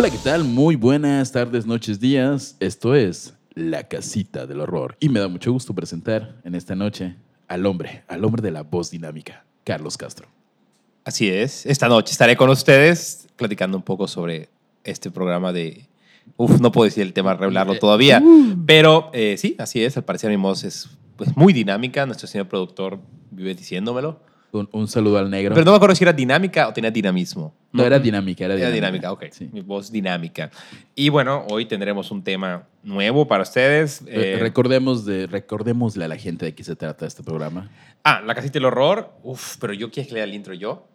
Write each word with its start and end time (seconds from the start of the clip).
Hola, 0.00 0.10
¿qué 0.10 0.18
tal? 0.22 0.44
Muy 0.44 0.76
buenas 0.76 1.32
tardes, 1.32 1.66
noches, 1.66 1.98
días. 1.98 2.54
Esto 2.60 2.94
es 2.94 3.34
La 3.54 3.88
Casita 3.88 4.46
del 4.46 4.60
Horror. 4.60 4.96
Y 5.00 5.08
me 5.08 5.18
da 5.18 5.26
mucho 5.26 5.50
gusto 5.50 5.74
presentar 5.74 6.36
en 6.44 6.54
esta 6.54 6.76
noche 6.76 7.16
al 7.48 7.66
hombre, 7.66 8.04
al 8.06 8.24
hombre 8.24 8.40
de 8.40 8.52
la 8.52 8.62
voz 8.62 8.92
dinámica, 8.92 9.44
Carlos 9.64 9.96
Castro. 9.96 10.28
Así 11.04 11.28
es. 11.28 11.66
Esta 11.66 11.88
noche 11.88 12.12
estaré 12.12 12.36
con 12.36 12.48
ustedes 12.48 13.26
platicando 13.34 13.76
un 13.76 13.82
poco 13.82 14.06
sobre 14.06 14.50
este 14.84 15.10
programa 15.10 15.52
de... 15.52 15.88
Uf, 16.36 16.60
no 16.60 16.70
puedo 16.70 16.84
decir 16.84 17.02
el 17.02 17.12
tema, 17.12 17.34
revelarlo 17.34 17.72
Eh, 17.72 17.78
todavía. 17.80 18.20
uh. 18.22 18.54
Pero 18.66 19.10
eh, 19.12 19.34
sí, 19.36 19.56
así 19.58 19.82
es. 19.82 19.96
Al 19.96 20.04
parecer 20.04 20.30
mi 20.30 20.36
voz 20.36 20.62
es 20.62 20.90
pues, 21.16 21.36
muy 21.36 21.52
dinámica. 21.52 22.06
Nuestro 22.06 22.28
señor 22.28 22.46
productor 22.46 23.00
vive 23.32 23.52
diciéndomelo. 23.52 24.20
Un, 24.50 24.66
un 24.72 24.88
saludo 24.88 25.18
al 25.18 25.28
negro. 25.30 25.54
Pero 25.54 25.64
no 25.66 25.72
me 25.72 25.76
acuerdo 25.76 25.94
si 25.94 26.04
era 26.04 26.12
dinámica 26.12 26.68
o 26.68 26.72
tenía 26.72 26.90
dinamismo. 26.90 27.54
no, 27.72 27.84
era 27.84 27.98
dinámica, 27.98 28.46
era 28.46 28.54
Era 28.54 28.70
dinámica. 28.70 29.08
dinámica, 29.08 29.12
ok. 29.12 29.24
Sí. 29.32 29.50
Mi 29.52 29.60
voz 29.60 29.92
dinámica. 29.92 30.50
Y 30.94 31.10
bueno, 31.10 31.44
hoy 31.50 31.66
tendremos 31.66 32.10
un 32.10 32.22
tema 32.24 32.66
nuevo 32.82 33.28
para 33.28 33.42
ustedes. 33.42 34.02
Eh, 34.06 34.38
recordemos 34.40 35.04
de, 35.04 35.26
recordémosle 35.26 36.04
a 36.06 36.08
la 36.08 36.16
gente 36.16 36.46
de 36.46 36.54
qué 36.54 36.64
se 36.64 36.76
trata 36.76 37.06
este 37.06 37.22
programa. 37.22 37.70
ah, 38.04 38.22
La 38.24 38.34
Casita 38.34 38.54
del 38.54 38.64
Horror. 38.64 39.12
Uf, 39.22 39.56
pero 39.60 39.74
yo 39.74 39.90
quiero 39.90 40.08
que 40.08 40.14
lea 40.14 40.24
el 40.24 40.32
intro 40.34 40.54
yo. 40.54 40.86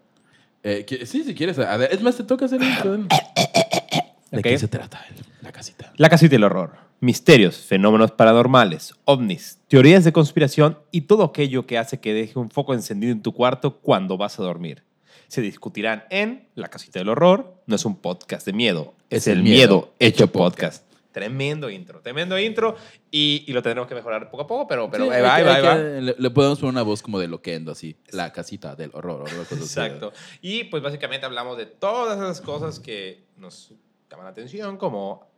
Eh, 0.64 0.86
que- 0.86 1.06
sí, 1.06 1.24
si 1.24 1.36
quieres. 1.36 1.60
a 1.60 1.78
ver, 1.78 1.90
es 1.94 2.02
más, 2.02 2.18
te 2.18 2.24
toca 2.24 2.46
hacer 2.46 2.60
el 2.62 2.70
intro. 2.70 2.98
¿De 4.32 4.42
qué 4.42 4.58
se 4.58 4.68
trata 4.68 5.06
la 5.42 5.52
casita? 5.52 5.94
La 5.98 6.10
casita 6.10 6.32
del 6.32 6.44
horror. 6.44 6.72
Misterios, 7.04 7.58
fenómenos 7.58 8.12
paranormales, 8.12 8.96
ovnis, 9.04 9.60
teorías 9.68 10.06
de 10.06 10.14
conspiración 10.14 10.80
y 10.90 11.02
todo 11.02 11.26
aquello 11.26 11.68
que 11.68 11.78
hace 11.78 12.00
que 12.00 12.14
deje 12.14 12.40
un 12.40 12.50
foco 12.50 12.74
encendido 12.74 13.12
en 13.12 13.22
tu 13.22 13.34
cuarto 13.34 13.82
cuando 13.82 14.16
vas 14.16 14.40
a 14.40 14.44
dormir. 14.44 14.86
Se 15.28 15.42
discutirán 15.42 16.06
en 16.10 16.48
La 16.56 16.70
casita 16.70 17.00
del 17.00 17.10
horror. 17.10 17.56
No 17.68 17.76
es 17.76 17.84
un 17.84 17.98
podcast 17.98 18.46
de 18.46 18.54
miedo, 18.54 18.94
es, 19.10 19.28
el 19.28 19.44
miedo, 19.44 19.94
hecho 20.00 20.32
podcast. 20.32 20.86
Tremendo 21.12 21.70
intro, 21.70 22.00
tremendo 22.00 22.40
intro 22.40 22.78
y, 23.12 23.44
y 23.48 23.52
lo 23.52 23.62
tendremos 23.62 23.90
que 23.90 23.96
mejorar 23.96 24.32
poco 24.32 24.44
a 24.44 24.48
poco, 24.48 24.68
pero, 24.70 24.90
pero 24.90 25.04
Sí, 25.04 25.12
ahí 25.12 25.22
va, 25.22 25.36
ahí 25.36 25.44
va, 25.44 25.56
ahí 25.56 25.62
va. 25.62 25.76
Le, 25.76 26.16
le 26.18 26.30
podemos 26.30 26.58
poner 26.58 26.72
una 26.72 26.84
voz 26.84 27.02
como 27.02 27.20
de 27.20 27.28
loquendo, 27.28 27.74
así. 27.74 27.98
La 28.12 28.32
casita 28.32 28.78
del 28.78 28.92
horror. 28.94 29.28
así. 29.28 29.56
Exacto. 29.56 30.14
Y 30.42 30.64
pues 30.64 30.82
básicamente 30.82 31.26
hablamos 31.26 31.58
de 31.58 31.66
todas 31.66 32.16
esas 32.18 32.40
cosas 32.40 32.80
que 32.80 33.26
nos 33.36 33.74
llaman 34.10 34.28
la 34.28 34.32
atención, 34.32 34.78
como 34.78 35.33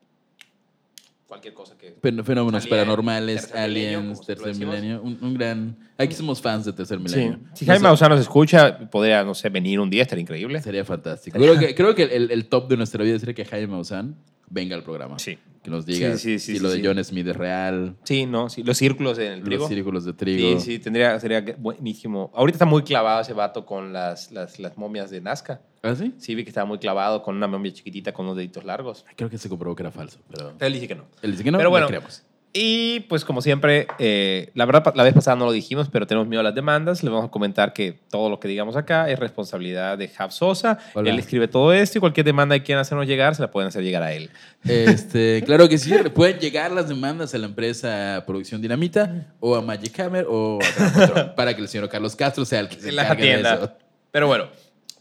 cualquier 1.28 1.54
cosa 1.54 1.78
que... 1.78 1.96
Fen- 2.02 2.24
Fenómenos 2.24 2.64
Alien, 2.64 2.70
paranormales, 2.70 3.42
tercer 3.42 3.58
aliens, 3.58 4.22
tercer 4.26 4.56
milenio. 4.56 5.02
Un, 5.02 5.18
un 5.22 5.34
gran. 5.34 5.78
Aquí 5.98 6.14
somos 6.14 6.42
fans 6.42 6.66
de 6.66 6.74
tercer 6.74 6.98
Sí. 7.00 7.04
milenio. 7.04 7.40
Si 7.54 7.66
No 7.66 7.72
Jaime 7.72 7.80
sé, 7.80 7.84
Maussan 7.84 8.10
nos 8.12 8.20
escucha, 8.22 8.90
podría, 8.90 9.24
no 9.24 9.34
sé, 9.34 9.50
venir 9.50 9.80
un 9.80 9.90
día, 9.90 10.04
estaría 10.04 10.22
increíble. 10.22 10.62
Sería 10.62 10.86
fantástico. 10.86 11.38
Creo 11.38 11.58
que, 11.60 11.74
creo 11.76 11.96
que 11.96 12.04
el, 12.04 12.32
el 12.32 12.46
top 12.48 12.68
de 12.70 12.78
nuestra 12.78 13.04
vida 13.04 13.18
sería 13.20 13.34
que 13.34 13.46
Jaime 13.46 13.68
Maussan 13.68 14.16
venga 14.50 14.76
al 14.76 14.84
programa. 14.84 15.18
Sí. 15.20 15.38
Que 15.64 15.72
nos 15.72 15.84
diga 15.88 16.12
Sí, 16.12 16.18
sí, 16.18 16.40
sí, 16.40 16.52
si 16.54 16.58
sí, 16.58 16.64
lo 16.64 16.70
de 16.70 16.76
sí. 16.76 16.82
John 16.86 17.04
Smith 17.04 17.26
es 17.28 17.36
real, 17.36 17.96
Sí, 18.04 18.28
no, 18.28 18.50
sí. 18.52 18.62
Los 18.62 18.78
círculos 18.78 19.18
en 19.18 19.32
el 19.32 19.44
trigo. 19.44 19.62
los 19.64 19.70
círculos 19.70 20.06
de 20.06 20.14
trigo. 20.14 20.60
Sí, 20.60 20.74
sí, 20.74 20.80
tendría, 20.80 21.20
sería 21.20 21.44
buenísimo. 21.58 22.32
Ahorita 22.36 22.58
está 22.58 22.66
muy 22.66 22.84
clavado 22.84 23.22
ese 23.22 23.34
vato 23.34 23.66
con 23.66 23.92
las, 23.92 24.32
las, 24.32 24.60
las 24.60 24.78
momias 24.78 25.10
de 25.10 25.22
Nazca. 25.22 25.62
¿Ah, 25.86 25.96
sí? 25.96 26.14
Sí, 26.18 26.36
vi 26.36 26.44
que 26.44 26.50
estaba 26.50 26.66
muy 26.66 26.80
clavado 26.80 27.22
con 27.22 27.36
una 27.36 27.48
momia 27.48 27.72
chiquitita 27.72 28.12
con 28.12 28.26
unos 28.26 28.38
deditos 28.38 28.64
largos. 28.66 29.06
Creo 29.16 29.30
que 29.30 29.38
se 29.38 29.50
comprobó 29.50 29.76
que 29.76 29.84
era 29.84 29.92
falso, 29.92 30.20
pero. 30.32 30.54
Él 30.60 30.74
dice 30.74 30.88
que 30.88 30.96
no. 30.96 31.06
Él 31.22 31.32
dice 31.32 31.44
que 31.44 31.52
no, 31.52 31.58
Pero 31.58 31.70
bueno, 31.70 31.88
creemos. 31.88 32.24
Y 32.58 33.02
pues 33.02 33.26
como 33.26 33.42
siempre, 33.42 33.86
eh, 34.00 34.50
la 34.54 34.66
verdad 34.66 34.94
la 34.96 35.04
vez 35.04 35.14
pasada 35.14 35.36
no 35.36 35.44
lo 35.44 35.52
dijimos, 35.52 35.90
pero 35.90 36.08
tenemos 36.08 36.26
miedo 36.26 36.40
a 36.40 36.44
las 36.44 36.56
demandas. 36.56 37.04
Le 37.04 37.10
vamos 37.10 37.26
a 37.26 37.30
comentar 37.30 37.74
que 37.74 38.00
todo 38.10 38.30
lo 38.30 38.40
que 38.40 38.48
digamos 38.48 38.78
acá 38.78 39.10
es 39.10 39.20
responsabilidad 39.20 39.98
de 39.98 40.08
Jav 40.08 40.32
Sosa. 40.32 40.80
Hola. 40.94 41.10
Él 41.10 41.20
escribe 41.20 41.50
todo 41.50 41.74
esto 41.74 41.98
y 41.98 42.00
cualquier 42.00 42.26
demanda 42.26 42.58
que 42.58 42.64
quieran 42.64 42.84
hacernos 42.84 43.08
llegar, 43.08 43.36
se 43.36 43.42
la 43.42 43.52
pueden 43.52 43.68
hacer 43.68 43.84
llegar 43.84 44.04
a 44.04 44.14
él. 44.14 44.30
Este, 44.64 45.44
claro 45.46 45.68
que 45.68 45.78
sí, 45.78 45.94
pueden 46.14 46.40
llegar 46.40 46.72
las 46.72 46.88
demandas 46.88 47.36
a 47.36 47.40
la 47.40 47.48
empresa 47.48 48.24
Producción 48.26 48.62
Dinamita 48.62 49.36
o 49.42 49.54
a 49.58 49.62
Magic 49.62 50.00
Hammer 50.00 50.26
o 50.30 50.60
a 50.62 51.36
para 51.36 51.54
que 51.54 51.62
el 51.62 51.68
señor 51.68 51.90
Carlos 51.90 52.16
Castro 52.16 52.46
sea 52.46 52.62
el 52.62 52.70
que 52.70 52.80
se 52.80 52.90
encargue 52.90 53.22
de 53.22 53.34
eso. 53.34 53.48
atienda. 53.50 53.78
Pero 54.12 54.28
bueno, 54.28 54.46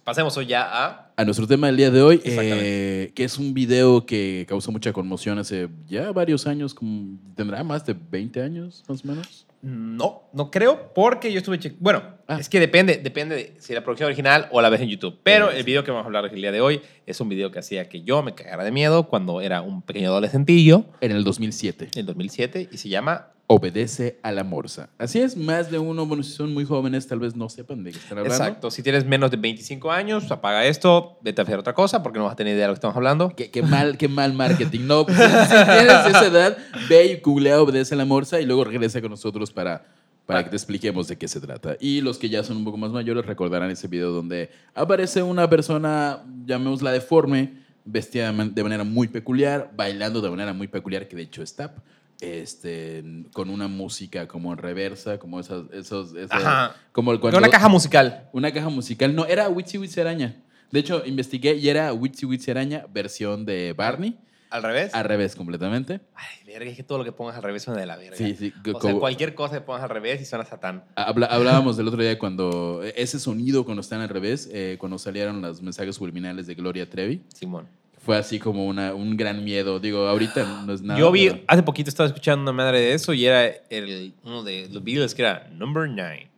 pasemos 0.04 0.36
hoy 0.36 0.46
ya 0.46 0.62
a... 0.70 1.12
A 1.16 1.24
nuestro 1.24 1.46
tema 1.46 1.68
del 1.68 1.76
día 1.76 1.90
de 1.90 2.02
hoy, 2.02 2.20
eh, 2.24 3.12
que 3.14 3.22
es 3.24 3.38
un 3.38 3.54
video 3.54 4.04
que 4.04 4.44
causó 4.48 4.72
mucha 4.72 4.92
conmoción 4.92 5.38
hace 5.38 5.68
ya 5.86 6.10
varios 6.12 6.46
años, 6.46 6.74
como, 6.74 7.16
tendrá 7.36 7.62
más 7.62 7.86
de 7.86 7.94
20 7.94 8.42
años 8.42 8.82
más 8.88 9.04
o 9.04 9.08
menos. 9.08 9.46
No, 9.62 10.24
no 10.34 10.50
creo, 10.50 10.92
porque 10.92 11.32
yo 11.32 11.38
estuve 11.38 11.58
check- 11.58 11.76
Bueno, 11.78 12.02
Ah. 12.26 12.36
es 12.40 12.48
que 12.48 12.58
depende, 12.60 12.96
depende 12.98 13.34
de 13.36 13.54
si 13.60 13.72
la 13.74 13.82
producción 13.84 14.08
original 14.08 14.48
o 14.50 14.60
la 14.60 14.68
ves 14.70 14.80
en 14.80 14.88
YouTube. 14.88 15.18
Pero 15.22 15.50
el 15.50 15.62
video 15.62 15.84
que 15.84 15.90
vamos 15.90 16.04
a 16.04 16.06
hablar 16.06 16.26
el 16.26 16.34
día 16.40 16.52
de 16.52 16.60
hoy 16.60 16.82
es 17.06 17.20
un 17.20 17.28
video 17.28 17.50
que 17.50 17.60
hacía 17.60 17.88
que 17.88 18.02
yo 18.02 18.22
me 18.22 18.34
cagara 18.34 18.64
de 18.64 18.72
miedo 18.72 19.08
cuando 19.08 19.40
era 19.40 19.62
un 19.62 19.80
pequeño 19.82 20.08
adolescentillo, 20.10 20.84
En 21.00 21.12
el 21.12 21.22
2007. 21.24 21.88
en 21.94 22.04
2007, 22.06 22.68
y 22.72 22.76
se 22.76 22.88
llama 22.90 23.28
Obedece 23.54 24.18
a 24.22 24.32
la 24.32 24.42
morsa. 24.42 24.90
Así 24.98 25.20
es, 25.20 25.36
más 25.36 25.70
de 25.70 25.78
uno, 25.78 26.06
bueno, 26.06 26.22
si 26.22 26.32
son 26.32 26.52
muy 26.52 26.64
jóvenes, 26.64 27.06
tal 27.06 27.20
vez 27.20 27.36
no 27.36 27.48
sepan 27.48 27.84
de 27.84 27.92
qué 27.92 27.98
están 27.98 28.18
hablando. 28.18 28.34
Exacto. 28.34 28.70
Si 28.70 28.82
tienes 28.82 29.06
menos 29.06 29.30
de 29.30 29.36
25 29.36 29.92
años, 29.92 30.28
apaga 30.32 30.64
esto, 30.64 31.18
vete 31.22 31.40
a 31.40 31.44
hacer 31.44 31.58
otra 31.58 31.72
cosa 31.72 32.02
porque 32.02 32.18
no 32.18 32.24
vas 32.24 32.32
a 32.32 32.36
tener 32.36 32.54
idea 32.54 32.64
de 32.64 32.68
lo 32.68 32.74
que 32.74 32.78
estamos 32.78 32.96
hablando. 32.96 33.34
Qué, 33.36 33.50
qué 33.50 33.62
mal, 33.62 33.96
qué 33.96 34.08
mal 34.08 34.32
marketing. 34.32 34.80
No, 34.86 35.06
pues, 35.06 35.16
si 35.16 35.24
tienes 35.24 36.06
esa 36.06 36.26
edad, 36.26 36.58
ve 36.88 37.06
y 37.06 37.20
googlea 37.20 37.62
Obedece 37.62 37.94
a 37.94 37.98
la 37.98 38.04
Morsa 38.04 38.40
y 38.40 38.46
luego 38.46 38.64
regresa 38.64 39.00
con 39.00 39.10
nosotros 39.10 39.52
para, 39.52 39.86
para 40.26 40.42
que 40.42 40.50
te 40.50 40.56
expliquemos 40.56 41.06
de 41.06 41.16
qué 41.16 41.28
se 41.28 41.40
trata. 41.40 41.76
Y 41.78 42.00
los 42.00 42.18
que 42.18 42.28
ya 42.28 42.42
son 42.42 42.56
un 42.56 42.64
poco 42.64 42.76
más 42.76 42.90
mayores 42.90 43.24
recordarán 43.24 43.70
ese 43.70 43.88
video 43.88 44.10
donde 44.10 44.50
aparece 44.74 45.22
una 45.22 45.48
persona, 45.48 46.24
llamémosla 46.44 46.90
deforme, 46.90 47.62
vestida 47.84 48.32
de 48.32 48.62
manera 48.62 48.84
muy 48.84 49.08
peculiar, 49.08 49.70
bailando 49.76 50.20
de 50.20 50.30
manera 50.30 50.52
muy 50.52 50.68
peculiar, 50.68 51.06
que 51.06 51.16
de 51.16 51.22
hecho 51.22 51.42
es 51.42 51.54
tap. 51.54 51.78
Este, 52.24 53.04
con 53.32 53.50
una 53.50 53.68
música 53.68 54.26
como 54.28 54.52
en 54.52 54.58
reversa, 54.58 55.18
como 55.18 55.40
esas, 55.40 55.62
esos, 55.72 56.14
esas- 56.14 56.42
Ajá. 56.42 56.74
como 56.92 57.12
el- 57.12 57.20
cuando- 57.20 57.38
una 57.38 57.48
caja 57.50 57.68
musical. 57.68 58.28
una 58.32 58.52
caja 58.52 58.68
musical. 58.68 59.14
No, 59.14 59.26
era 59.26 59.48
Witchy 59.48 59.78
Witchy 59.78 60.00
Araña. 60.00 60.36
De 60.70 60.80
hecho, 60.80 61.02
investigué 61.06 61.54
y 61.54 61.68
era 61.68 61.92
Witchy 61.92 62.26
Witchy 62.26 62.50
Araña, 62.50 62.86
versión 62.92 63.44
de 63.44 63.72
Barney. 63.74 64.18
¿Al 64.50 64.62
revés? 64.62 64.94
Al 64.94 65.04
revés, 65.04 65.34
completamente. 65.34 66.00
Ay, 66.14 66.46
verga, 66.46 66.70
es 66.70 66.76
que 66.76 66.84
todo 66.84 66.98
lo 66.98 67.04
que 67.04 67.10
pongas 67.10 67.34
al 67.36 67.42
revés 67.42 67.64
suena 67.64 67.80
de 67.80 67.86
la 67.86 67.96
verga. 67.96 68.16
Sí, 68.16 68.36
sí. 68.38 68.52
O 68.72 68.80
sea, 68.80 68.94
cualquier 68.94 69.34
cosa 69.34 69.54
que 69.56 69.60
pongas 69.62 69.82
al 69.82 69.90
revés 69.90 70.20
y 70.20 70.24
suena 70.24 70.44
Satán. 70.44 70.84
habla- 70.94 71.26
hablábamos 71.26 71.76
del 71.76 71.88
otro 71.88 72.00
día 72.00 72.16
cuando 72.20 72.80
ese 72.94 73.18
sonido 73.18 73.64
cuando 73.64 73.80
están 73.80 74.00
al 74.00 74.08
revés, 74.08 74.48
eh, 74.52 74.76
cuando 74.78 74.96
salieron 74.98 75.42
los 75.42 75.60
mensajes 75.60 75.96
subliminales 75.96 76.46
de 76.46 76.54
Gloria 76.54 76.88
Trevi, 76.88 77.24
Simón. 77.34 77.66
Fue 78.04 78.16
así 78.16 78.38
como 78.38 78.66
una, 78.66 78.94
un 78.94 79.16
gran 79.16 79.42
miedo. 79.44 79.80
Digo, 79.80 80.06
ahorita 80.06 80.62
no 80.66 80.72
es 80.72 80.82
nada. 80.82 80.98
Yo 81.00 81.10
vi, 81.10 81.30
pero- 81.30 81.42
hace 81.48 81.62
poquito 81.62 81.88
estaba 81.90 82.06
escuchando 82.06 82.42
una 82.42 82.52
madre 82.52 82.80
de 82.80 82.92
eso 82.94 83.12
y 83.12 83.24
era 83.26 83.46
el, 83.46 84.14
uno 84.24 84.42
de 84.42 84.68
los 84.70 84.82
Beatles 84.84 85.14
que 85.14 85.22
era 85.22 85.48
Number 85.52 85.88
9. 85.88 86.30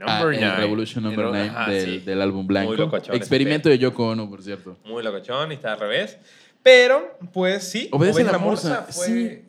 Ah, 0.00 0.18
Number 0.20 0.34
el 0.34 0.40
9. 0.46 0.56
Revolution 0.58 1.04
Number 1.04 1.26
9 1.26 1.48
Ajá, 1.48 1.70
del, 1.70 1.84
sí. 1.84 1.98
del 2.06 2.22
álbum 2.22 2.46
Blanco. 2.46 2.68
Muy 2.70 2.76
locochón 2.76 3.14
Experimento 3.14 3.68
de 3.68 3.78
Yoko 3.78 4.08
Ono, 4.08 4.28
por 4.28 4.42
cierto. 4.42 4.76
Muy 4.84 5.02
locochón 5.02 5.50
y 5.52 5.54
está 5.54 5.72
al 5.74 5.80
revés. 5.80 6.18
Pero, 6.62 7.16
pues 7.32 7.64
sí. 7.68 7.88
Obedece 7.92 8.22
a 8.22 8.24
la 8.24 8.32
la 8.32 8.38
morsa. 8.38 8.86
fue- 8.90 9.06
Sí. 9.06 9.42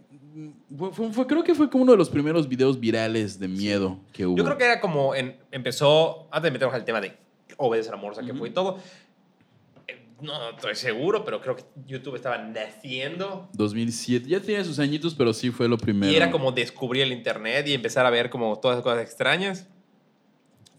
Fue- 0.77 0.91
fue- 0.91 1.11
fue- 1.13 1.25
creo 1.27 1.43
que 1.43 1.55
fue 1.55 1.69
como 1.69 1.83
uno 1.83 1.93
de 1.93 1.97
los 1.97 2.09
primeros 2.09 2.47
videos 2.47 2.79
virales 2.79 3.39
de 3.39 3.47
miedo 3.47 3.99
que 4.13 4.25
hubo. 4.25 4.37
Yo 4.37 4.43
creo 4.43 4.57
que 4.57 4.65
era 4.65 4.79
como 4.79 5.15
en- 5.15 5.35
empezó, 5.51 6.27
antes 6.31 6.43
de 6.43 6.51
meternos 6.51 6.75
al 6.75 6.85
tema 6.85 7.01
de 7.01 7.17
obedece 7.55 7.89
a 7.89 7.93
la 7.93 7.97
morsa, 7.97 8.21
que 8.21 8.33
fue 8.35 8.49
y 8.49 8.51
todo. 8.51 8.77
No, 10.21 10.49
estoy 10.49 10.75
seguro, 10.75 11.23
pero 11.23 11.41
creo 11.41 11.55
que 11.55 11.63
YouTube 11.85 12.15
estaba 12.15 12.37
naciendo 12.39 13.49
2007. 13.53 14.27
Ya 14.27 14.39
tenía 14.39 14.63
sus 14.63 14.79
añitos, 14.79 15.13
pero 15.13 15.31
sí 15.33 15.51
fue 15.51 15.67
lo 15.67 15.77
primero. 15.77 16.11
y 16.11 16.15
era 16.15 16.31
como 16.31 16.51
descubrir 16.51 17.03
el 17.03 17.11
internet 17.11 17.67
y 17.67 17.73
empezar 17.73 18.05
a 18.05 18.09
ver 18.09 18.29
como 18.31 18.57
todas 18.59 18.75
esas 18.77 18.83
cosas 18.83 19.03
extrañas. 19.03 19.67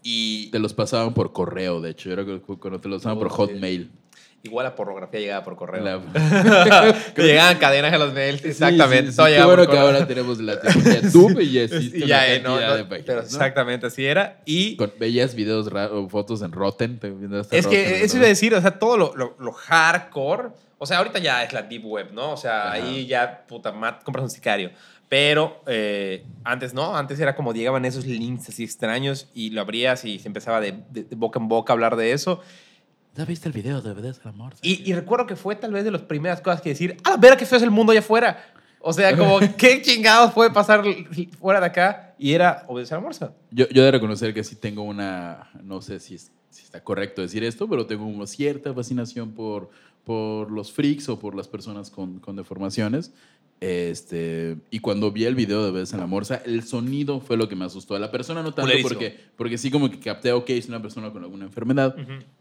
Y 0.03 0.49
Te 0.51 0.59
los 0.59 0.73
pasaban 0.73 1.13
por 1.13 1.33
correo, 1.33 1.81
de 1.81 1.91
hecho. 1.91 2.11
Era 2.11 2.23
cu- 2.25 2.57
cuando 2.59 2.79
te 2.79 2.87
los 2.89 2.99
pasaban 3.01 3.17
por 3.19 3.27
Oh. 3.27 3.35
Hotmail. 3.35 3.91
Igual 4.43 4.63
la 4.65 4.75
pornografía 4.75 5.19
llegaba 5.19 5.43
por 5.43 5.55
correo. 5.55 5.83
La- 5.83 6.95
Que 7.15 7.21
llegaban 7.23 7.57
cadenas 7.57 7.93
a 7.93 7.97
los 7.97 8.13
mails, 8.13 8.43
exactamente. 8.45 9.07
Sí, 9.07 9.11
sí, 9.11 9.15
todo 9.17 9.25
sí. 9.27 9.31
Qué 9.31 9.35
llegaba 9.37 9.55
bueno 9.55 9.65
por 9.65 9.73
que 9.73 9.79
ahora 9.79 10.07
tenemos 10.07 10.39
la 10.39 10.59
tecnología 10.59 11.01
YouTube 11.01 11.39
y 11.41 11.51
ya 11.51 11.61
existe 11.63 11.97
Y 11.97 12.03
una 12.03 12.07
ya, 12.07 12.33
eh, 12.33 12.39
no, 12.41 12.57
de 12.57 12.83
páginas, 12.85 13.03
pero 13.05 13.19
¿no? 13.19 13.25
exactamente 13.27 13.87
así 13.87 14.05
era. 14.05 14.41
Y 14.45 14.75
Con- 14.77 14.93
veías 14.99 15.35
videos 15.35 15.67
o 15.67 16.09
fotos 16.09 16.41
en 16.41 16.51
Rotten. 16.51 16.99
Es 17.03 17.65
Rotten, 17.65 17.69
que 17.69 18.03
eso 18.03 18.17
iba 18.17 18.25
a 18.25 18.29
decir, 18.29 18.53
o 18.55 18.61
sea, 18.61 18.71
todo 18.79 18.97
lo, 18.97 19.15
lo- 19.15 19.35
lo 19.39 19.51
hardcore, 19.51 20.49
o 20.77 20.85
sea, 20.85 20.99
ahorita 20.99 21.19
ya 21.19 21.43
es 21.43 21.51
la 21.53 21.61
deep 21.63 21.85
web, 21.85 22.07
¿no? 22.13 22.31
O 22.33 22.37
sea, 22.37 22.63
Ajá. 22.67 22.71
ahí 22.73 23.05
ya, 23.07 23.45
puta, 23.47 23.71
mat, 23.71 24.03
compras 24.03 24.23
un 24.23 24.29
sicario. 24.29 24.71
Pero 25.09 25.63
eh, 25.65 26.23
antes 26.43 26.73
no, 26.75 26.95
antes 26.95 27.19
era 27.19 27.35
como 27.35 27.51
llegaban 27.51 27.83
esos 27.83 28.05
links 28.05 28.47
así 28.49 28.63
extraños 28.63 29.27
y 29.33 29.49
lo 29.49 29.61
abrías 29.61 30.05
y 30.05 30.19
se 30.19 30.27
empezaba 30.27 30.61
de, 30.61 30.75
de- 30.91 31.03
de 31.03 31.15
boca 31.15 31.39
en 31.39 31.47
boca 31.47 31.73
a 31.73 31.75
hablar 31.75 31.95
de 31.95 32.11
eso. 32.11 32.41
¿Ya 33.19 33.25
viste 33.25 33.49
el 33.49 33.53
video 33.53 33.81
de 33.81 33.91
Obedece 33.91 34.21
a 34.23 34.27
la 34.27 34.31
Morsa? 34.31 34.59
Y, 34.61 34.89
y 34.89 34.93
recuerdo 34.93 35.27
que 35.27 35.35
fue 35.35 35.53
tal 35.57 35.73
vez 35.73 35.83
de 35.83 35.91
las 35.91 36.03
primeras 36.03 36.39
cosas 36.39 36.61
que 36.61 36.69
decir, 36.69 36.95
a 37.03 37.09
la 37.09 37.17
vera 37.17 37.35
que 37.35 37.45
feo 37.45 37.57
es 37.57 37.63
el 37.63 37.69
mundo 37.69 37.91
allá 37.91 37.99
afuera. 37.99 38.45
O 38.79 38.93
sea, 38.93 39.17
como, 39.17 39.39
¿qué 39.57 39.81
chingados 39.81 40.31
puede 40.31 40.51
pasar 40.51 40.81
fuera 41.37 41.59
de 41.59 41.65
acá? 41.65 42.15
Y 42.17 42.31
era 42.31 42.63
obedecer 42.69 42.95
a 42.95 43.01
la 43.01 43.03
morsa. 43.03 43.33
Yo, 43.51 43.67
yo 43.67 43.81
he 43.81 43.85
de 43.87 43.91
reconocer 43.91 44.33
que 44.33 44.41
sí 44.45 44.55
tengo 44.55 44.83
una, 44.83 45.49
no 45.61 45.81
sé 45.81 45.99
si, 45.99 46.15
es- 46.15 46.31
si 46.49 46.63
está 46.63 46.81
correcto 46.81 47.21
decir 47.21 47.43
esto, 47.43 47.67
pero 47.67 47.85
tengo 47.85 48.05
una 48.05 48.25
cierta 48.25 48.73
fascinación 48.73 49.33
por, 49.33 49.69
por 50.05 50.49
los 50.49 50.71
freaks 50.71 51.09
o 51.09 51.19
por 51.19 51.35
las 51.35 51.49
personas 51.49 51.89
con, 51.89 52.19
con 52.19 52.37
deformaciones. 52.37 53.11
Este, 53.61 54.55
y 54.71 54.79
cuando 54.79 55.11
vi 55.11 55.25
el 55.25 55.35
video 55.35 55.65
de 55.65 55.71
Bebés 55.71 55.91
en 55.93 55.99
la 55.99 56.07
Morsa, 56.07 56.41
el 56.45 56.63
sonido 56.63 57.19
fue 57.19 57.35
lo 57.35 57.49
que 57.49 57.55
me 57.57 57.65
asustó. 57.65 57.95
A 57.95 57.99
la 57.99 58.09
persona 58.09 58.41
no 58.41 58.53
tanto 58.53 58.71
porque, 58.81 59.19
porque 59.35 59.57
sí 59.57 59.69
como 59.69 59.89
que 59.91 59.99
capté, 59.99 60.31
ok, 60.31 60.49
es 60.51 60.67
una 60.69 60.81
persona 60.81 61.11
con 61.11 61.23
alguna 61.23 61.45
enfermedad 61.45 61.95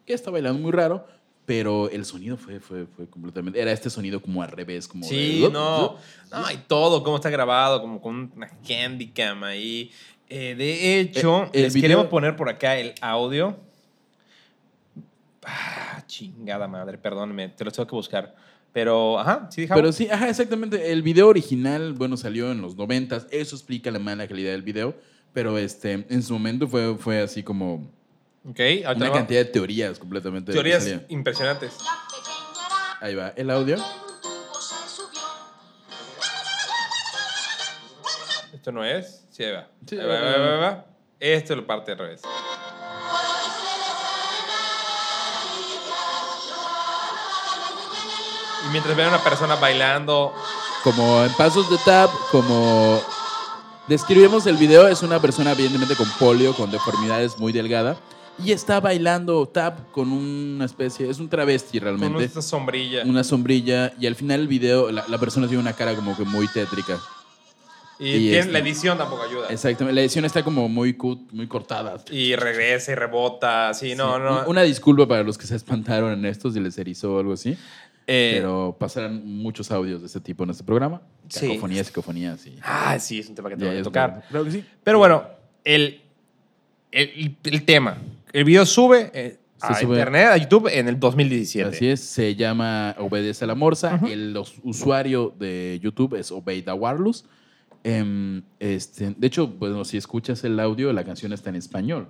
que 0.07 0.13
está 0.13 0.31
bailando 0.31 0.61
muy 0.61 0.71
raro, 0.71 1.07
pero 1.45 1.91
el 1.91 2.05
sonido 2.05 2.37
fue, 2.37 2.61
fue, 2.61 2.87
fue 2.87 3.09
completamente... 3.09 3.61
Era 3.61 3.73
este 3.73 3.91
sonido 3.91 4.21
como 4.23 4.43
al 4.43 4.51
revés, 4.53 4.87
como... 4.87 5.05
Sí, 5.05 5.41
de- 5.41 5.51
no. 5.51 5.97
No, 6.31 6.51
y 6.53 6.57
todo, 6.69 7.03
cómo 7.03 7.17
está 7.17 7.31
grabado, 7.31 7.81
como 7.81 8.01
con 8.01 8.31
una 8.37 8.49
candy 8.67 9.09
cam 9.09 9.43
ahí. 9.43 9.91
Eh, 10.29 10.55
de 10.57 11.01
hecho, 11.01 11.45
Eh, 11.55 11.63
les 11.63 11.75
video- 11.75 11.83
queremos 11.83 12.07
poner 12.07 12.37
por 12.37 12.49
acá 12.49 12.77
el 12.79 12.95
audio. 13.01 13.57
Ah, 15.45 16.03
chingada 16.07 16.69
madre, 16.69 16.99
perdónenme, 16.99 17.49
te 17.49 17.65
lo 17.65 17.71
tengo 17.71 17.87
que 17.87 17.97
buscar. 17.97 18.35
Pero, 18.73 19.19
ajá, 19.19 19.49
sí, 19.51 19.63
dejamos. 19.63 19.81
Pero 19.81 19.93
sí, 19.93 20.09
ajá, 20.11 20.29
exactamente. 20.29 20.93
El 20.93 21.03
video 21.03 21.29
original, 21.29 21.95
bueno, 21.95 22.17
salió 22.17 22.53
en 22.53 22.61
los 22.63 22.77
noventas. 22.77 23.27
Eso 23.31 23.57
explica 23.57 23.91
la 23.91 23.99
mala 23.99 24.29
calidad 24.29 24.53
del 24.53 24.63
video. 24.63 24.95
Pero 25.33 25.59
este, 25.59 26.07
en 26.09 26.23
su 26.23 26.33
momento 26.33 26.69
fue, 26.69 26.97
fue 26.97 27.21
así 27.21 27.43
como 27.43 27.91
Ok, 28.49 28.59
ahorita 28.61 28.95
una 28.97 29.09
va. 29.11 29.17
cantidad 29.17 29.41
de 29.41 29.45
teorías 29.47 29.99
completamente. 29.99 30.53
Teorías 30.53 30.87
impresionantes. 31.09 31.77
Ahí 33.01 33.15
va, 33.15 33.29
el 33.37 33.51
audio. 33.51 33.77
Esto 38.53 38.73
no 38.73 38.85
es. 38.85 39.25
Sí, 39.31 39.45
ahí 39.45 39.53
va. 39.53 39.69
Sí, 39.87 39.99
ahí 39.99 40.07
va, 40.07 40.21
va, 40.21 40.39
va, 40.39 40.57
va. 40.57 40.87
Esto 41.21 41.57
lo 41.57 41.67
parte 41.67 41.93
al 41.93 41.99
revés. 41.99 42.23
Y 48.69 48.73
mientras 48.73 48.97
ven 48.97 49.07
a 49.07 49.09
una 49.11 49.25
persona 49.25 49.55
bailando, 49.57 50.33
Como 50.85 51.23
en 51.25 51.33
pasos 51.33 51.69
de 51.71 51.77
tap, 51.85 52.11
como... 52.31 53.01
Describimos 53.89 54.47
el 54.47 54.57
video, 54.59 54.87
es 54.87 55.03
una 55.03 55.19
persona 55.19 55.53
evidentemente 55.53 55.97
con 55.97 56.07
polio, 56.19 56.53
con 56.55 56.71
deformidades 56.71 57.39
muy 57.39 57.53
delgada. 57.53 57.97
Y 58.45 58.53
está 58.53 58.79
bailando 58.81 59.47
tap 59.49 59.91
con 59.93 60.13
una 60.13 60.67
especie... 60.67 61.09
Es 61.09 61.19
un 61.19 61.29
travesti 61.29 61.79
con 61.81 61.85
realmente. 61.99 62.25
esta 62.25 62.43
sombrilla. 62.43 63.03
Una 63.05 63.25
sombrilla. 63.25 63.95
Y 63.99 64.07
al 64.07 64.15
final 64.15 64.41
el 64.41 64.49
video, 64.49 64.93
la, 64.93 65.05
la 65.09 65.19
persona 65.19 65.47
tiene 65.49 65.61
una 65.63 65.73
cara 65.73 65.95
como 65.95 66.15
que 66.17 66.25
muy 66.25 66.47
tétrica. 66.49 66.99
Y, 67.99 68.11
y 68.11 68.19
tiene- 68.19 68.39
este- 68.41 68.53
la 68.53 68.59
edición 68.61 68.97
tampoco 68.99 69.23
ayuda. 69.23 69.49
Exactamente. 69.49 69.95
La 69.95 70.03
edición 70.03 70.25
está 70.27 70.45
como 70.45 70.69
muy 70.69 70.95
cut, 70.95 71.33
muy 71.33 71.49
cortada. 71.49 71.97
Y 72.13 72.37
regresa 72.37 72.93
y 72.93 72.95
rebota. 72.95 73.73
Sí, 73.75 73.95
no, 73.97 74.17
Sí. 74.17 74.23
no. 74.23 74.45
Una 74.47 74.63
disculpa 74.63 75.09
para 75.09 75.23
los 75.25 75.37
que 75.39 75.47
se 75.47 75.57
espantaron 75.57 76.13
en 76.13 76.25
esto, 76.27 76.51
si 76.53 76.61
les 76.61 76.77
erizó 76.79 77.15
o 77.15 77.19
algo 77.21 77.33
así. 77.33 77.57
Eh, 78.11 78.37
pero 78.39 78.75
pasarán 78.81 79.25
muchos 79.27 79.71
audios 79.71 80.01
de 80.01 80.07
este 80.07 80.19
tipo 80.21 80.43
en 80.43 80.51
este 80.51 80.65
programa. 80.65 81.03
Sí. 81.29 81.47
Cacofonías, 81.49 81.87
psicofonías. 81.89 82.47
Y, 82.47 82.57
Ah, 82.63 82.99
sí, 82.99 83.19
es 83.19 83.29
un 83.29 83.35
tema 83.35 83.51
que 83.51 83.57
ya 83.59 83.71
que 83.71 83.77
es 83.79 83.83
tocar. 83.85 84.11
bueno. 84.11 84.25
Claro 84.31 84.45
que 84.47 84.51
sí. 84.51 84.65
Pero 84.83 84.99
bueno, 84.99 85.25
el, 85.63 86.01
el, 86.91 87.37
el 87.45 87.65
tema. 87.67 87.99
El 88.33 88.45
video 88.45 88.65
sube 88.65 89.11
eh, 89.13 89.39
a 89.61 89.75
sube. 89.79 89.91
internet, 89.97 90.29
a 90.29 90.37
YouTube, 90.39 90.69
en 90.73 90.89
el 90.89 90.99
2017. 90.99 91.69
Así 91.69 91.87
es, 91.89 92.01
se 92.01 92.35
llama 92.35 92.95
Obedece 92.99 93.45
a 93.45 93.47
la 93.49 93.55
Morsa. 93.55 94.01
El 94.11 94.33
los- 94.33 94.55
usuario 94.63 95.35
de 95.39 95.79
YouTube 95.83 96.15
es 96.19 96.33
Obeida 96.33 96.73
Warlus. 96.75 97.27
Em, 97.85 98.43
este, 98.59 99.15
de 99.17 99.27
hecho, 99.27 99.47
bueno, 99.49 99.85
si 99.85 99.97
escuchas 99.99 100.43
el 100.45 100.59
audio, 100.61 100.93
la 100.93 101.05
canción 101.05 101.33
está 101.35 101.51
en 101.51 101.57
español. 101.57 102.09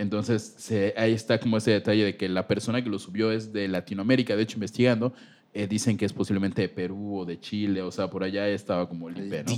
Entonces, 0.00 0.54
se- 0.56 0.94
ahí 0.96 1.12
está 1.12 1.38
como 1.38 1.56
ese 1.58 1.72
detalle 1.72 2.04
de 2.04 2.16
que 2.16 2.28
la 2.28 2.46
persona 2.48 2.82
que 2.82 2.88
lo 2.90 2.98
subió 2.98 3.30
es 3.32 3.52
de 3.52 3.68
Latinoamérica. 3.68 4.34
De 4.34 4.42
hecho, 4.42 4.56
investigando, 4.56 5.12
eh, 5.52 5.66
dicen 5.66 5.96
que 5.96 6.04
es 6.06 6.12
posiblemente 6.12 6.62
de 6.62 6.68
Perú 6.68 7.18
o 7.18 7.24
de 7.26 7.38
Chile. 7.38 7.82
O 7.82 7.90
sea, 7.90 8.08
por 8.08 8.22
allá 8.24 8.48
estaba 8.48 8.88
como 8.88 9.08
limpio, 9.10 9.42
¿no? 9.44 9.52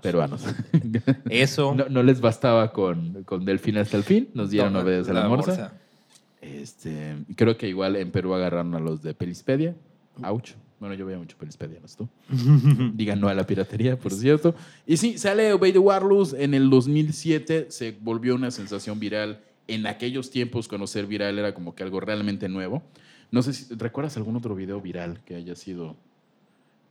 Peruanos. 0.00 0.44
Eso. 1.28 1.74
no, 1.76 1.88
no 1.88 2.02
les 2.02 2.20
bastaba 2.20 2.72
con, 2.72 3.22
con 3.24 3.44
Delfín 3.44 3.76
hasta 3.76 3.96
el 3.96 4.02
fin. 4.04 4.30
Nos 4.34 4.50
dieron 4.50 4.72
No, 4.72 4.80
Obedece 4.80 5.10
a 5.10 5.14
la, 5.14 5.20
la 5.20 5.28
Morsa. 5.28 5.50
morsa. 5.50 5.72
Este, 6.40 7.16
creo 7.36 7.56
que 7.56 7.68
igual 7.68 7.96
en 7.96 8.10
Perú 8.10 8.34
agarraron 8.34 8.74
a 8.74 8.80
los 8.80 9.02
de 9.02 9.14
Pelispedia. 9.14 9.74
Ouch. 10.22 10.52
Bueno, 10.84 10.96
yo 10.96 11.06
veía 11.06 11.18
mucho 11.18 11.38
Pelispedia, 11.38 11.80
¿no 11.80 11.86
es 11.86 11.96
tú? 11.96 12.06
Digan 12.92 13.18
no 13.18 13.28
a 13.28 13.32
la 13.32 13.46
piratería, 13.46 13.98
por 13.98 14.12
cierto. 14.12 14.54
Y 14.86 14.98
sí, 14.98 15.16
sale 15.16 15.54
Obey 15.54 15.72
the 15.72 15.78
Warlords 15.78 16.34
en 16.34 16.52
el 16.52 16.68
2007. 16.68 17.68
Se 17.70 17.96
volvió 18.02 18.34
una 18.34 18.50
sensación 18.50 19.00
viral. 19.00 19.40
En 19.66 19.86
aquellos 19.86 20.30
tiempos, 20.30 20.68
conocer 20.68 21.06
viral 21.06 21.38
era 21.38 21.54
como 21.54 21.74
que 21.74 21.84
algo 21.84 22.00
realmente 22.00 22.50
nuevo. 22.50 22.82
No 23.30 23.40
sé 23.40 23.54
si 23.54 23.74
recuerdas 23.76 24.18
algún 24.18 24.36
otro 24.36 24.54
video 24.54 24.78
viral 24.78 25.22
que 25.24 25.36
haya 25.36 25.54
sido 25.54 25.96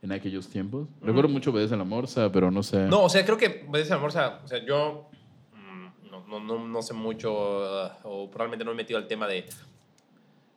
en 0.02 0.10
aquellos 0.10 0.48
tiempos. 0.48 0.88
Recuerdo 1.00 1.28
mucho 1.28 1.52
Obedece 1.52 1.74
a 1.74 1.76
la 1.76 1.84
Morsa, 1.84 2.32
pero 2.32 2.50
no 2.50 2.64
sé. 2.64 2.88
No, 2.88 3.04
o 3.04 3.08
sea, 3.08 3.24
creo 3.24 3.36
que 3.36 3.64
Obedece 3.68 3.92
a 3.92 3.96
la 3.96 4.02
Morsa, 4.02 4.40
o 4.44 4.48
sea, 4.48 4.58
yo 4.66 5.08
mm, 5.52 6.10
no, 6.10 6.26
no, 6.26 6.40
no, 6.40 6.66
no 6.66 6.82
sé 6.82 6.94
mucho, 6.94 7.32
uh, 7.32 7.90
o 8.02 8.28
probablemente 8.28 8.64
no 8.64 8.72
me 8.72 8.74
he 8.74 8.82
metido 8.82 8.98
al 8.98 9.06
tema 9.06 9.28
de 9.28 9.46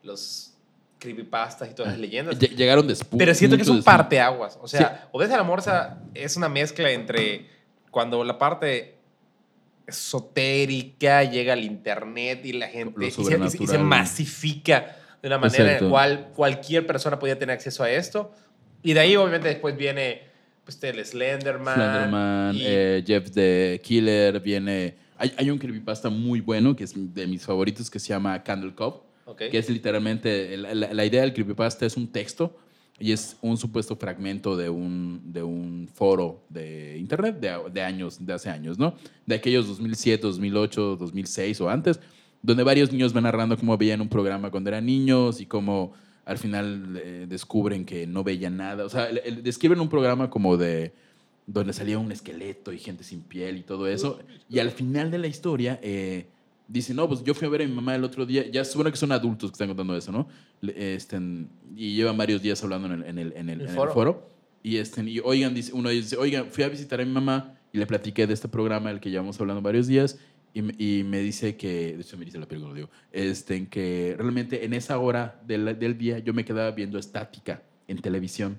los 0.01 0.56
creepypastas 0.99 1.69
y 1.69 1.73
todas 1.73 1.91
las 1.93 1.99
leyendas. 2.01 2.39
Lle- 2.39 2.55
Llegaron 2.55 2.87
después. 2.87 3.17
Pero 3.17 3.33
siento 3.33 3.55
que 3.55 3.63
es 3.63 3.69
un 3.69 3.83
parteaguas. 3.83 4.57
O 4.61 4.67
sea, 4.67 5.07
Obedece 5.11 5.35
a 5.35 5.37
la 5.37 5.43
Morsa 5.43 5.99
es 6.13 6.35
una 6.37 6.49
mezcla 6.49 6.89
entre 6.91 7.45
cuando 7.91 8.23
la 8.23 8.37
parte 8.37 8.95
esotérica 9.85 11.23
llega 11.23 11.53
al 11.53 11.63
internet 11.63 12.41
y 12.45 12.53
la 12.53 12.67
gente 12.67 13.05
y 13.07 13.11
se, 13.11 13.21
y 13.21 13.25
se- 13.25 13.31
y 13.35 13.49
se 13.49 13.49
sobrenatural. 13.57 13.83
masifica 13.83 14.95
de 15.21 15.27
una 15.27 15.37
manera 15.37 15.63
en 15.63 15.69
Exacto. 15.69 15.85
la 15.85 15.89
cual 15.91 16.27
cualquier 16.35 16.85
persona 16.85 17.17
podía 17.19 17.37
tener 17.39 17.53
acceso 17.55 17.83
a 17.83 17.89
esto. 17.89 18.31
Y 18.83 18.93
de 18.93 18.99
ahí 18.99 19.15
obviamente 19.15 19.47
después 19.47 19.75
viene 19.77 20.21
pues, 20.63 20.81
el 20.83 21.03
Slenderman. 21.05 21.75
Slenderman, 21.75 22.55
y- 22.55 22.61
eh, 22.65 23.03
Jeff 23.05 23.31
the 23.31 23.81
Killer, 23.83 24.39
viene... 24.39 24.95
Hay, 25.19 25.33
hay 25.37 25.49
un 25.49 25.57
creepypasta 25.57 26.09
muy 26.09 26.41
bueno, 26.41 26.75
que 26.75 26.83
es 26.83 26.93
de 26.95 27.25
mis 27.25 27.43
favoritos, 27.43 27.89
que 27.89 27.97
se 27.97 28.09
llama 28.09 28.43
Candle 28.43 28.75
Cop, 28.75 29.03
Ok. 29.27 29.43
que 29.51 29.57
es 29.59 29.69
literalmente... 29.69 30.57
La, 30.57 30.73
la- 30.73 30.93
la 30.93 31.05
idea 31.05 31.21
del 31.21 31.33
creepypasta 31.33 31.85
es 31.85 31.95
un 31.97 32.07
texto 32.07 32.57
y 32.99 33.11
es 33.11 33.37
un 33.41 33.57
supuesto 33.57 33.95
fragmento 33.95 34.57
de 34.57 34.69
un, 34.71 35.21
de 35.31 35.43
un 35.43 35.87
foro 35.93 36.41
de 36.49 36.97
internet 36.97 37.39
de, 37.39 37.55
de 37.71 37.81
años, 37.83 38.25
de 38.25 38.33
hace 38.33 38.49
años, 38.49 38.79
¿no? 38.79 38.95
De 39.27 39.35
aquellos 39.35 39.67
2007, 39.67 40.23
2008, 40.23 40.95
2006 40.95 41.61
o 41.61 41.69
antes, 41.69 41.99
donde 42.41 42.63
varios 42.63 42.91
niños 42.91 43.13
van 43.13 43.25
narrando 43.25 43.55
cómo 43.55 43.77
veían 43.77 44.01
un 44.01 44.09
programa 44.09 44.49
cuando 44.49 44.69
eran 44.69 44.85
niños 44.87 45.39
y 45.41 45.45
cómo 45.45 45.93
al 46.25 46.37
final 46.39 46.99
eh, 47.03 47.25
descubren 47.29 47.85
que 47.85 48.07
no 48.07 48.23
veían 48.23 48.57
nada. 48.57 48.83
O 48.85 48.89
sea, 48.89 49.09
el- 49.09 49.21
el- 49.23 49.43
describen 49.43 49.79
un 49.79 49.89
programa 49.89 50.29
como 50.31 50.57
de 50.57 50.91
donde 51.45 51.73
salía 51.73 51.99
un 51.99 52.11
esqueleto 52.11 52.73
y 52.73 52.79
gente 52.79 53.03
sin 53.03 53.21
piel 53.21 53.57
y 53.57 53.61
todo 53.63 53.87
eso. 53.87 54.19
Y 54.49 54.59
al 54.59 54.71
final 54.71 55.11
de 55.11 55.17
la 55.19 55.27
historia 55.27 55.79
eh, 55.83 56.25
dicen, 56.67 56.95
no, 56.95 57.07
pues 57.07 57.23
yo 57.23 57.33
fui 57.33 57.47
a 57.47 57.49
ver 57.51 57.61
a 57.61 57.65
mi 57.65 57.73
mamá 57.73 57.95
el 57.95 58.03
otro 58.03 58.25
día. 58.25 58.45
Ya 58.49 58.63
bueno 58.75 58.91
que 58.91 58.97
son 58.97 59.11
adultos 59.11 59.51
que 59.51 59.53
están 59.55 59.67
contando 59.69 59.95
eso, 59.95 60.11
¿no? 60.11 60.27
Este, 60.61 61.17
y 61.75 61.95
llevan 61.95 62.17
varios 62.17 62.41
días 62.41 62.61
hablando 62.63 62.87
en 62.93 63.01
el, 63.01 63.03
en 63.09 63.19
el, 63.19 63.33
en 63.35 63.49
el- 63.49 63.61
El 63.61 63.67
en 63.67 63.73
foro. 63.75 63.93
foro. 63.93 64.29
Y, 64.63 64.77
este, 64.77 65.01
y 65.03 65.19
oigan, 65.23 65.53
dice, 65.53 65.71
uno 65.73 65.89
dice, 65.89 66.17
oigan, 66.17 66.47
fui 66.51 66.63
a 66.63 66.69
visitar 66.69 66.99
a 66.99 67.05
mi 67.05 67.11
mamá 67.11 67.53
y 67.71 67.77
le 67.77 67.85
platiqué 67.85 68.27
de 68.27 68.33
este 68.33 68.47
programa 68.47 68.89
del 68.89 68.99
que 68.99 69.09
llevamos 69.09 69.39
hablando 69.39 69.61
varios 69.61 69.87
días. 69.87 70.19
Y, 70.53 70.99
y 70.99 71.03
me 71.03 71.19
dice 71.19 71.55
que, 71.55 71.95
de 71.95 72.01
hecho 72.01 72.17
me 72.17 72.25
dice 72.25 72.39
la 72.39 72.47
película, 72.47 72.73
digo, 72.73 72.89
este, 73.11 73.67
que 73.67 74.15
realmente 74.17 74.65
en 74.65 74.73
esa 74.73 74.97
hora 74.97 75.39
del, 75.45 75.77
del 75.77 75.97
día 75.97 76.19
yo 76.19 76.33
me 76.33 76.43
quedaba 76.43 76.71
viendo 76.71 76.97
estática 76.97 77.61
en 77.87 77.99
televisión. 78.01 78.57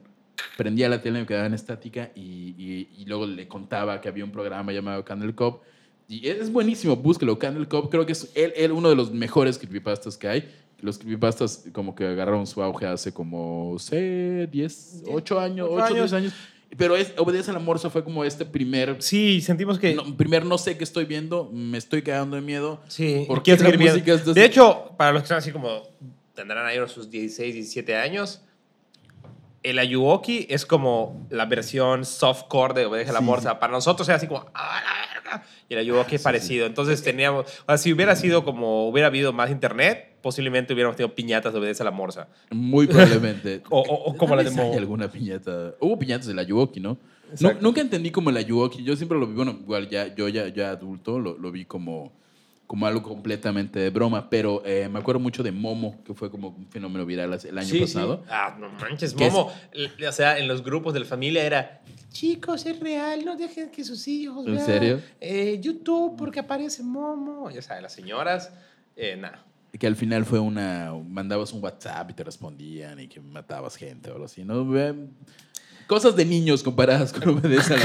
Prendía 0.56 0.88
la 0.88 1.02
tele, 1.02 1.20
me 1.20 1.26
quedaba 1.26 1.46
en 1.46 1.54
estática 1.54 2.12
y, 2.14 2.20
y- 2.56 2.88
y 2.98 3.04
luego 3.06 3.26
le 3.26 3.48
contaba 3.48 4.00
que 4.00 4.08
había 4.08 4.24
un 4.24 4.30
programa 4.30 4.72
llamado 4.72 5.04
Candle 5.04 5.34
Cop. 5.34 5.62
Y 6.08 6.26
es 6.28 6.50
buenísimo, 6.50 6.96
búsquelo. 6.96 7.38
Candle 7.38 7.68
Cop 7.68 7.90
creo 7.90 8.06
que 8.06 8.12
es 8.12 8.30
él, 8.34 8.52
él 8.56 8.72
uno 8.72 8.88
de 8.88 8.96
los 8.96 9.12
mejores 9.12 9.58
creepypastas 9.58 10.16
que 10.16 10.26
hay. 10.28 10.48
Los 10.80 10.96
creepypastas 10.98 11.64
como 11.72 11.94
que 11.94 12.06
agarraron 12.06 12.46
su 12.46 12.62
auge 12.62 12.86
hace 12.86 13.12
como, 13.12 13.76
sé, 13.78 14.48
10, 14.50 15.02
8 15.08 15.40
años, 15.40 15.68
Ocho 15.70 15.84
8, 15.84 15.94
10 15.94 16.12
años. 16.14 16.32
Pero 16.76 16.96
es, 16.96 17.14
Obedece 17.16 17.50
a 17.50 17.54
la 17.54 17.60
Morsa 17.60 17.90
fue 17.90 18.04
como 18.04 18.24
este 18.24 18.44
primer 18.44 18.96
Sí, 19.02 19.40
sentimos 19.40 19.78
que... 19.78 19.94
no, 19.94 20.16
primer 20.16 20.44
no 20.44 20.58
sé 20.58 20.76
qué 20.76 20.84
estoy 20.84 21.06
viendo, 21.06 21.50
me 21.52 21.78
estoy 21.78 22.02
quedando 22.02 22.36
de 22.36 22.42
miedo. 22.42 22.80
Sí, 22.88 23.24
¿Por 23.26 23.38
y 23.38 23.40
qué 23.40 23.56
quieres 23.56 23.62
la 23.80 23.92
música 23.92 24.12
es 24.14 24.34
de- 24.34 24.44
hecho, 24.44 24.92
para 24.96 25.12
los 25.12 25.22
que 25.22 25.24
están 25.24 25.38
así 25.38 25.50
como 25.50 25.82
tendrán 26.34 26.64
ahí 26.66 26.78
sus 26.88 27.10
16, 27.10 27.54
17 27.54 27.96
años, 27.96 28.42
el 29.62 29.78
Ayuoki 29.78 30.46
es 30.48 30.64
como 30.66 31.26
la 31.30 31.46
versión 31.46 32.04
softcore 32.04 32.74
de 32.74 32.86
Obedece 32.86 33.10
a 33.10 33.14
la 33.14 33.18
Sí, 33.18 33.24
Morsa. 33.24 33.58
Para 33.58 33.72
nosotros 33.72 34.08
era 34.08 34.16
así 34.16 34.26
como 34.26 34.46
"Ah, 34.54 34.80
la 34.84 35.14
verga", 35.14 35.44
y 35.68 35.74
el 35.74 35.80
Ayuoki 35.80 36.14
es 36.16 36.22
parecido. 36.22 36.66
Entonces 36.66 37.02
teníamos, 37.02 37.46
o 37.46 37.64
sea, 37.66 37.78
si 37.78 37.92
hubiera 37.92 38.14
sido 38.16 38.44
como 38.44 38.88
hubiera 38.88 39.08
habido 39.08 39.32
más 39.32 39.50
internet, 39.50 40.16
posiblemente 40.22 40.72
hubiéramos 40.74 40.96
tenido 40.96 41.14
piñatas 41.14 41.52
de 41.52 41.58
Obedece 41.58 41.82
a 41.82 41.84
la 41.84 41.90
Morsa. 41.90 42.28
Muy 42.50 42.86
probablemente. 42.86 43.62
O, 43.70 43.80
o- 43.80 44.10
o 44.10 44.16
como 44.16 44.36
la 44.36 44.44
de 44.44 44.50
Mo. 44.50 44.72
alguna 44.76 45.08
piñata. 45.10 45.74
Hubo 45.80 45.98
piñatas 45.98 46.26
de 46.28 46.34
la 46.34 46.42
Yuoki, 46.44 46.80
¿no? 46.80 46.96
No-. 47.40 47.52
Nunca 47.60 47.80
entendí 47.80 48.10
como 48.10 48.30
la 48.30 48.40
Yuoki. 48.40 48.82
Yo 48.84 48.96
siempre 48.96 49.18
lo 49.18 49.26
vi, 49.26 49.34
bueno, 49.34 49.56
igual 49.60 49.88
ya, 49.88 50.14
yo 50.14 50.28
ya, 50.28 50.48
ya 50.48 50.70
adulto, 50.70 51.18
lo, 51.18 51.36
lo 51.36 51.50
vi 51.52 51.64
como 51.66 52.12
como 52.68 52.86
algo 52.86 53.02
completamente 53.02 53.80
de 53.80 53.88
broma, 53.90 54.28
pero 54.30 54.62
eh, 54.64 54.88
me 54.88 54.98
acuerdo 55.00 55.18
mucho 55.18 55.42
de 55.42 55.50
Momo, 55.50 56.04
que 56.04 56.12
fue 56.14 56.30
como 56.30 56.48
un 56.50 56.68
fenómeno 56.70 57.04
viral 57.06 57.32
el 57.42 57.58
año 57.58 57.66
Sí, 57.66 57.80
pasado. 57.80 58.20
sí. 58.22 58.28
Ah, 58.30 58.56
no 58.60 58.68
manches, 58.68 59.14
es- 59.14 59.16
Momo. 59.16 59.50
l- 59.72 60.06
O 60.06 60.12
sea, 60.12 60.38
en 60.38 60.46
los 60.46 60.62
grupos 60.62 60.92
de 60.94 61.00
la 61.00 61.06
familia 61.06 61.42
era, 61.44 61.80
chicos, 62.12 62.66
es 62.66 62.78
real, 62.78 63.24
no 63.24 63.36
dejen 63.36 63.70
que 63.70 63.82
sus 63.84 64.06
hijos 64.06 64.46
¿En 64.46 64.54
vean, 64.54 64.66
serio? 64.66 65.00
eh, 65.18 65.58
YouTube 65.62 66.14
porque 66.18 66.40
aparece 66.40 66.82
Momo. 66.82 67.50
Ya 67.50 67.62
sabes, 67.62 67.82
las 67.82 67.92
señoras, 67.94 68.52
eh, 68.96 69.16
nada. 69.16 69.44
Que 69.78 69.86
al 69.86 69.96
final 69.96 70.24
fue 70.26 70.38
una. 70.38 70.92
Mandabas 71.08 71.52
un 71.54 71.62
WhatsApp 71.64 72.10
y 72.10 72.14
te 72.14 72.22
respondían 72.24 73.00
y 73.00 73.08
que 73.08 73.20
matabas 73.20 73.76
gente 73.76 74.10
o 74.10 74.12
algo 74.14 74.26
así, 74.26 74.44
¿no? 74.44 74.66
Cosas 75.86 76.16
de 76.16 76.24
niños 76.26 76.62
comparadas 76.62 77.14
con 77.14 77.28
Obedece 77.38 77.74
a 77.74 77.78
la 77.78 77.84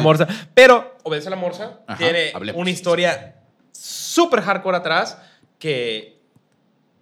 Morsa, 0.00 0.24
es 0.24 0.28
la. 0.28 0.48
Pero 0.54 0.96
Obedece 1.02 1.28
a 1.28 1.30
la 1.30 1.36
morsa 1.36 1.80
Ajá, 1.86 1.98
tiene 1.98 2.30
hablemos. 2.34 2.58
una 2.60 2.70
historia 2.70 3.36
súper 4.14 4.40
hardcore 4.42 4.76
atrás 4.76 5.18
que 5.58 6.18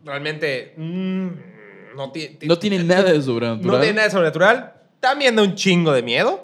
realmente 0.04 0.74
mm, 0.76 1.26
no, 1.96 2.10
ti- 2.12 2.28
ti- 2.38 2.46
No 2.46 2.58
tiene 2.58 2.78
nada 2.84 3.04
de 3.12 3.18
no 3.18 3.22
sobrenatural. 3.22 3.80
tiene 3.80 3.94
nada 3.94 4.06
de 4.06 4.10
sobrenatural. 4.12 4.74
También 5.00 5.36
da 5.36 5.42
un 5.42 5.54
chingo 5.54 5.92
de 5.92 6.02
miedo, 6.02 6.40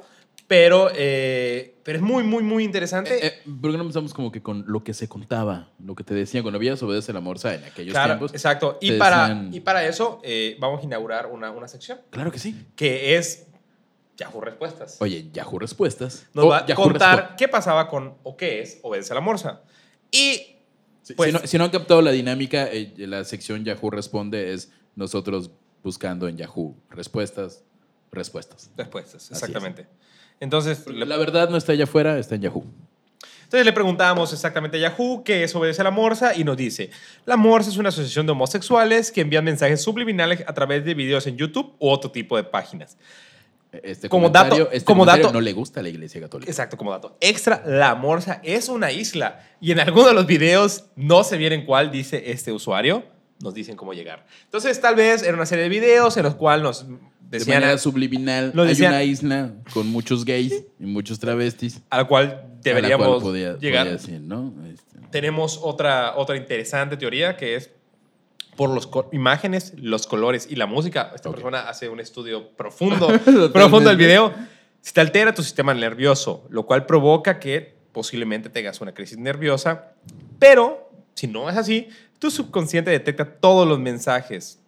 pero, 0.47 0.91
eh, 0.95 1.77
pero 1.85 1.99
es 1.99 2.03
muy, 2.03 2.25
muy, 2.25 2.43
muy 2.43 2.65
interesante. 2.65 3.15
Eh, 3.15 3.27
eh, 3.47 3.51
¿Por 3.61 3.71
qué 3.71 3.77
no 3.77 3.83
empezamos 3.85 4.13
como 4.13 4.33
que 4.33 4.43
con 4.43 4.65
lo 4.67 4.83
que 4.83 4.95
se 4.95 5.09
contaba? 5.09 5.71
Lo 5.85 5.95
que 5.95 6.03
te 6.05 6.13
decían 6.15 6.43
cuando 6.43 6.59
veías 6.59 6.83
Obedece 6.83 7.13
a 7.13 7.15
la 7.15 7.21
Morsa 7.21 7.55
en 7.55 7.65
aquellos 7.65 7.93
Claro, 7.93 8.15
tiempos. 8.15 8.33
exacto. 8.35 8.79
Y 8.81 8.93
para, 8.99 9.29
decían- 9.29 9.51
y 9.55 9.61
para 9.61 9.87
eso 9.87 10.21
eh, 10.25 10.57
vamos 10.59 10.81
a 10.83 10.85
inaugurar 10.85 11.27
una, 11.27 11.51
una 11.53 11.69
sección 11.69 12.01
Claro 12.11 12.31
que 12.33 12.39
sí. 12.41 12.67
que 12.75 13.17
es 13.17 13.47
Yahoo 14.17 14.41
Respuestas. 14.41 14.97
Oye, 15.01 15.29
Yahoo 15.33 15.59
Respuestas. 15.61 16.27
Nos 16.35 16.51
va 16.51 16.59
a 16.59 16.67
Yahoo 16.67 16.83
contar 16.83 17.19
Respo- 17.31 17.37
qué 17.37 17.47
pasaba 17.49 17.89
con 17.89 18.17
o 18.25 18.37
qué 18.37 18.61
es 18.61 18.81
Obedece 18.83 19.13
a 19.13 19.15
la 19.15 19.21
Morsa. 19.21 19.63
Y 20.11 20.57
pues- 21.15 21.31
si, 21.31 21.33
no, 21.33 21.47
si 21.47 21.59
no 21.59 21.65
han 21.65 21.71
captado 21.71 22.03
la 22.03 22.11
dinámica, 22.13 22.69
eh, 22.71 22.93
la 22.99 23.25
sección 23.25 23.65
Yahoo 23.65 23.91
Responde 23.91 24.53
es 24.53 24.71
nosotros 24.97 25.51
buscando 25.83 26.29
en 26.29 26.37
Yahoo 26.37 26.75
respuestas, 26.91 27.63
respuestas. 28.13 28.71
respuestas, 28.77 29.25
es. 29.25 29.31
exactamente. 29.33 29.87
Entonces, 30.41 30.87
le, 30.87 31.07
La 31.07 31.17
verdad 31.17 31.49
no 31.51 31.57
está 31.57 31.73
allá 31.73 31.85
afuera, 31.85 32.19
está 32.19 32.35
en 32.37 32.43
Yahoo. 32.43 32.65
entonces 33.45 33.65
le 33.65 33.73
preguntamos 33.73 34.33
exactamente 34.33 34.77
a 34.77 34.81
Yahoo 34.81 35.23
qué 35.25 35.43
es 35.45 35.55
Obedece 35.55 35.81
a 35.81 35.85
la 35.85 35.91
Morsa 35.91 36.35
y 36.37 36.45
nos 36.45 36.57
dice, 36.57 36.91
la 37.27 37.37
Morsa 37.37 37.71
es 37.71 37.77
una 37.77 37.89
asociación 37.89 38.27
de 38.27 38.33
homosexuales 38.33 39.11
que 39.11 39.21
envían 39.21 39.45
mensajes 39.45 39.81
subliminales 39.83 40.45
a 40.47 40.53
través 40.55 40.85
de 40.85 40.95
videos 40.95 41.27
en 41.27 41.37
YouTube 41.37 41.75
u 41.79 41.89
otro 41.89 42.11
tipo 42.11 42.37
de 42.37 42.45
páginas. 42.45 42.97
Este 43.71 44.09
Como 44.09 44.31
dato- 44.31 44.71
este 44.73 44.85
como 44.87 45.05
dato- 45.05 45.31
no 45.33 45.41
le 45.43 45.53
gusta 45.53 45.81
a 45.81 45.83
la 45.83 45.91
Iglesia 45.91 46.21
Católica. 46.23 46.51
Exacto, 46.51 46.77
como 46.79 46.91
dato. 46.91 47.19
Extra, 47.21 47.63
la 47.67 47.95
Morsa 47.95 48.41
es 48.43 48.69
una 48.71 48.91
isla 48.93 49.41
y 49.61 49.73
en 49.73 49.81
alguno 49.81 50.09
de 50.09 50.15
los 50.15 50.27
videos, 50.27 50.87
no 50.97 51.23
sé 51.23 51.37
bien 51.37 51.53
en 51.53 51.67
cuál 51.67 51.91
dice 51.91 52.31
este 52.31 52.51
usuario, 52.51 53.05
nos 53.43 53.53
dicen 53.55 53.77
cómo 53.77 53.93
llegar. 53.93 54.27
Entonces, 54.45 54.81
tal 54.81 54.95
vez 54.95 55.23
era 55.23 55.35
una 55.35 55.45
serie 55.47 55.65
de 55.65 55.69
videos 55.69 56.17
en 56.17 56.23
los 56.23 56.35
cuales 56.35 56.63
nos 56.63 56.89
De 56.89 57.39
decían 57.39 57.61
manera 57.61 57.77
subliminal, 57.79 58.53
Lo 58.55 58.63
hay 58.63 58.69
decían- 58.71 58.93
una 58.95 59.05
isla 59.05 59.53
con 59.75 59.87
muchos 59.89 60.25
gays 60.25 60.65
y 60.81 60.87
muchos 60.87 61.19
travestis. 61.21 61.81
al 61.91 62.09
cual 62.09 62.25
a 62.25 62.27
la 62.29 62.35
cual 62.41 62.61
deberíamos 62.63 63.23
podía- 63.23 63.57
llegar. 63.59 63.85
podía 63.85 63.99
decir, 63.99 64.21
¿no? 64.23 64.55
Este, 64.73 64.99
Tenemos 65.11 65.61
otra, 65.63 66.17
otra 66.17 66.37
interesante 66.37 66.97
teoría 66.97 67.37
que 67.37 67.55
es 67.55 67.71
por 68.59 68.71
las 68.75 68.89
imágenes, 69.13 69.73
los 69.77 70.09
colores 70.09 70.49
y 70.51 70.57
la 70.57 70.67
música. 70.67 71.13
Esta 71.15 71.29
Ok. 71.29 71.37
persona 71.37 71.69
hace 71.69 71.89
un 71.89 72.01
estudio 72.01 72.51
profundo, 72.57 73.07
profundo 73.53 73.89
del 73.89 73.97
video. 73.97 74.35
Si 74.81 74.93
te 74.93 75.01
altera 75.01 75.33
tu 75.33 75.45
sistema 75.45 75.73
nervioso, 75.75 76.45
lo 76.51 76.67
cual 76.67 76.85
provoca 76.85 77.39
que 77.39 77.77
posiblemente 77.93 78.51
tengas 78.51 78.81
una 78.81 78.93
crisis 78.93 79.17
nerviosa, 79.17 79.93
pero 80.41 80.91
si 81.15 81.29
no 81.29 81.49
es 81.49 81.57
así, 81.57 81.89
tu 82.19 82.33
subconsciente 82.33 82.91
detecta 82.91 83.25
todos 83.25 83.67
los 83.67 83.79
mensajes 83.79 84.59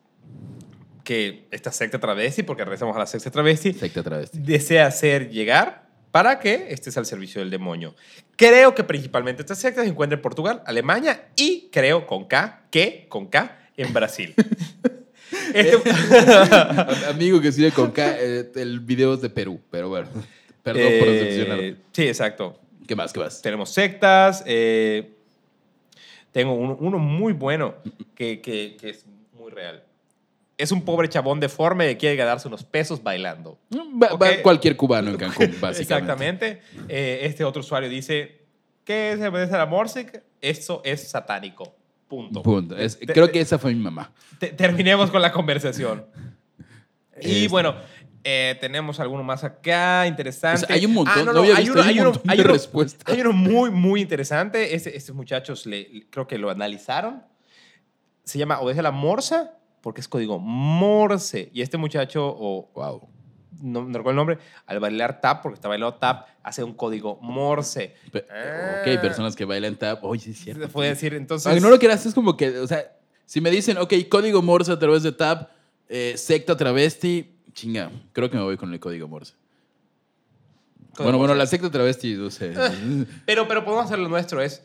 que 1.03 1.49
esta 1.51 1.73
secta 1.73 1.99
travesti, 1.99 2.45
porque 2.45 2.63
regresamos 2.65 2.95
a 2.95 3.01
la 3.01 3.07
secta 3.07 3.29
travesti, 3.33 3.73
secta 3.73 4.05
travesti. 4.05 4.39
desea 4.39 4.87
hacer 4.87 5.31
llegar 5.31 5.89
para 6.13 6.39
que 6.39 6.67
estés 6.73 6.97
al 6.97 7.07
servicio 7.07 7.41
del 7.41 7.51
demonio. 7.51 7.97
Creo 8.37 8.73
que 8.77 8.85
principalmente 8.85 9.43
esta 9.43 9.57
secta 9.57 9.83
se 9.83 9.89
encuentra 9.89 10.15
en 10.15 10.23
Portugal, 10.23 10.63
Alemania 10.65 11.29
y 11.35 11.69
creo 11.73 12.07
con 12.07 12.27
K, 12.27 12.67
que 12.71 13.07
con 13.09 13.27
K, 13.27 13.57
en 13.77 13.93
Brasil. 13.93 14.35
Este- 15.55 15.91
Amigo 17.09 17.41
que 17.41 17.53
sigue 17.53 17.71
con 17.73 17.91
K, 17.93 18.17
eh, 18.21 18.51
el 18.57 18.81
video 18.81 19.15
es 19.15 19.21
de 19.21 19.31
Perú, 19.31 19.61
pero 19.71 19.89
bueno. 19.89 20.09
Perdón 20.63 20.83
por 20.99 21.09
Eh, 21.09 21.13
decepcionar. 21.13 21.77
Sí, 21.93 22.03
exacto. 22.09 22.59
¿Qué 22.87 22.97
más? 22.97 23.13
¿Qué 23.13 23.21
más? 23.21 23.41
Tenemos 23.41 23.71
sectas. 23.71 24.43
eh, 24.47 25.13
tengo 26.33 26.55
uno, 26.55 26.77
uno 26.81 26.99
muy 26.99 27.33
bueno 27.33 27.75
que, 28.15 28.41
que- 28.41 28.77
que 28.81 28.91
es 28.91 29.05
muy 29.37 29.51
real. 29.51 29.83
Es 30.59 30.71
un 30.73 30.85
pobre 30.85 31.09
chabón 31.09 31.41
deforme 31.41 31.87
que 31.89 31.97
quiere 31.97 32.17
ganarse 32.17 32.47
unos 32.47 32.63
pesos 32.65 33.03
bailando. 33.03 33.59
Va, 33.75 34.09
va 34.15 34.29
Ok. 34.31 34.43
cualquier 34.43 34.77
cubano 34.77 35.11
en 35.11 35.17
Cancún, 35.17 35.55
básicamente. 35.61 35.83
Exactamente. 35.83 36.61
Eh, 36.89 37.21
este 37.23 37.45
otro 37.45 37.61
usuario 37.61 37.89
dice, 37.89 38.39
¿qué 38.85 39.13
es 39.13 39.21
obedece 39.21 39.55
a 39.55 39.59
la 39.59 39.67
Morsic? 39.67 40.23
Eso 40.41 40.83
es 40.85 41.09
satánico. 41.09 41.75
Punto. 42.11 42.43
Punto. 42.43 42.77
Es- 42.77 42.99
Te- 42.99 43.07
creo 43.07 43.31
que 43.33 43.41
esa 43.41 43.59
fue 43.59 43.73
mi 43.73 43.81
mamá. 43.81 44.13
te- 44.39 44.49
terminemos 44.53 45.11
con 45.11 45.23
la 45.23 45.33
conversación. 45.33 46.05
Y 47.23 47.37
Este. 47.37 47.49
bueno, 47.49 47.75
eh, 48.25 48.57
tenemos 48.63 48.99
alguno 48.99 49.23
más 49.23 49.45
acá, 49.45 50.07
interesante. 50.07 50.65
O 50.65 50.67
sea, 50.67 50.75
hay 50.77 50.87
un 50.87 50.95
montón, 50.95 51.15
Ah, 51.17 51.19
no, 51.19 51.25
no 51.27 51.33
no, 51.35 51.41
había 51.41 51.57
hay 51.57 51.65
visto, 51.65 51.73
uno, 51.75 51.83
hay 51.83 51.89
un 51.89 51.91
hay 51.91 52.01
uno- 52.01 52.11
montón 52.13 52.31
hay 52.31 52.37
de 52.39 52.43
uno- 52.45 52.53
respuestas. 52.55 53.15
Hay 53.15 53.21
uno 53.21 53.33
muy, 53.33 53.71
muy 53.87 54.01
interesante. 54.01 54.75
Este- 54.75 54.97
estos 54.97 55.15
muchachos 55.15 55.67
le, 55.67 56.07
creo 56.11 56.27
que 56.27 56.39
lo 56.39 56.51
analizaron. 56.51 57.23
Se 58.25 58.39
llama 58.39 58.59
Obedece 58.61 58.81
a 58.81 58.85
la 58.85 58.91
Morsa 58.91 59.55
porque 59.83 60.01
es 60.01 60.09
código 60.09 60.39
Morse. 60.39 61.51
Y 61.53 61.61
este 61.63 61.77
muchacho, 61.77 62.27
o 62.27 62.71
Wow. 62.75 63.09
No, 63.63 63.83
no 63.83 63.99
recuerdo 63.99 64.11
el 64.11 64.17
nombre, 64.17 64.39
al 64.67 64.81
bailar 64.81 65.21
tap, 65.21 65.43
porque 65.43 65.55
está 65.57 65.69
bailando 65.69 65.95
tap, 65.99 66.27
hace 66.43 66.63
un 66.65 66.75
código 66.75 67.19
Morse. 67.21 67.95
Pe- 68.13 68.27
Ah. 68.31 68.83
Ok, 68.83 69.01
personas 69.01 69.35
que 69.37 69.45
bailan 69.45 69.77
tap. 69.77 70.03
Oye, 70.05 70.21
sí 70.23 70.31
es 70.31 70.39
cierto. 70.41 70.69
Puede 70.69 70.91
decir, 70.91 71.15
entonces... 71.15 71.47
Aunque 71.47 71.61
no 71.61 71.69
lo 71.71 71.79
quieras, 71.79 72.05
es 72.07 72.15
como 72.15 72.37
que, 72.37 72.59
o 72.59 72.67
sea, 72.67 72.93
si 73.27 73.41
me 73.41 73.51
dicen, 73.51 73.79
ok, 73.79 73.93
código 74.09 74.43
Morse 74.43 74.73
a 74.73 74.79
través 74.79 75.03
de 75.03 75.13
tap, 75.13 75.51
eh, 75.89 76.15
secta 76.17 76.57
travesti, 76.57 77.35
chinga, 77.53 77.91
creo 78.13 78.31
que 78.31 78.37
me 78.37 78.43
voy 78.43 78.57
con 78.57 78.73
el 78.73 78.79
código 78.81 79.09
Morse. 79.09 79.35
Código 80.95 81.05
bueno, 81.05 81.19
bueno, 81.19 81.35
la 81.35 81.47
secta 81.47 81.71
travesti, 81.71 82.15
no 82.15 82.31
sé. 82.31 82.53
Pero, 83.27 83.47
pero 83.49 83.65
podemos 83.65 83.87
hacer 83.87 83.99
lo 83.99 84.09
nuestro. 84.09 84.43
Es, 84.43 84.63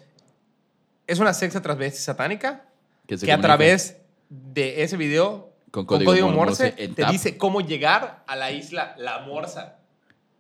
es 1.08 1.20
una 1.20 1.34
secta 1.34 1.62
transvesti 1.62 2.00
satánica 2.00 2.66
que 3.08 3.32
a 3.32 3.40
través 3.40 3.98
de 4.30 4.82
ese 4.84 4.98
video, 4.98 5.54
con 5.76 5.86
con 5.86 5.98
código, 5.98 6.12
código 6.12 6.30
Morse, 6.30 6.72
Morse, 6.72 6.88
te 6.88 7.06
dice 7.08 7.38
cómo 7.38 7.60
llegar 7.62 8.24
a 8.28 8.36
la 8.36 8.52
isla 8.52 8.96
La 8.98 9.20
Morsa. 9.20 9.80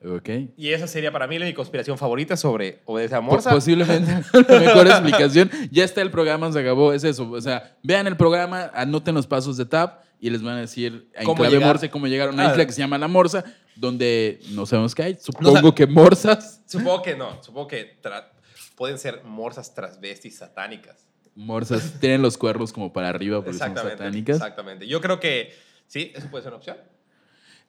Ok. 0.03 0.29
Y 0.55 0.71
esa 0.71 0.87
sería 0.87 1.11
para 1.11 1.27
mí 1.27 1.39
la 1.39 1.45
mi 1.45 1.53
conspiración 1.53 1.97
favorita 1.97 2.37
sobre 2.37 2.81
Obedece 2.85 3.15
a 3.15 3.21
Morsa. 3.21 3.49
Posiblemente 3.49 4.11
la 4.47 4.59
mejor 4.59 4.87
explicación. 4.87 5.49
Ya 5.71 5.83
está 5.83 6.01
el 6.01 6.11
programa, 6.11 6.51
se 6.51 6.59
acabó, 6.59 6.93
es 6.93 7.03
eso. 7.03 7.29
O 7.29 7.41
sea, 7.41 7.75
vean 7.83 8.07
el 8.07 8.15
programa, 8.15 8.71
anoten 8.73 9.15
los 9.15 9.27
pasos 9.27 9.57
de 9.57 9.65
TAP 9.65 10.03
y 10.19 10.29
les 10.29 10.41
van 10.41 10.55
a 10.55 10.61
decir 10.61 11.09
en 11.13 11.25
¿Cómo 11.25 11.37
clave 11.37 11.55
llegar? 11.55 11.67
Morse 11.69 11.89
cómo 11.89 12.07
llegar 12.07 12.29
a 12.29 12.31
una 12.31 12.47
Ah. 12.47 12.51
isla 12.51 12.65
que 12.65 12.71
se 12.71 12.79
llama 12.79 12.97
La 12.97 13.07
Morsa, 13.07 13.43
donde 13.75 14.39
no 14.51 14.65
sabemos 14.65 14.95
qué 14.95 15.03
hay. 15.03 15.17
Supongo 15.19 15.61
No 15.61 15.75
que 15.75 15.87
morsas. 15.87 16.61
Supongo 16.65 17.01
que 17.01 17.15
no. 17.15 17.43
Supongo 17.43 17.67
que 17.67 17.97
pueden 18.75 18.97
ser 18.99 19.23
morsas 19.23 19.73
transvestis 19.73 20.37
satánicas. 20.37 21.07
Morsas 21.35 21.99
tienen 21.99 22.21
los 22.21 22.37
cuernos 22.37 22.71
como 22.73 22.93
para 22.93 23.09
arriba 23.09 23.43
porque 23.43 23.59
son 23.59 23.75
satánicas. 23.75 24.37
Exactamente. 24.37 24.87
Yo 24.87 25.01
creo 25.01 25.19
que 25.19 25.53
sí, 25.87 26.11
eso 26.15 26.27
puede 26.29 26.43
ser 26.43 26.51
una 26.51 26.57
opción. 26.57 26.77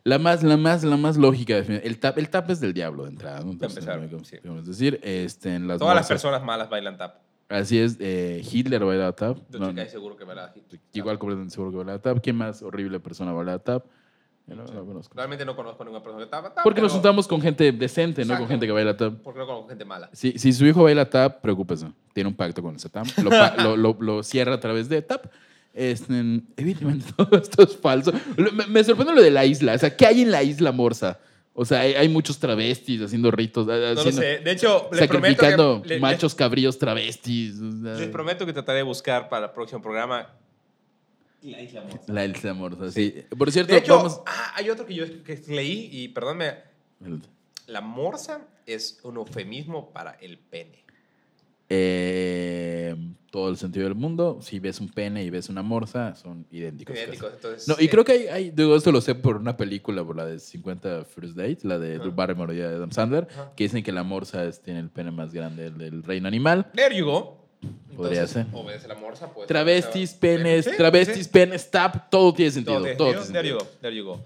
La 0.04 0.20
más, 0.20 0.44
la 0.44 0.56
más, 0.56 0.85
la 0.85 0.96
más 0.96 1.16
lógica. 1.16 1.56
El 1.56 1.99
tap, 1.99 2.16
el 2.18 2.30
tap 2.30 2.49
es 2.50 2.61
del 2.61 2.73
diablo 2.73 3.04
de 3.04 3.11
entrada. 3.11 3.40
¿no? 3.40 3.50
Entonces, 3.50 3.78
empezar, 3.78 4.00
no 4.00 4.25
sí. 4.25 4.37
es 4.61 4.66
decir, 4.66 5.00
este, 5.02 5.54
en 5.54 5.66
las 5.66 5.80
Todas 5.80 5.96
las 5.96 6.06
personas 6.06 6.44
malas 6.44 6.70
bailan 6.70 6.96
tap. 6.96 7.16
Así 7.49 7.78
es, 7.78 7.96
eh, 8.00 8.42
Hitler 8.49 8.85
baila 8.85 9.12
tap. 9.12 9.38
No, 9.50 9.73
seguro 9.87 10.16
que 10.16 10.25
baila 10.25 10.52
tap. 10.52 10.62
igual 10.92 11.18
completamente 11.18 11.54
seguro 11.54 11.73
que 11.73 11.78
baila 11.78 11.99
tap. 12.00 12.20
¿Quién 12.23 12.37
más 12.37 12.62
horrible 12.62 13.00
persona 13.00 13.32
baila 13.32 13.58
tap? 13.58 13.87
Yo 14.47 14.55
no, 14.55 14.65
no 14.65 14.85
conozco. 14.87 15.12
Realmente 15.17 15.45
no 15.45 15.57
conozco 15.57 15.83
a 15.83 15.87
ninguna 15.87 16.03
persona 16.05 16.25
que 16.25 16.31
tapa 16.31 16.55
tap. 16.55 16.62
Porque 16.62 16.81
nos 16.81 16.93
juntamos 16.93 17.26
con 17.26 17.41
gente 17.41 17.73
decente, 17.73 18.25
no 18.25 18.38
con 18.38 18.47
gente 18.47 18.65
que 18.67 18.73
baila 18.73 18.97
tap. 18.97 19.15
Porque 19.23 19.41
no 19.41 19.47
conozco 19.47 19.69
gente 19.69 19.85
mala. 19.85 20.09
Si, 20.12 20.38
si 20.38 20.53
su 20.53 20.65
hijo 20.67 20.85
baila 20.85 21.09
tap, 21.11 21.41
preocúpese. 21.41 21.88
Tiene 22.12 22.29
un 22.29 22.35
pacto 22.37 22.62
con 22.62 22.75
el 22.75 22.81
Satán. 22.81 23.07
Lo, 23.25 23.31
lo, 23.65 23.76
lo- 23.76 23.97
lo 24.00 24.23
cierra 24.23 24.55
a 24.55 24.61
través 24.61 24.88
de 24.88 25.03
tap. 25.03 25.26
Este, 25.75 26.15
evidentemente 26.57 27.07
todo 27.17 27.37
esto 27.37 27.62
es 27.65 27.76
falso. 27.76 28.12
Me, 28.53 28.67
me 28.67 28.85
sorprende 28.85 29.15
lo 29.15 29.23
de 29.23 29.31
la 29.33 29.45
isla. 29.45 29.75
O 29.75 29.79
sea, 29.79 29.95
¿qué 29.97 30.07
hay 30.07 30.23
en 30.23 30.31
la 30.31 30.43
isla 30.43 30.71
Morsa? 30.73 31.19
O 31.53 31.65
sea, 31.65 31.81
hay, 31.81 31.95
hay 31.95 32.09
muchos 32.09 32.38
travestis 32.38 33.00
haciendo 33.03 33.31
ritos. 33.31 33.67
No 33.67 33.75
lo 33.75 34.12
sé. 34.12 34.38
De 34.38 34.53
hecho, 34.53 34.88
les 34.93 35.09
prometo 35.09 35.43
Sacrificando 35.43 35.83
que, 35.83 35.88
le- 35.88 36.00
machos 36.00 36.35
cabríos 36.35 36.79
travestis. 36.79 37.61
o 37.61 37.73
sea, 37.83 37.95
Les, 37.95 38.09
prometo 38.11 38.47
que 38.47 38.53
trataré 38.53 38.79
de 38.79 38.83
buscar 38.85 39.29
para 39.29 39.47
el 39.47 39.53
próximo 39.53 39.83
programa 39.83 40.29
la 41.43 41.61
isla 41.62 41.83
Morsa. 41.83 42.12
La 42.12 42.25
isla 42.26 42.55
Morsa, 42.55 42.90
sí. 42.90 43.14
Por 43.37 43.50
cierto, 43.52 43.73
De 43.73 43.78
hecho, 43.81 43.97
vamos. 43.97 44.21
ah, 44.26 44.52
hay 44.57 44.71
otro 44.71 44.85
que 44.87 44.95
yo 44.95 45.05
que 45.25 45.40
leí 45.49 45.88
y 45.93 46.09
perdónme, 46.09 46.55
la 47.66 47.81
morsa 47.81 48.47
es 48.64 49.00
un 49.02 49.16
eufemismo 49.16 49.90
para 49.93 50.12
el 50.21 50.38
pene. 50.38 50.85
Eh, 51.69 52.95
todo 53.31 53.49
el 53.50 53.57
sentido 53.57 53.85
del 53.87 53.95
mundo. 53.97 54.38
Si 54.40 54.59
ves 54.61 54.81
un 54.81 54.88
pene 54.88 55.25
y 55.25 55.31
ves 55.31 55.49
una 55.49 55.62
morsa, 55.62 56.14
son 56.14 56.47
idénticos. 56.50 56.95
Idénticos, 56.97 57.33
entonces, 57.35 57.69
No, 57.69 57.75
y 57.78 57.87
eh, 57.87 57.88
creo 57.90 58.05
que 58.05 58.12
hay, 58.12 58.26
hay- 58.28 58.50
digo, 58.50 58.75
esto 58.76 58.93
lo 58.93 59.00
sé 59.00 59.14
por 59.14 59.37
una 59.37 59.57
película, 59.57 60.05
por 60.05 60.16
la 60.16 60.25
de 60.25 60.38
50 60.38 61.05
First 61.05 61.37
Dates, 61.37 61.64
la 61.64 61.78
de 61.78 61.95
Ajá. 61.97 62.02
Drew 62.05 62.12
Barrymore 62.14 62.55
y 62.57 62.61
Adam 62.62 62.90
Sandler, 62.93 63.26
Ajá. 63.31 63.52
que 63.57 63.64
dicen 63.64 63.83
que 63.83 63.93
la 63.93 64.05
morsa 64.05 64.45
es- 64.45 64.61
tiene 64.62 64.81
el 64.81 64.90
pene 64.90 65.11
más 65.11 65.33
grande 65.33 65.64
del, 65.64 65.76
del 65.78 66.02
reino 66.02 66.28
animal. 66.28 66.71
There 66.75 66.97
you 66.97 67.05
go. 67.05 67.36
Podría 67.97 68.21
Entonces, 68.23 68.47
ser. 68.47 68.55
Obedece 68.55 68.88
la 68.88 68.95
morsa, 68.95 69.33
pues. 69.33 69.47
Travestis, 69.49 70.12
penes, 70.15 70.65
sí, 70.67 70.71
travestis, 70.76 71.25
sí. 71.26 71.31
penes, 71.33 71.71
tap, 71.71 72.11
todo 72.11 72.33
tiene 72.35 72.50
sentido. 72.53 72.75
Todo 72.76 72.85
tiene 72.85 72.97
todo 72.97 73.12
sentido. 73.25 73.25
tiene 73.33 73.41
There 73.41 73.49
you 73.49 73.55
sentido. 73.55 73.73
go, 73.75 73.81
there 73.81 73.97
you 73.97 74.05
go. 74.05 74.25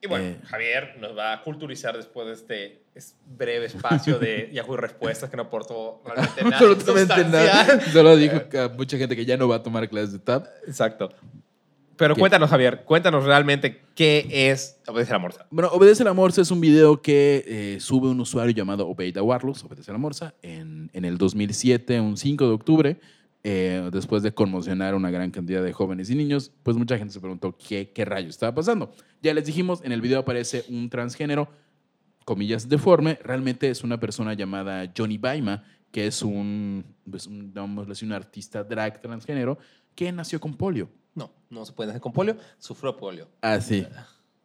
Y 0.00 0.06
bueno, 0.06 0.24
Eh. 0.26 0.36
Javier 0.44 0.96
nos 1.00 1.16
va 1.16 1.32
a 1.32 1.42
culturizar 1.42 1.96
después 1.96 2.26
de 2.28 2.32
este 2.34 2.82
es- 2.94 3.16
breve 3.26 3.66
espacio 3.66 4.18
de 4.18 4.48
Yahoo 4.52 4.76
Respuestas 4.76 5.28
que 5.28 5.36
no 5.36 5.42
aportó 5.44 6.02
realmente 6.06 6.44
nada. 6.44 6.56
Absolutamente 6.58 7.24
nada. 7.24 7.80
Solo 7.92 8.16
dijo 8.16 8.36
a 8.58 8.68
mucha 8.68 8.96
gente 8.96 9.16
que 9.16 9.24
ya 9.24 9.36
no 9.36 9.48
va 9.48 9.56
a 9.56 9.62
tomar 9.62 9.88
clases 9.88 10.12
de 10.12 10.18
tap. 10.20 10.46
Exacto. 10.66 11.10
Pero 11.98 12.14
¿Qué? 12.14 12.20
cuéntanos, 12.20 12.48
Javier, 12.48 12.84
cuéntanos 12.84 13.24
realmente 13.24 13.82
qué 13.96 14.26
es 14.30 14.80
Obedece 14.86 15.12
la 15.12 15.18
Morsa. 15.18 15.46
Bueno, 15.50 15.68
Obedece 15.72 16.04
la 16.04 16.12
Morsa 16.12 16.40
es 16.40 16.50
un 16.52 16.60
video 16.60 17.02
que 17.02 17.44
eh, 17.46 17.80
sube 17.80 18.08
un 18.08 18.20
usuario 18.20 18.54
llamado 18.54 18.88
Obeida 18.88 19.20
Warlos, 19.20 19.64
Obedece 19.64 19.90
la 19.90 19.98
Morsa, 19.98 20.34
en, 20.40 20.90
en 20.92 21.04
el 21.04 21.18
2007, 21.18 22.00
un 22.00 22.16
5 22.16 22.46
de 22.46 22.52
octubre, 22.52 23.00
eh, 23.42 23.88
después 23.92 24.22
de 24.22 24.32
conmocionar 24.32 24.94
a 24.94 24.96
una 24.96 25.10
gran 25.10 25.32
cantidad 25.32 25.62
de 25.62 25.72
jóvenes 25.72 26.08
y 26.10 26.14
niños, 26.14 26.52
pues 26.62 26.76
mucha 26.76 26.96
gente 26.96 27.12
se 27.12 27.20
preguntó 27.20 27.56
qué, 27.56 27.90
qué 27.92 28.04
rayo 28.04 28.28
estaba 28.28 28.54
pasando. 28.54 28.92
Ya 29.20 29.34
les 29.34 29.44
dijimos, 29.44 29.80
en 29.84 29.90
el 29.90 30.00
video 30.00 30.20
aparece 30.20 30.64
un 30.68 30.88
transgénero, 30.88 31.48
comillas, 32.24 32.68
deforme, 32.68 33.18
realmente 33.24 33.70
es 33.70 33.82
una 33.82 33.98
persona 33.98 34.34
llamada 34.34 34.92
Johnny 34.96 35.18
Baima, 35.18 35.64
que 35.90 36.06
es 36.06 36.22
un, 36.22 36.84
pues, 37.10 37.26
un, 37.26 37.52
un 37.56 38.12
artista 38.12 38.62
drag 38.62 39.00
transgénero 39.00 39.58
que 39.94 40.12
nació 40.12 40.38
con 40.38 40.54
polio. 40.54 40.90
No, 41.18 41.30
no 41.50 41.64
se 41.66 41.72
puede 41.72 41.90
hacer 41.90 42.00
con 42.00 42.12
polio, 42.12 42.36
sufrió 42.58 42.96
polio. 42.96 43.28
Ah, 43.42 43.60
sí. 43.60 43.86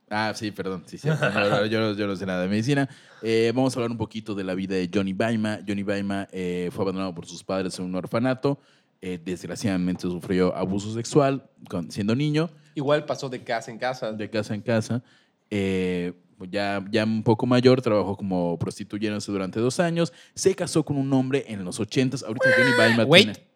Ah, 0.09 0.33
sí, 0.35 0.51
perdón. 0.51 0.83
Sí, 0.85 0.97
sí. 0.97 1.07
No, 1.07 1.65
yo, 1.65 1.79
no, 1.79 1.93
yo 1.93 2.05
no 2.07 2.15
sé 2.15 2.25
nada 2.25 2.41
de 2.43 2.47
medicina. 2.49 2.89
Eh, 3.21 3.51
vamos 3.55 3.75
a 3.75 3.79
hablar 3.79 3.91
un 3.91 3.97
poquito 3.97 4.35
de 4.35 4.43
la 4.43 4.53
vida 4.53 4.75
de 4.75 4.89
Johnny 4.93 5.13
Baima. 5.13 5.59
Johnny 5.67 5.83
Baima 5.83 6.27
eh, 6.31 6.69
fue 6.71 6.83
abandonado 6.83 7.15
por 7.15 7.25
sus 7.25 7.43
padres 7.43 7.79
en 7.79 7.85
un 7.85 7.95
orfanato. 7.95 8.59
Eh, 9.01 9.19
desgraciadamente 9.23 10.03
sufrió 10.03 10.55
abuso 10.55 10.93
sexual 10.93 11.49
con- 11.69 11.91
siendo 11.91 12.15
niño, 12.15 12.49
Igual 12.75 13.05
pasó 13.05 13.27
de 13.29 13.43
casa 13.43 13.69
en 13.71 13.77
casa. 13.77 14.11
de 14.13 14.29
casa 14.29 14.53
en 14.55 14.61
casa. 14.61 15.03
Eh, 15.49 16.13
ya, 16.49 16.83
ya 16.91 17.03
un 17.03 17.21
poco 17.23 17.45
mayor, 17.45 17.81
trabajó 17.81 18.15
como 18.17 18.57
prostituyéndose 18.59 19.31
durante 19.31 19.59
dos 19.59 19.79
años. 19.79 20.11
Se 20.35 20.53
casó 20.55 20.83
con 20.83 20.97
un 20.97 21.11
hombre 21.13 21.43
en 21.47 21.63
los 21.65 21.79
ochentas. 21.79 22.23
Ahorita 22.23 22.49
Johnny 22.57 22.71
Baima 22.77 23.03
Wait. 23.05 23.23
tiene... 23.33 23.47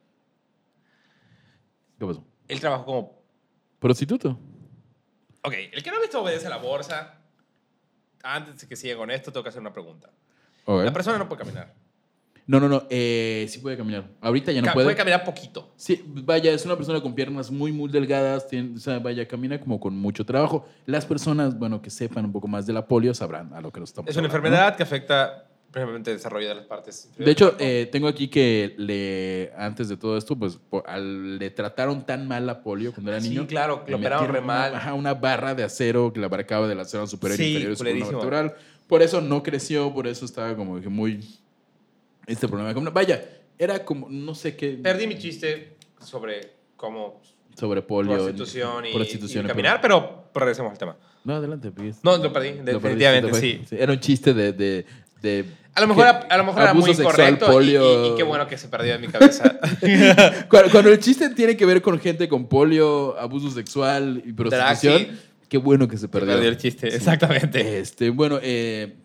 ¿Qué 1.99 2.05
pasó? 2.05 2.23
Él 2.47 2.59
trabajó 2.59 2.85
como... 2.85 3.21
¿Prostituto? 3.79 4.39
Ok, 5.43 5.53
el 5.71 5.83
que 5.83 5.91
no 5.91 5.97
ha 5.97 6.01
visto 6.01 6.21
Obedece 6.21 6.49
la 6.49 6.57
Bolsa, 6.57 7.19
antes 8.23 8.59
de 8.61 8.67
que 8.67 8.75
siga 8.75 8.97
con 8.97 9.11
esto, 9.11 9.31
tengo 9.31 9.43
que 9.43 9.49
hacer 9.49 9.61
una 9.61 9.73
pregunta. 9.73 10.09
La 10.65 10.91
persona 10.91 11.17
no 11.17 11.29
puede 11.29 11.39
caminar. 11.43 11.73
No, 12.45 12.59
no, 12.61 12.67
no. 12.69 12.83
eh, 12.89 13.45
sí 13.49 13.59
puede 13.59 13.75
caminar. 13.77 14.05
Ahorita 14.21 14.51
ya 14.53 14.61
no 14.61 14.67
Ca- 14.67 14.73
puede. 14.73 14.85
puede 14.85 14.97
caminar 14.97 15.23
poquito. 15.25 15.73
Sí, 15.75 16.01
vaya, 16.05 16.51
es 16.51 16.65
una 16.65 16.75
persona 16.77 17.01
con 17.01 17.13
piernas 17.13 17.51
muy, 17.51 17.71
muy 17.73 17.89
delgadas, 17.91 18.47
tiene, 18.47 18.75
o 18.75 18.79
sea, 18.79 18.99
vaya, 18.99 19.27
camina 19.27 19.59
como 19.59 19.79
con 19.79 19.95
mucho 19.97 20.25
trabajo. 20.25 20.65
Las 20.85 21.05
personas, 21.05 21.57
bueno, 21.59 21.81
que 21.81 21.89
sepan 21.89 22.25
un 22.25 22.31
poco 22.31 22.47
más 22.47 22.65
de 22.65 22.71
la 22.73 22.87
polio 22.87 23.13
sabrán 23.13 23.53
a 23.53 23.59
lo 23.61 23.71
que 23.71 23.79
nos 23.81 23.89
estamos 23.89 24.09
Es 24.09 24.15
una 24.17 24.27
hablando, 24.27 24.47
enfermedad 24.47 24.75
que 24.77 24.83
afecta 24.83 25.45
desarrollo 26.03 26.47
de 26.49 26.55
las 26.55 26.65
partes. 26.65 27.09
De 27.17 27.29
hecho, 27.31 27.55
eh, 27.59 27.87
tengo 27.91 28.07
aquí 28.07 28.27
que 28.27 28.73
le, 28.77 29.51
antes 29.57 29.89
de 29.89 29.97
todo 29.97 30.17
esto, 30.17 30.35
pues 30.37 30.59
al- 30.85 31.37
le 31.39 31.49
trataron 31.51 32.05
tan 32.05 32.27
mal 32.27 32.45
la 32.45 32.61
polio 32.61 32.93
cuando 32.93 33.11
era 33.11 33.21
Sí, 33.21 33.29
niño. 33.29 33.47
claro, 33.47 33.83
que 33.85 33.91
lo 33.91 33.97
operaron 33.97 34.29
re 34.29 34.41
mal. 34.41 34.73
Una, 34.95 35.13
barra 35.13 35.53
de 35.55 35.63
acero 35.63 36.11
que 36.13 36.19
le 36.19 36.25
abarcaba 36.25 36.67
de 36.67 36.75
la 36.75 36.85
zona 36.85 37.07
superior 37.07 37.37
Sí, 37.37 37.47
inferior 37.47 37.69
de 37.71 37.75
su 37.75 37.83
columna 37.83 38.05
culerísimo. 38.05 38.31
vertebral. 38.31 38.55
Por 38.87 39.01
eso 39.01 39.21
no 39.21 39.43
creció, 39.43 39.93
por 39.93 40.07
eso 40.07 40.25
estaba 40.25 40.55
como 40.55 40.79
que 40.79 40.89
muy... 40.89 41.19
Este 42.25 42.47
problema. 42.47 42.73
Como- 42.73 42.91
Vaya, 42.91 43.23
era 43.57 43.83
como, 43.85 44.07
no 44.09 44.35
sé 44.35 44.55
qué... 44.55 44.71
Perdí 44.81 45.07
mi 45.07 45.17
chiste 45.17 45.75
sobre 45.99 46.53
cómo 46.75 47.21
Sobre 47.57 47.81
polio. 47.81 48.13
prostitución 48.15 48.85
y, 48.85 48.93
prostitución 48.93 49.45
y 49.45 49.47
y 49.47 49.49
caminar, 49.49 49.79
pero 49.81 50.25
regresemos 50.33 50.71
al 50.71 50.77
tema. 50.77 50.95
No, 51.23 51.35
adelante. 51.35 51.71
porque 51.71 51.89
es- 51.89 52.03
No, 52.03 52.15
lo 52.17 52.31
perdí, 52.31 52.53
lo 52.59 52.63
definitivamente, 52.63 53.33
sí. 53.33 53.61
Era 53.71 53.91
un 53.93 53.99
chiste 53.99 54.33
de... 54.33 54.53
de, 54.53 54.85
de- 55.21 55.45
A 55.75 55.81
lo 55.81 55.87
mejor, 55.87 56.05
que- 56.05 56.33
a 56.33 56.37
lo 56.37 56.43
mejor 56.45 56.61
era 56.63 56.73
muy 56.73 56.85
sexual, 56.93 57.07
incorrecto 57.13 57.45
y- 57.45 57.49
polio. 57.53 58.05
y, 58.05 58.09
y 58.09 58.15
qué 58.15 58.23
bueno 58.23 58.47
que 58.47 58.57
se 58.57 58.67
perdió 58.67 58.95
en 58.95 59.01
mi 59.01 59.07
cabeza. 59.07 59.59
Cuando, 60.49 60.71
cuando 60.71 60.89
el 60.91 60.99
chiste 60.99 61.29
tiene 61.31 61.55
que 61.55 61.65
ver 61.65 61.81
con 61.81 61.99
gente 61.99 62.27
con 62.27 62.47
polio, 62.47 63.17
abuso 63.19 63.51
sexual 63.51 64.21
y 64.25 64.33
prostitución, 64.33 64.99
sí. 64.99 65.07
qué 65.49 65.57
bueno 65.57 65.87
que 65.87 65.95
se 65.97 66.01
Se 66.01 66.07
perdió. 66.07 66.33
perdió 66.33 66.49
el 66.49 66.57
chiste, 66.57 66.89
Sí. 66.89 66.95
exactamente. 66.97 67.79
Este, 67.79 68.09
bueno, 68.09 68.39
eh, 68.41 68.95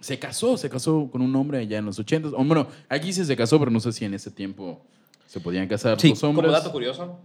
se 0.00 0.18
casó, 0.18 0.56
se 0.56 0.68
casó 0.70 1.08
con 1.12 1.20
un 1.22 1.34
hombre 1.36 1.58
allá 1.58 1.78
en 1.78 1.84
los 1.84 1.98
80. 1.98 2.28
O 2.28 2.44
bueno, 2.44 2.66
aquí 2.88 3.12
sí 3.12 3.24
se 3.24 3.36
casó, 3.36 3.58
pero 3.58 3.70
no 3.70 3.78
sé 3.80 3.92
si 3.92 4.04
en 4.04 4.14
ese 4.14 4.30
tiempo 4.30 4.84
se 5.26 5.38
podían 5.40 5.68
casar 5.68 6.00
Sí, 6.00 6.10
los 6.10 6.22
hombres. 6.24 6.46
como 6.46 6.52
dato 6.58 6.72
curioso, 6.72 7.18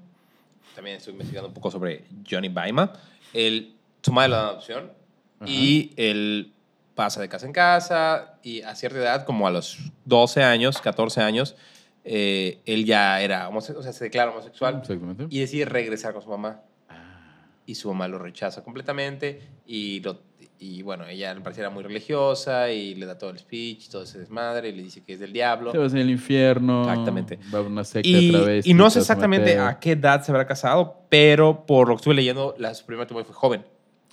también 0.76 0.98
estoy 0.98 1.14
investigando 1.14 1.48
un 1.48 1.54
poco 1.54 1.72
sobre 1.72 2.04
Johnny 2.30 2.50
Baima. 2.50 2.94
Él, 3.34 3.74
su 4.02 4.12
madre 4.12 4.30
la 4.30 4.40
adopción 4.50 4.92
Ajá. 5.40 5.50
y 5.52 5.92
él 5.98 6.54
pasa 6.98 7.22
de 7.22 7.30
casa 7.30 7.46
en 7.46 7.54
casa 7.54 8.40
y 8.44 8.64
a 8.64 8.76
cierta 8.76 8.98
edad, 8.98 9.24
como 9.24 9.48
a 9.48 9.52
los 9.52 9.78
12 10.06 10.44
años, 10.44 10.82
14 10.82 11.22
años, 11.22 11.56
eh, 12.04 12.60
él 12.66 12.86
ya 12.86 13.22
era 13.22 13.48
homosexual, 13.48 13.80
o 13.80 13.84
sea, 13.84 13.94
se 13.94 14.04
declara 14.06 14.32
homosexual 14.32 14.80
Exactamente. 14.82 15.28
y 15.30 15.40
decide 15.40 15.66
regresar 15.66 16.14
con 16.14 16.24
su 16.24 16.30
mamá. 16.30 16.62
Ah, 16.90 17.46
Y 17.68 17.76
su 17.76 17.88
mamá 17.90 18.08
lo 18.08 18.18
rechaza 18.18 18.64
completamente 18.64 19.42
y, 19.68 20.00
lo, 20.00 20.22
y 20.58 20.82
bueno, 20.82 21.06
ella 21.06 21.34
le 21.36 21.42
pareciera 21.42 21.70
muy 21.70 21.84
religiosa 21.84 22.72
y 22.72 22.96
le 22.96 23.06
da 23.06 23.16
todo 23.18 23.30
el 23.30 23.38
speech, 23.38 23.90
todo 23.90 24.02
ese 24.04 24.18
desmadre 24.18 24.70
y 24.70 24.72
le 24.72 24.82
dice 24.82 25.04
que 25.04 25.14
es 25.14 25.20
del 25.20 25.34
diablo. 25.34 25.72
Te 25.72 25.78
vas 25.78 25.94
en 25.94 26.00
el 26.00 26.10
infierno. 26.10 26.82
Exactamente. 26.82 27.38
Va 27.54 27.60
a 27.60 27.62
una 27.62 27.84
secta 27.84 28.10
Y, 28.10 28.62
y 28.64 28.74
no 28.74 28.90
sé 28.90 29.00
exactamente 29.00 29.60
a 29.60 29.78
qué 29.80 29.92
edad 29.92 30.24
se 30.24 30.32
habrá 30.32 30.48
casado, 30.48 31.02
pero 31.10 31.66
por 31.68 31.88
lo 31.90 31.94
que 31.96 32.00
estuve 32.00 32.16
leyendo, 32.16 32.56
la, 32.58 32.74
su 32.74 32.86
primer 32.88 33.04
matrimonio 33.04 33.26
fue 33.26 33.36
joven. 33.36 33.66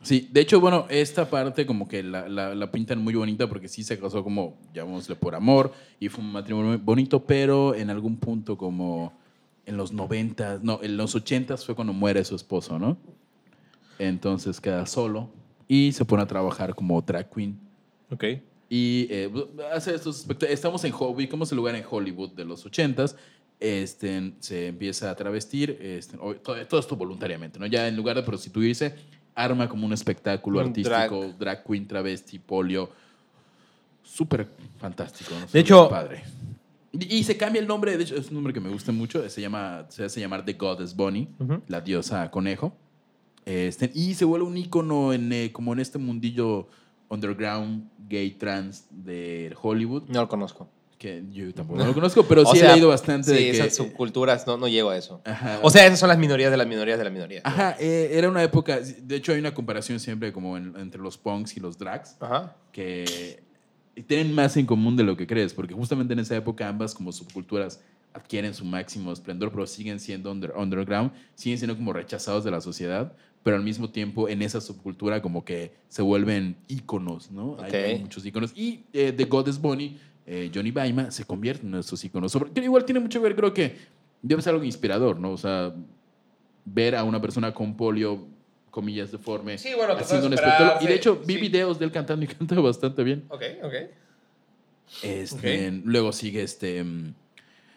Sí, 0.05 0.29
de 0.31 0.43
hecho, 0.43 0.61
bueno, 0.61 0.87
esta 0.90 1.29
parte 1.31 1.64
como 1.64 1.88
que 1.88 2.03
la, 2.03 2.29
la, 2.29 2.55
la 2.55 2.71
pintan 2.71 3.03
muy 3.03 3.14
bonita 3.14 3.49
porque 3.49 3.69
sí 3.69 3.83
se 3.83 3.99
casó 3.99 4.23
como, 4.23 4.59
llamémosle, 4.75 5.17
por 5.17 5.35
amor 5.35 5.73
y 5.99 6.11
fue 6.11 6.23
un 6.23 6.31
matrimonio 6.31 6.73
muy 6.73 6.77
bonito, 6.77 7.25
pero 7.25 7.75
en 7.75 7.88
algún 7.88 8.19
punto 8.19 8.59
como 8.59 9.14
en 9.64 9.79
los 9.79 9.93
90, 9.93 10.61
no, 10.62 10.79
en 10.83 10.99
los 10.99 11.14
80 11.14 11.57
fue 11.57 11.75
cuando 11.75 11.95
muere 11.95 12.23
su 12.25 12.37
esposo, 12.37 12.79
¿no? 12.79 12.99
Entonces 13.99 14.61
queda 14.61 14.85
solo 14.85 15.31
y 15.67 15.93
se 15.93 16.05
pone 16.05 16.23
a 16.23 16.27
trabajar 16.27 16.75
como 16.75 17.01
drag 17.01 17.31
queen. 17.31 17.59
Ok. 18.11 18.25
Y 18.69 19.07
eh, 19.11 19.31
hace 19.73 19.95
estos 19.95 20.27
Estamos 20.49 20.85
en 20.85 20.93
Hollywood, 20.93 21.14
ubicamos 21.14 21.51
el 21.53 21.57
lugar 21.57 21.75
en 21.77 21.85
Hollywood 21.88 22.33
de 22.33 22.45
los 22.45 22.67
80s. 22.67 23.17
Este, 23.61 24.35
se 24.40 24.67
empieza 24.67 25.11
a 25.11 25.14
travestir, 25.14 25.79
este, 25.81 26.19
todo, 26.19 26.67
todo 26.67 26.81
esto 26.81 26.97
voluntariamente, 26.97 27.59
¿no? 27.59 27.67
Ya 27.67 27.88
en 27.88 27.97
lugar 27.97 28.17
de 28.17 28.23
prostituirse, 28.23 28.95
arma 29.35 29.68
como 29.68 29.87
un 29.87 29.92
espectáculo 29.92 30.61
Un 30.61 30.68
artístico, 30.68 31.33
drag. 31.38 31.64
queen, 31.64 31.87
travesti, 31.87 32.38
polio. 32.38 32.90
Súper 34.03 34.47
fantástico. 34.79 35.31
¿no? 35.38 35.47
De 35.47 35.61
hecho- 35.61 35.88
padre. 35.88 36.23
Y, 36.92 37.16
y 37.16 37.25
se 37.25 37.37
cambia 37.37 37.61
el 37.61 37.66
nombre, 37.66 37.97
de 37.97 38.05
hecho, 38.05 38.14
es 38.14 38.29
un 38.29 38.35
nombre 38.35 38.53
que 38.53 38.61
me 38.61 38.68
gusta 38.70 38.92
mucho, 38.92 39.29
se, 39.29 39.40
llama, 39.40 39.87
se 39.88 40.05
hace 40.05 40.20
llamar 40.20 40.44
The 40.44 40.53
Goddess 40.53 40.94
Bunny, 40.94 41.29
la 41.66 41.81
diosa 41.81 42.31
conejo. 42.31 42.77
Este, 43.44 43.90
y 43.94 44.14
se 44.14 44.25
vuelve 44.25 44.47
un 44.47 44.57
ícono 44.57 45.12
en, 45.12 45.33
eh, 45.33 45.51
como 45.53 45.73
en 45.73 45.81
este 45.81 45.99
mundillo 45.99 46.68
underground 47.09 47.88
gay 48.09 48.31
trans 48.31 48.87
de 48.90 49.55
Hollywood, 49.61 50.05
No 50.09 50.20
lo 50.20 50.29
conozco. 50.29 50.68
Que 51.05 51.23
yo 51.31 51.53
tampoco 51.55 51.79
no 51.79 51.87
lo 51.87 51.95
conozco, 51.95 52.25
pero 52.25 52.43
O 52.43 52.47
sí 52.53 52.59
sea, 52.59 52.71
he 52.71 52.73
leído 52.75 52.88
bastante 52.88 53.29
Sí, 53.31 53.35
de 53.35 53.38
que... 53.40 53.51
esas 53.51 53.75
subculturas, 53.77 54.47
no, 54.47 54.57
no 54.57 54.69
llego 54.69 54.90
a 54.90 54.97
eso. 54.97 55.21
Ajá. 55.25 55.59
O 55.62 55.71
sea, 55.71 55.85
esas 55.87 55.99
son 55.99 56.09
las 56.09 56.19
minorías 56.19 56.51
de 56.51 56.57
las 56.57 56.67
minorías 56.67 56.97
de 56.99 57.05
las 57.05 57.12
minorías. 57.12 57.43
Ajá, 57.45 57.77
eh, 57.79 58.11
era 58.12 58.29
una 58.31 58.43
época, 58.43 58.81
de 58.81 59.17
hecho 59.17 59.33
hay 59.33 59.38
una 59.38 59.53
comparación 59.53 60.01
siempre 60.01 60.33
como 60.33 60.57
en- 60.57 60.75
entre 60.79 61.01
los 61.01 61.19
punks 61.19 61.57
y 61.57 61.61
los 61.61 61.77
drags, 61.79 62.17
Ajá. 62.21 62.57
que 62.73 63.43
tienen 64.07 64.35
más 64.35 64.57
en 64.57 64.67
común 64.67 64.97
de 64.97 65.05
lo 65.05 65.17
que 65.17 65.27
crees, 65.27 65.53
porque 65.55 65.75
justamente 65.75 66.12
en 66.14 66.19
esa 66.21 66.35
época 66.37 66.69
ambas 66.69 66.95
como 66.95 67.12
subculturas 67.12 67.81
adquieren 68.12 68.55
su 68.55 68.64
máximo 68.64 69.12
esplendor, 69.12 69.51
pero 69.51 69.67
siguen 69.67 70.01
siendo 70.01 70.31
under- 70.33 70.53
underground, 70.57 71.11
siguen 71.35 71.59
siendo 71.59 71.77
como 71.77 71.93
rechazados 71.93 72.45
de 72.45 72.51
la 72.51 72.61
sociedad, 72.61 73.12
pero 73.43 73.57
al 73.57 73.62
mismo 73.62 73.90
tiempo 73.90 74.29
en 74.29 74.40
esa 74.43 74.61
subcultura 74.61 75.21
como 75.21 75.45
que 75.45 75.73
se 75.88 76.01
vuelven 76.01 76.57
íconos, 76.69 77.31
¿no? 77.31 77.57
Hay- 77.61 77.69
Ok. 77.71 77.75
Hay, 77.75 77.99
muchos 77.99 78.25
íconos. 78.25 78.53
Y 78.57 78.85
eh, 78.93 79.12
The 79.12 79.25
Goddess 79.27 79.61
Bunny, 79.61 79.99
eh, 80.26 80.50
Johnny 80.54 80.70
Baima, 80.70 81.10
se 81.10 81.24
convierte 81.24 81.66
en 81.66 81.74
estos 81.74 82.04
íconos. 82.04 82.32
Sobre- 82.32 82.50
que 82.52 82.60
igual 82.62 82.84
tiene 82.84 83.00
mucho 83.00 83.20
que 83.20 83.24
ver, 83.28 83.37
creo 83.37 83.52
que 83.52 83.76
debe 84.22 84.40
ser 84.42 84.52
algo 84.54 84.64
inspirador, 84.64 85.18
¿no? 85.18 85.32
O 85.32 85.37
sea, 85.37 85.74
ver 86.64 86.94
a 86.96 87.04
una 87.04 87.20
persona 87.20 87.52
con 87.52 87.76
polio, 87.76 88.26
comillas, 88.70 89.12
deforme, 89.12 89.56
Sí, 89.58 89.70
bueno, 89.76 89.92
haciendo 89.94 90.26
un 90.26 90.32
espectáculo. 90.34 90.78
Y 90.80 90.87
de 90.87 90.94
hecho, 90.94 91.16
vi 91.24 91.34
sí. 91.34 91.40
videos 91.40 91.78
de 91.78 91.84
él 91.84 91.92
cantando 91.92 92.24
y 92.24 92.28
canta 92.34 92.58
bastante 92.60 93.02
bien. 93.04 93.24
Ok, 93.28 93.42
ok. 93.62 93.72
Este, 95.02 95.70
Luego 95.84 96.12
sigue 96.12 96.42
este. 96.42 96.82
mm, 96.82 97.14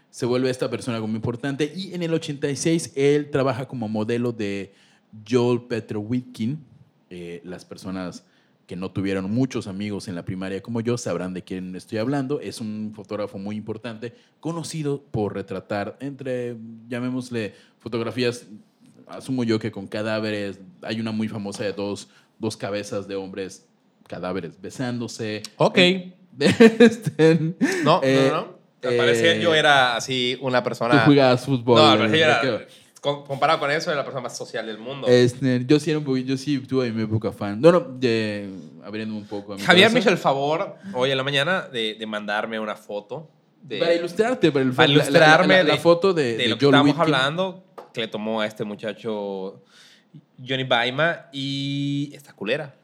se 0.10 0.26
vuelve 0.26 0.50
esta 0.50 0.70
persona 0.70 1.00
como 1.00 1.16
importante. 1.16 1.72
Y 1.76 1.94
en 1.94 2.04
el 2.04 2.14
86 2.14 2.94
él 2.96 3.30
trabaja 3.30 3.68
como 3.68 3.88
modelo 3.88 4.32
de 4.32 4.74
Joel 5.30 5.62
Petrowitkin. 5.64 6.60
Eh, 7.10 7.42
las 7.44 7.64
personas 7.66 8.26
que 8.68 8.76
no 8.76 8.92
tuvieron 8.92 9.32
muchos 9.32 9.66
amigos 9.66 10.10
en 10.10 10.16
la 10.16 10.26
primaria 10.26 10.62
como 10.62 10.82
yo 10.82 10.98
sabrán 10.98 11.34
de 11.34 11.42
quién 11.42 11.76
estoy 11.76 12.00
hablando. 12.00 12.42
Es 12.42 12.60
un 12.60 12.92
fotógrafo 12.94 13.38
muy 13.40 13.56
importante, 13.56 14.14
conocido 14.42 15.02
por 15.10 15.34
retratar 15.34 15.98
entre, 16.02 16.58
llamémosle, 16.90 17.56
fotografías, 17.80 18.46
asumo 19.08 19.46
yo 19.46 19.58
que 19.58 19.72
con 19.72 19.88
cadáveres. 19.88 20.60
Hay 20.82 21.00
una 21.00 21.12
muy 21.12 21.30
famosa 21.30 21.64
de 21.64 21.72
dos, 21.72 22.10
dos 22.38 22.58
cabezas 22.58 23.08
de 23.08 23.16
hombres 23.16 23.66
cadáveres 24.06 24.62
besándose. 24.62 25.42
Ok. 25.58 25.80
Este, 26.40 27.56
No, 27.84 28.00
eh, 28.04 28.30
no, 28.30 28.42
no. 28.42 28.58
Al 28.84 28.94
eh, 28.94 28.98
parecer 28.98 29.42
yo 29.42 29.56
era 29.56 29.96
así 29.96 30.38
una 30.40 30.60
Tú 30.60 30.66
persona... 30.66 31.00
jugabas 31.00 31.44
fútbol. 31.44 31.80
No, 31.80 31.86
al 31.88 31.96
eh, 31.96 32.00
parecer 32.00 32.20
yo 32.20 32.56
era... 32.56 32.68
Comparado 33.00 33.60
con 33.60 33.70
eso, 33.72 33.90
era 33.92 33.98
la 33.98 34.04
persona 34.04 34.24
más 34.24 34.36
social 34.38 34.66
del 34.66 34.78
mundo. 34.80 35.08
Este, 35.08 35.64
yo 35.66 35.80
sí 35.80 35.90
era 35.92 36.00
un 36.00 36.06
poquito, 36.06 36.30
yo 36.30 36.38
sí 36.38 36.60
tuve 36.60 36.92
mi 36.92 37.04
época 37.04 37.32
fan. 37.32 37.62
No, 37.62 37.72
no, 37.72 37.80
de, 37.82 38.50
abriendo 38.84 39.16
un 39.16 39.26
poco. 39.26 39.54
a 39.54 39.56
mi 39.58 39.62
Javier 39.62 39.92
me 39.92 40.00
hizo 40.00 40.10
el 40.10 40.18
favor 40.18 40.76
hoy 40.94 41.12
en 41.12 41.18
la 41.18 41.24
mañana 41.24 41.68
de, 41.72 41.96
de 41.96 42.06
mandarme 42.06 42.60
una 42.60 42.76
foto 42.76 43.30
de, 43.62 43.80
Para 43.80 43.94
ilustrarte, 43.94 44.52
para, 44.52 44.64
el- 44.66 44.72
Para 44.74 44.88
la- 44.88 44.96
la- 44.96 45.04
ilustrarme 45.04 45.58
la, 45.58 45.64
la 45.64 45.74
de- 45.74 45.80
foto 45.80 46.14
de, 46.14 46.24
de 46.24 46.38
de 46.38 46.48
lo 46.48 46.58
que 46.58 46.66
estábamos 46.66 46.98
Whitkin. 46.98 47.02
hablando 47.16 47.64
que 47.94 48.02
le 48.02 48.08
tomó 48.08 48.42
a 48.42 48.46
este 48.48 48.64
muchacho 48.64 49.64
Johnny 50.46 50.64
Baima 50.64 51.28
y 51.32 52.12
esta 52.14 52.34
culera. 52.34 52.76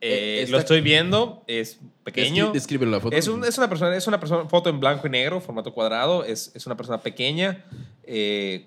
Eh, 0.00 0.08
Eh, 0.10 0.42
esta- 0.42 0.52
Lo 0.52 0.58
estoy 0.58 0.80
viendo, 0.80 1.42
es 1.46 1.80
pequeño. 2.04 2.48
Descri- 2.50 2.52
Descríbelo 2.52 2.90
la 2.92 3.00
foto. 3.00 3.16
Es, 3.16 3.26
un- 3.28 3.44
es 3.44 3.58
una 3.58 3.68
persona, 3.68 3.96
es 3.96 4.06
una 4.06 4.20
persona, 4.20 4.44
foto 4.48 4.70
en 4.70 4.78
blanco 4.78 5.06
y 5.06 5.10
negro, 5.10 5.40
formato 5.40 5.72
cuadrado. 5.74 6.24
Es, 6.24 6.52
es 6.54 6.66
una 6.66 6.76
persona 6.76 7.00
pequeña, 7.02 7.64
eh, 8.04 8.66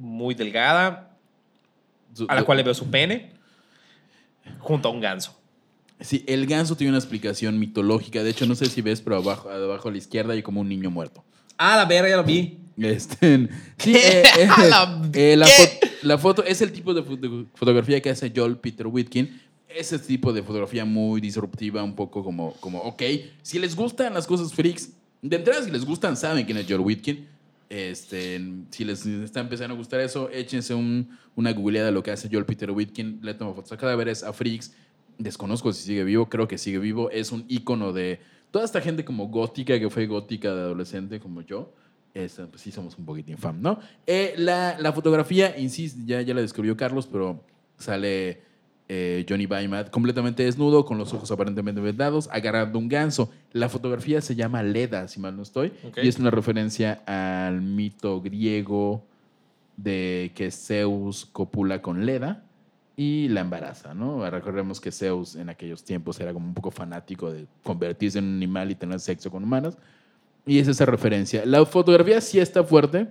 muy 0.00 0.34
delgada, 0.34 1.16
a 2.28 2.34
la 2.34 2.42
cual 2.44 2.58
le 2.58 2.64
veo 2.64 2.74
su 2.74 2.90
pene, 2.90 3.32
junto 4.58 4.88
a 4.88 4.90
un 4.90 5.00
ganso. 5.00 5.36
Sí, 6.00 6.24
el 6.26 6.46
ganso 6.46 6.76
tiene 6.76 6.90
una 6.90 6.98
explicación 6.98 7.58
mitológica. 7.58 8.22
De 8.22 8.30
hecho, 8.30 8.46
no 8.46 8.54
sé 8.54 8.66
si 8.66 8.80
ves, 8.80 9.00
pero 9.02 9.16
abajo, 9.16 9.50
abajo 9.50 9.88
a 9.88 9.92
la 9.92 9.98
izquierda 9.98 10.32
hay 10.32 10.42
como 10.42 10.60
un 10.62 10.68
niño 10.68 10.90
muerto. 10.90 11.22
Ah, 11.58 11.76
la 11.76 11.84
verga, 11.84 12.08
ya 12.08 12.16
lo 12.16 12.24
vi. 12.24 12.58
Este, 12.78 13.48
sí, 13.76 13.94
eh, 13.96 14.22
eh, 14.38 14.48
A 14.56 14.64
la- 14.64 15.10
eh, 15.12 15.36
la, 15.36 15.46
la 16.02 16.16
foto 16.18 16.42
es 16.42 16.62
el 16.62 16.72
tipo 16.72 16.94
de 16.94 17.04
fo- 17.04 17.46
fotografía 17.54 18.00
que 18.00 18.08
hace 18.08 18.32
Joel 18.34 18.56
Peter 18.56 18.86
Whitkin. 18.86 19.42
Ese 19.68 19.98
tipo 19.98 20.32
de 20.32 20.42
fotografía 20.42 20.84
muy 20.86 21.20
disruptiva, 21.20 21.82
un 21.84 21.94
poco 21.94 22.24
como, 22.24 22.54
como, 22.54 22.78
ok, 22.80 23.02
si 23.42 23.58
les 23.58 23.76
gustan 23.76 24.14
las 24.14 24.26
cosas 24.26 24.52
freaks, 24.52 24.90
de 25.22 25.36
entrada 25.36 25.62
si 25.62 25.70
les 25.70 25.84
gustan, 25.84 26.16
saben 26.16 26.44
quién 26.46 26.56
es 26.56 26.66
Joel 26.66 26.80
Whitkin. 26.80 27.28
Este, 27.70 28.40
si 28.70 28.84
les 28.84 29.06
está 29.06 29.38
empezando 29.38 29.74
a 29.74 29.78
gustar 29.78 30.00
eso, 30.00 30.28
échense 30.28 30.74
un, 30.74 31.16
una 31.36 31.52
googleada 31.52 31.86
de 31.86 31.92
lo 31.92 32.02
que 32.02 32.10
hace 32.10 32.28
Joel 32.30 32.44
Peter 32.44 32.70
Whitkin. 32.70 33.20
Le 33.22 33.32
toma 33.34 33.54
fotos 33.54 33.70
a 33.70 33.76
cadáveres, 33.76 34.24
a 34.24 34.32
freaks. 34.32 34.74
Desconozco 35.18 35.72
si 35.72 35.84
sigue 35.84 36.02
vivo, 36.02 36.28
creo 36.28 36.48
que 36.48 36.58
sigue 36.58 36.78
vivo. 36.78 37.10
Es 37.10 37.30
un 37.30 37.44
ícono 37.46 37.92
de 37.92 38.18
toda 38.50 38.64
esta 38.64 38.80
gente 38.80 39.04
como 39.04 39.28
gótica, 39.28 39.78
que 39.78 39.88
fue 39.88 40.06
gótica 40.06 40.52
de 40.52 40.60
adolescente 40.62 41.20
como 41.20 41.42
yo. 41.42 41.72
Este, 42.12 42.44
pues 42.46 42.60
sí 42.60 42.72
somos 42.72 42.98
un 42.98 43.04
poquitín 43.04 43.38
fan, 43.38 43.62
¿no? 43.62 43.78
Eh, 44.04 44.34
la, 44.36 44.76
la 44.80 44.92
fotografía, 44.92 45.56
insisto, 45.56 46.00
ya, 46.04 46.20
ya 46.22 46.34
la 46.34 46.40
describió 46.40 46.76
Carlos, 46.76 47.06
pero 47.06 47.44
sale 47.78 48.42
eh, 48.92 49.24
Johnny 49.28 49.46
Baimat 49.46 49.88
completamente 49.90 50.42
desnudo, 50.42 50.84
con 50.84 50.98
los 50.98 51.14
ojos 51.14 51.30
aparentemente 51.30 51.80
vendados, 51.80 52.28
agarrando 52.32 52.76
un 52.76 52.88
ganso. 52.88 53.30
La 53.52 53.68
fotografía 53.68 54.20
se 54.20 54.34
llama 54.34 54.64
Leda, 54.64 55.06
si 55.06 55.20
mal 55.20 55.36
no 55.36 55.42
estoy, 55.42 55.72
y 56.02 56.08
es 56.08 56.18
una 56.18 56.32
referencia 56.32 57.00
al 57.06 57.62
mito 57.62 58.20
griego 58.20 59.04
de 59.76 60.32
que 60.34 60.50
Zeus 60.50 61.24
copula 61.24 61.80
con 61.80 62.04
Leda 62.04 62.42
y 62.96 63.28
la 63.28 63.42
embaraza, 63.42 63.94
¿no? 63.94 64.28
Recordemos 64.28 64.80
que 64.80 64.90
Zeus 64.90 65.36
en 65.36 65.50
aquellos 65.50 65.84
tiempos 65.84 66.18
era 66.18 66.32
como 66.32 66.48
un 66.48 66.54
poco 66.54 66.72
fanático 66.72 67.30
de 67.30 67.46
convertirse 67.62 68.18
en 68.18 68.24
un 68.24 68.34
animal 68.34 68.72
y 68.72 68.74
tener 68.74 68.98
sexo 68.98 69.30
con 69.30 69.44
humanos. 69.44 69.78
Y 70.46 70.58
es 70.58 70.66
esa 70.66 70.84
referencia. 70.84 71.46
La 71.46 71.64
fotografía 71.64 72.20
sí 72.20 72.40
está 72.40 72.64
fuerte. 72.64 73.06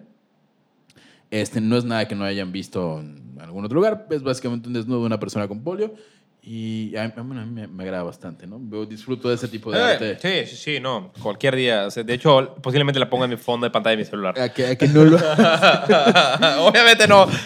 Este, 1.32 1.62
no 1.62 1.78
es 1.78 1.86
nada 1.86 2.06
que 2.06 2.16
no 2.16 2.26
hayan 2.26 2.52
visto 2.52 3.02
algún 3.50 3.66
otro 3.66 3.76
lugar. 3.76 4.08
Es 4.10 4.24
básicamente 4.24 4.68
un 4.68 4.74
desnudo 4.74 5.02
de 5.02 5.06
una 5.08 5.20
persona 5.20 5.48
con 5.48 5.62
polio. 5.64 5.94
Y 6.42 6.96
a, 6.96 7.04
a- 7.04 7.22
bueno, 7.22 7.42
a 7.42 7.46
mí 7.46 7.52
me, 7.52 7.68
me 7.68 7.84
agrada 7.84 8.04
bastante, 8.04 8.48
¿no? 8.48 8.58
Veo- 8.62 8.86
disfruto 8.86 9.28
de 9.28 9.36
ese 9.36 9.48
tipo 9.50 9.72
de 9.72 9.78
Eh, 9.78 9.82
arte. 9.84 10.18
sí, 10.46 10.50
sí, 10.50 10.56
sí, 10.76 10.80
no. 10.80 11.12
Cualquier 11.22 11.56
día. 11.56 11.86
O 11.88 11.92
sea, 11.92 12.02
de 12.04 12.14
hecho, 12.14 12.56
posiblemente 12.62 12.98
la 13.00 13.10
ponga 13.10 13.26
en 13.26 13.32
mi 13.32 13.38
fondo 13.38 13.66
de 13.66 13.72
pantalla 13.72 13.98
de 13.98 14.04
mi 14.04 14.06
celular. 14.10 14.40
A 14.40 14.48
que, 14.50 14.66
a 14.68 14.76
que 14.78 14.88
no 14.88 15.04
lo... 15.04 15.18
Obviamente 16.66 17.08
no. 17.08 17.28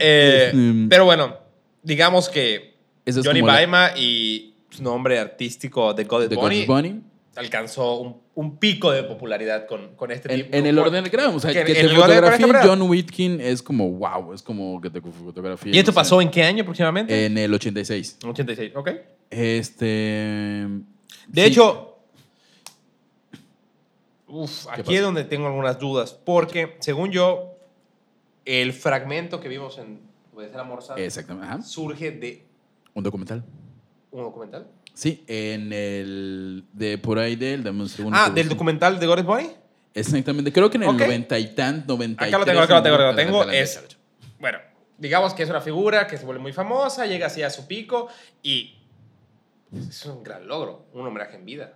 Eh, 0.00 0.46
Este, 0.52 0.86
pero 0.90 1.04
bueno, 1.04 1.36
digamos 1.82 2.28
que 2.28 2.74
es 3.04 3.14
Johnny 3.16 3.40
como 3.40 3.46
la- 3.46 3.52
Baima 3.58 3.90
y 3.96 4.54
su 4.70 4.82
nombre 4.82 5.18
artístico 5.20 5.94
de 5.94 6.02
God 6.04 6.28
Bunny 6.34 6.66
Bunny. 6.66 7.00
Alcanzó 7.36 8.00
un, 8.00 8.20
un 8.34 8.58
pico 8.58 8.90
de 8.90 9.02
popularidad 9.02 9.66
con, 9.66 9.94
con 9.96 10.10
este 10.10 10.32
En, 10.32 10.42
tipo. 10.42 10.56
en 10.56 10.66
el 10.66 10.78
orden, 10.78 11.04
claro, 11.06 11.34
o 11.34 11.40
sea, 11.40 11.52
que 11.52 11.64
que, 11.64 11.74
te 11.74 11.80
esta 11.86 12.62
John 12.64 12.82
Whitkin 12.82 13.40
es 13.40 13.62
como 13.62 13.90
wow, 13.90 14.32
es 14.32 14.42
como 14.42 14.80
que 14.80 14.90
te 14.90 15.00
fotografía. 15.00 15.74
¿Y 15.74 15.78
esto 15.78 15.92
pasó 15.92 16.20
en 16.20 16.30
qué 16.30 16.42
año 16.42 16.62
aproximadamente? 16.62 17.26
En 17.26 17.36
el 17.38 17.52
86. 17.52 18.18
En 18.22 18.30
86, 18.30 18.72
ok. 18.74 18.90
Este. 19.30 19.76
De 21.26 21.42
sí, 21.42 21.48
hecho, 21.48 21.98
uf, 24.28 24.66
aquí 24.70 24.96
es 24.96 25.02
donde 25.02 25.24
tengo 25.24 25.46
algunas 25.46 25.78
dudas, 25.78 26.12
porque 26.12 26.76
según 26.80 27.10
yo, 27.10 27.56
el 28.44 28.72
fragmento 28.72 29.40
que 29.40 29.48
vimos 29.48 29.78
en 29.78 30.00
Obedecer 30.34 30.60
a 30.60 30.64
Morsa 30.64 30.94
Exactamente. 30.96 31.48
Ajá. 31.48 31.62
surge 31.62 32.10
de 32.10 32.44
Un 32.92 33.02
documental. 33.02 33.44
un 34.10 34.22
documental. 34.22 34.66
Sí, 34.94 35.24
en 35.26 35.72
el. 35.72 36.64
De 36.72 36.96
por 36.98 37.18
ahí 37.18 37.36
del. 37.36 37.62
Dame 37.64 37.82
un 37.82 37.88
segundo. 37.88 38.16
Ah, 38.18 38.30
del 38.30 38.48
documental 38.48 38.98
de 38.98 39.06
God 39.06 39.22
Bunny. 39.24 39.50
Exactamente. 39.92 40.52
Creo 40.52 40.70
que 40.70 40.76
en 40.76 40.84
el 40.84 40.88
Ok. 40.90 41.00
90 41.00 41.38
y 41.38 41.54
tan, 41.54 41.84
93. 41.86 42.28
Acá 42.28 42.38
lo 42.38 42.44
tengo, 42.44 42.60
acá 42.60 42.74
lo 42.76 42.82
tengo, 42.82 42.96
acá 42.96 43.10
lo 43.10 43.16
tengo. 43.16 43.42
Es, 43.50 43.80
bueno, 44.40 44.58
digamos 44.98 45.34
que 45.34 45.42
es 45.42 45.50
una 45.50 45.60
figura 45.60 46.06
que 46.06 46.16
se 46.16 46.24
vuelve 46.24 46.40
muy 46.42 46.52
famosa, 46.52 47.06
llega 47.06 47.26
así 47.26 47.42
a 47.42 47.50
su 47.50 47.66
pico 47.66 48.08
y 48.42 48.78
es 49.72 50.04
un 50.06 50.22
gran 50.22 50.46
logro, 50.46 50.86
un 50.92 51.06
homenaje 51.06 51.36
en 51.36 51.44
vida. 51.44 51.74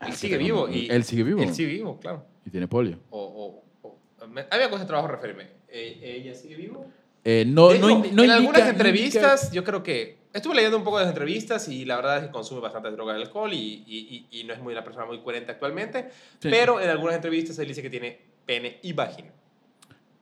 Ah, 0.00 0.08
Él 0.08 0.14
sigue 0.14 0.36
vivo. 0.38 0.68
Y, 0.68 0.88
él 0.90 1.04
sigue 1.04 1.22
vivo. 1.24 1.42
Él 1.42 1.54
sigue 1.54 1.68
vivo, 1.72 1.98
claro. 2.00 2.24
Y 2.46 2.50
tiene 2.50 2.66
polio. 2.68 2.98
O, 3.10 3.62
o, 3.82 3.88
o- 3.88 3.98
a 4.22 4.26
mí 4.26 4.34
me 4.34 4.68
cuesta 4.68 4.86
trabajo 4.86 5.08
referirme. 5.08 5.48
Eh, 5.68 6.20
¿Ella 6.22 6.34
sigue 6.34 6.54
vivo? 6.56 6.86
Eh, 7.24 7.44
no, 7.46 7.68
no, 7.68 7.72
hecho, 7.74 7.88
indi- 7.88 8.12
no 8.12 8.22
en 8.22 8.30
indica- 8.30 8.34
algunas 8.36 8.62
no 8.62 8.68
entrevistas, 8.70 9.52
yo 9.52 9.62
creo 9.64 9.82
que. 9.82 10.19
Estuve 10.32 10.54
leyendo 10.54 10.76
un 10.78 10.84
poco 10.84 10.98
de 10.98 11.04
las 11.04 11.12
entrevistas 11.12 11.66
y 11.68 11.84
la 11.84 11.96
verdad 11.96 12.18
es 12.18 12.24
que 12.26 12.30
consume 12.30 12.60
bastante 12.60 12.90
droga 12.92 13.18
y 13.18 13.22
alcohol 13.22 13.52
y, 13.52 13.82
y- 13.86 14.26
y- 14.30 14.40
y 14.40 14.44
no 14.44 14.52
es 14.54 14.60
muy 14.60 14.72
una 14.72 14.84
persona 14.84 15.04
muy 15.06 15.18
coherente 15.20 15.50
actualmente. 15.50 16.08
Sí. 16.38 16.48
Pero 16.50 16.80
en 16.80 16.88
algunas 16.88 17.16
entrevistas 17.16 17.58
él 17.58 17.66
dice 17.68 17.82
que 17.82 17.90
tiene 17.90 18.18
pene 18.46 18.78
y 18.82 18.92
vagina. 18.92 19.30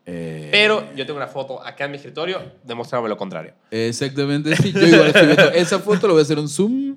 Eh, 0.06 0.48
Pero 0.50 0.94
yo 0.94 1.04
tengo 1.04 1.18
una 1.18 1.26
foto 1.26 1.62
acá 1.62 1.84
en 1.84 1.90
mi 1.90 1.96
escritorio 1.98 2.40
demostrándome 2.64 3.10
lo 3.10 3.18
contrario. 3.18 3.52
Exactamente, 3.70 4.56
sí. 4.56 4.72
Yo 4.72 4.86
igual 4.86 5.08
estoy 5.08 5.26
viendo 5.26 5.50
esa 5.50 5.78
foto, 5.80 6.06
lo 6.06 6.14
voy 6.14 6.20
a 6.20 6.22
hacer 6.22 6.38
un 6.38 6.48
zoom. 6.48 6.96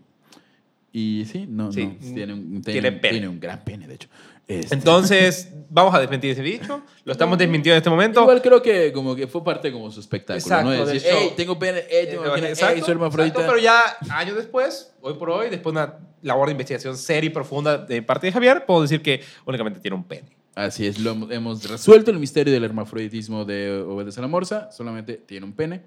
Y 0.93 1.25
sí, 1.25 1.45
no, 1.47 1.71
Sí, 1.71 1.85
no. 1.85 2.13
Tiene 2.13 2.33
un, 2.33 2.61
tiene 2.61 2.81
tiene, 2.81 2.91
pene. 2.93 3.11
tiene 3.11 3.27
un 3.27 3.39
gran 3.39 3.63
pene, 3.63 3.87
de 3.87 3.95
hecho. 3.95 4.07
Este, 4.47 4.75
Entonces, 4.75 5.49
vamos 5.69 5.93
a 5.95 5.99
desmentir 5.99 6.31
ese 6.31 6.41
dicho. 6.41 6.81
Lo 7.05 7.13
estamos 7.13 7.37
desmintiendo 7.37 7.75
en 7.75 7.77
este 7.77 7.89
momento. 7.89 8.21
Igual 8.21 8.41
creo 8.41 8.61
que 8.61 8.91
como 8.91 9.15
que 9.15 9.27
fue 9.27 9.43
parte 9.43 9.71
como 9.71 9.89
su 9.91 9.99
espectáculo, 10.01 10.37
Exacto, 10.39 10.65
¿no? 10.71 10.85
del 10.85 10.93
Decir, 10.93 11.09
hey, 11.13 11.33
tengo 11.37 11.57
pene, 11.57 11.83
hey, 11.89 12.07
tengo 12.09 12.25
Eh, 12.25 12.29
vagina, 12.29 12.49
exacto, 12.49 12.75
hey, 12.75 12.81
soy 12.83 12.91
hermafrodita. 12.91 13.39
exacto, 13.39 13.53
pero 13.53 13.63
ya 13.63 13.81
años 14.17 14.35
después, 14.35 14.93
hoy 15.01 15.13
por 15.13 15.29
hoy, 15.29 15.49
después 15.49 15.73
de 15.73 15.81
una 15.81 15.97
labor 16.21 16.47
de 16.47 16.51
investigación 16.51 16.97
seria 16.97 17.27
y 17.27 17.31
profunda 17.31 17.77
de 17.77 18.01
parte 18.01 18.27
de 18.27 18.33
Javier, 18.33 18.65
puedo 18.65 18.81
decir 18.81 19.01
que 19.01 19.21
únicamente 19.45 19.79
tiene 19.79 19.95
un 19.95 20.03
pene. 20.03 20.35
Así 20.53 20.85
es, 20.85 20.99
lo 20.99 21.11
hemos- 21.31 21.63
resuelto 21.69 22.11
el 22.11 22.19
misterio 22.19 22.51
del 22.53 22.65
hermafroditismo 22.65 23.45
de 23.45 23.71
Obedece 23.87 24.19
a 24.19 24.23
la 24.23 24.27
Morsa. 24.27 24.69
Solamente 24.71 25.13
tiene 25.15 25.45
un 25.45 25.53
pene. 25.53 25.81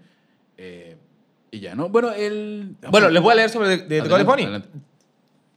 eh, 0.56 0.96
y 1.50 1.60
ya, 1.60 1.74
¿no? 1.76 1.88
Bueno, 1.88 2.10
el... 2.12 2.74
Bueno, 2.90 3.08
les 3.10 3.22
voy 3.22 3.32
a 3.32 3.34
leer 3.36 3.50
sobre 3.50 3.76
The, 3.76 3.84
The 3.84 4.00
Adelante, 4.00 4.24
God 4.24 4.30
Bunny. 4.30 4.42
adelante. 4.44 4.68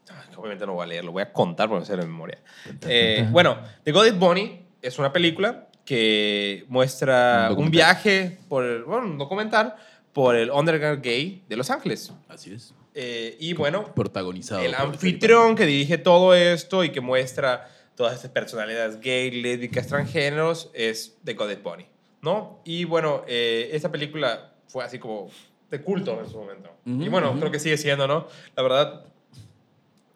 Ay, 0.10 0.27
Obviamente 0.38 0.66
no 0.66 0.74
voy 0.74 0.84
a 0.84 0.88
leer, 0.88 1.04
lo 1.04 1.12
voy 1.12 1.24
a 1.24 1.34
contar 1.34 1.68
por 1.68 1.82
hacerlo 1.82 2.04
de 2.04 2.10
memoria. 2.10 2.40
Eh, 2.88 3.28
bueno, 3.32 3.58
The 3.84 3.92
God 3.92 4.14
Bunny 4.14 4.66
es 4.82 5.00
una 5.00 5.12
película 5.12 5.68
que 5.84 6.66
muestra 6.68 7.50
Un 7.52 7.64
un, 7.64 7.72
viaje 7.72 8.38
por 8.48 8.64
el, 8.64 8.84
bueno, 8.84 9.08
un 9.08 9.18
documental 9.18 9.76
por 10.14 10.36
el 10.36 10.52
underground 10.52 11.02
gay 11.02 11.44
de 11.48 11.56
Los 11.56 11.70
Ángeles. 11.70 12.12
Así 12.28 12.54
es. 12.54 12.74
Eh, 12.94 13.38
y 13.40 13.54
bueno, 13.54 13.94
Protagonizado. 13.94 14.62
el 14.64 14.74
anfitrión 14.74 15.56
que 15.56 15.66
dirige 15.66 15.98
todo 15.98 16.34
esto 16.34 16.84
y 16.84 16.90
que 16.90 17.00
muestra 17.02 17.70
todas 17.96 18.16
estas 18.16 18.32
personalidades 18.32 19.00
gay, 19.00 19.30
lésbicas, 19.32 19.88
transgéneros 19.88 20.70
es 20.74 21.18
The 21.24 21.34
God 21.34 21.58
Bunny, 21.64 21.86
¿no? 22.22 22.62
Y 22.66 22.86
bueno, 22.86 23.24
eh, 23.28 23.70
esta 23.74 23.92
película 23.92 24.54
fue 24.68 24.84
así 24.84 25.00
como 25.00 25.30
de 25.70 25.82
culto 25.82 26.20
en 26.20 26.30
su 26.30 26.38
momento. 26.38 26.72
Ujú, 26.86 27.04
y 27.04 27.10
bueno, 27.10 27.32
ujú. 27.32 27.40
creo 27.40 27.52
que 27.52 27.60
sigue 27.60 27.78
siendo, 27.78 28.08
¿no? 28.08 28.28
La 28.56 28.64
verdad, 28.64 29.06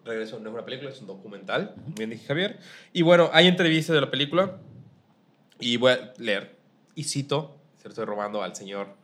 Regreso 0.04 0.40
no 0.40 0.50
es 0.50 0.54
una 0.54 0.66
película, 0.66 0.90
es 0.90 1.00
un 1.00 1.08
documental, 1.08 1.76
bien 1.96 2.10
dije 2.10 2.26
Javier. 2.26 2.60
Y 2.92 3.04
bueno, 3.04 3.30
hay 3.34 3.48
entrevistas 3.48 3.94
de 3.94 4.02
la 4.02 4.10
película 4.10 4.58
y 5.60 5.78
voy 5.78 5.92
a 5.94 6.14
leer. 6.18 6.56
Y 6.96 7.04
cito, 7.04 7.58
se 7.78 7.86
lo 7.86 7.90
estoy 7.90 8.06
robando 8.06 8.42
al 8.42 8.56
señor 8.56 8.96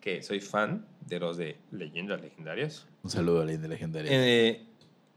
que 0.00 0.22
soy 0.22 0.40
fan 0.40 0.86
de 1.04 1.18
los 1.18 1.36
de 1.36 1.56
Leyendas 1.72 2.20
Legendarias. 2.20 2.86
Un 3.02 3.10
saludo 3.10 3.42
a 3.42 3.44
la 3.44 3.56
de 3.56 3.68
legendaria. 3.68 4.10
Eh, 4.12 4.62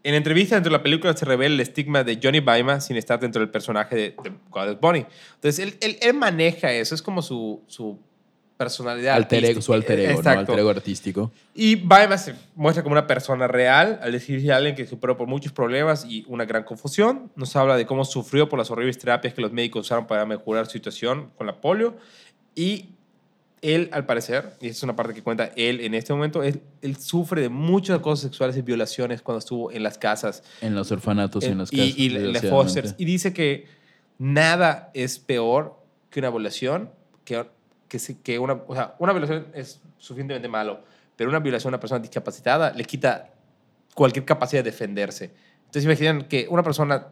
en 0.02 0.16
entrevista 0.16 0.56
dentro 0.56 0.72
de 0.72 0.78
la 0.78 0.84
película 0.84 1.16
se 1.16 1.26
revela 1.26 1.54
el 1.54 1.60
estigma 1.60 2.04
de 2.04 2.20
Johnny 2.22 2.40
Baima 2.40 2.80
sin 2.82 2.98
estar 2.98 3.20
dentro 3.20 3.40
del 3.40 3.52
personaje 3.52 3.96
de, 3.96 4.02
de 4.24 4.34
Goddess 4.50 4.80
Bunny. 4.80 5.06
Entonces, 5.36 5.60
él, 5.60 5.78
él, 5.82 5.98
él 6.02 6.14
maneja 6.14 6.72
eso, 6.72 6.96
es 6.96 7.02
como 7.02 7.22
su, 7.22 7.62
su 7.68 8.00
personalidad. 8.60 9.16
alter 9.16 9.46
ego, 9.46 9.62
su 9.62 9.72
alter 9.72 10.02
ego, 10.02 10.12
¿no? 10.12 10.18
Exacto. 10.18 10.40
Alter 10.42 10.60
ego 10.60 10.70
artístico. 10.70 11.32
Y 11.56 11.76
Baima 11.78 12.18
se 12.18 12.36
muestra 12.56 12.84
como 12.84 12.92
una 12.92 13.08
persona 13.08 13.48
real 13.48 14.00
al 14.04 14.12
decirse 14.12 14.52
a 14.52 14.58
alguien 14.58 14.76
que 14.76 14.86
superó 14.86 15.16
por 15.16 15.30
muchos 15.30 15.54
problemas 15.54 16.04
y 16.04 16.26
una 16.28 16.44
gran 16.44 16.66
confusión. 16.66 17.32
Nos 17.38 17.56
habla 17.56 17.78
de 17.78 17.86
cómo 17.86 18.04
sufrió 18.04 18.50
por 18.50 18.60
las 18.60 18.70
horribles 18.70 18.98
terapias 18.98 19.34
que 19.34 19.42
los 19.42 19.54
médicos 19.54 19.86
usaron 19.86 20.08
para 20.08 20.26
mejorar 20.26 20.66
su 20.66 20.74
situación 20.74 21.32
con 21.38 21.48
la 21.48 21.62
polio. 21.62 21.96
Y 22.54 22.90
él, 23.62 23.88
al 23.94 24.06
parecer, 24.06 24.52
y 24.60 24.68
es 24.68 24.84
una 24.84 24.94
parte 24.94 25.14
que 25.14 25.24
cuenta 25.24 25.52
él 25.56 25.80
en 25.80 25.94
este 25.94 26.12
momento, 26.12 26.44
él, 26.44 26.62
él 26.82 26.98
sufre 26.98 27.42
de 27.42 27.48
muchas 27.48 28.00
cosas 28.00 28.24
sexuales 28.24 28.58
y 28.58 28.62
violaciones 28.62 29.22
cuando 29.22 29.40
estuvo 29.40 29.72
en 29.72 29.84
las 29.84 29.98
casas 29.98 30.44
En 30.60 30.76
los 30.76 30.92
orfanatos 30.92 31.46
y 31.46 31.48
en 31.48 31.60
las 31.60 31.72
casas. 31.72 31.86
y, 31.96 32.04
y 32.08 32.10
las 32.10 32.46
fosters. 32.46 32.96
Y 32.98 33.06
dice 33.06 33.32
que 33.32 33.68
nada 34.18 34.92
es 34.94 35.18
peor 35.18 35.80
que 36.10 36.20
una 36.20 36.30
violación, 36.30 36.90
que, 37.24 37.46
que, 37.90 38.00
se- 38.00 38.22
que 38.22 38.40
una, 38.40 38.54
o 38.68 38.74
sea, 38.74 38.96
una 39.00 39.12
violación 39.12 39.48
es 39.54 39.82
suficientemente 39.98 40.48
malo, 40.48 40.80
pero 41.18 41.30
una 41.30 41.40
violación 41.40 41.74
a 41.74 41.76
una 41.76 41.80
persona 41.82 42.00
discapacitada 42.00 42.72
le 42.72 42.86
quita 42.86 43.32
cualquier 43.94 44.24
capacidad 44.24 44.64
de 44.64 44.72
defenderse. 44.72 45.34
Entonces 45.66 45.84
imaginen 45.84 46.22
que 46.30 46.48
una 46.50 46.64
persona 46.64 47.08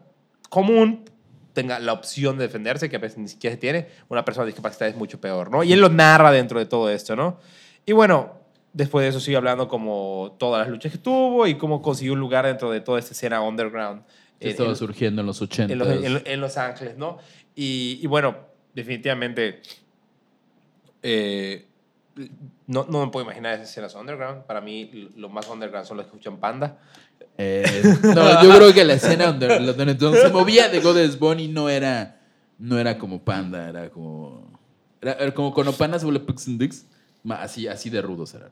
común 0.48 1.04
tenga 1.52 1.78
la 1.80 1.92
opción 1.92 2.38
de 2.38 2.44
defenderse, 2.46 2.88
que 2.88 2.96
a 2.96 3.00
veces 3.00 3.18
ni 3.18 3.28
siquiera 3.28 3.54
se 3.54 3.60
tiene, 3.60 3.88
una 4.08 4.24
persona 4.24 4.46
discapacitada 4.46 4.90
es 4.90 4.96
mucho 4.96 5.20
peor, 5.20 5.50
¿no? 5.50 5.62
Y 5.64 5.72
él 5.72 5.80
lo 5.80 5.88
narra 5.88 6.30
dentro 6.30 6.58
de 6.58 6.66
todo 6.66 6.88
esto, 6.88 7.16
¿no? 7.16 7.38
Y 7.84 7.92
bueno, 7.92 8.38
después 8.72 9.02
de 9.02 9.08
eso 9.08 9.18
sigue 9.20 9.36
hablando 9.36 9.66
como 9.68 10.36
todas 10.38 10.60
las 10.62 10.68
luchas 10.70 10.92
que 10.92 10.98
tuvo 10.98 11.46
y 11.46 11.56
cómo 11.56 11.82
consiguió 11.82 12.12
un 12.12 12.20
lugar 12.20 12.46
dentro 12.46 12.70
de 12.70 12.80
toda 12.80 12.98
esta 13.00 13.12
escena 13.12 13.40
underground. 13.40 14.02
Que 14.38 14.46
en- 14.46 14.50
estaba 14.52 14.68
en- 14.70 14.76
surgiendo 14.76 15.20
en 15.22 15.26
los 15.26 15.42
80. 15.42 15.72
en 15.72 15.78
los, 15.78 15.88
en- 15.88 16.22
en 16.24 16.40
Los 16.40 16.56
Ángeles, 16.56 16.96
¿no? 16.96 17.18
Y, 17.56 17.98
y 18.00 18.06
bueno, 18.06 18.36
definitivamente 18.74 19.60
eh, 21.02 21.66
no, 22.66 22.86
no 22.88 23.04
me 23.04 23.12
puedo 23.12 23.24
imaginar 23.24 23.54
esas 23.54 23.70
escenas 23.70 23.94
underground. 23.94 24.44
Para 24.44 24.60
mí, 24.60 25.10
lo 25.16 25.28
más 25.28 25.48
underground 25.48 25.86
son 25.86 25.96
los 25.96 26.06
que 26.06 26.10
escuchan 26.10 26.38
Panda. 26.38 26.78
Eh, 27.36 27.64
no, 28.02 28.42
yo 28.42 28.56
creo 28.56 28.74
que 28.74 28.84
la 28.84 28.94
escena 28.94 29.26
donde, 29.26 29.46
donde 29.72 29.92
entonces 29.92 30.22
se 30.22 30.28
movía 30.30 30.68
de 30.68 30.80
Goddess 30.80 31.18
Bunny 31.18 31.48
no 31.48 31.68
era, 31.68 32.20
no 32.58 32.78
era 32.78 32.98
como 32.98 33.22
Panda, 33.22 33.68
era 33.68 33.90
como. 33.90 34.50
Era, 35.00 35.12
era 35.12 35.32
como 35.32 35.54
cuando 35.54 35.72
Panda 35.72 35.98
se 35.98 36.04
vuelve 36.04 36.20
Pix 36.20 36.48
and 36.48 36.60
Dix, 36.60 36.86
así, 37.30 37.68
así 37.68 37.90
de 37.90 38.02
rudos 38.02 38.34
eran. 38.34 38.50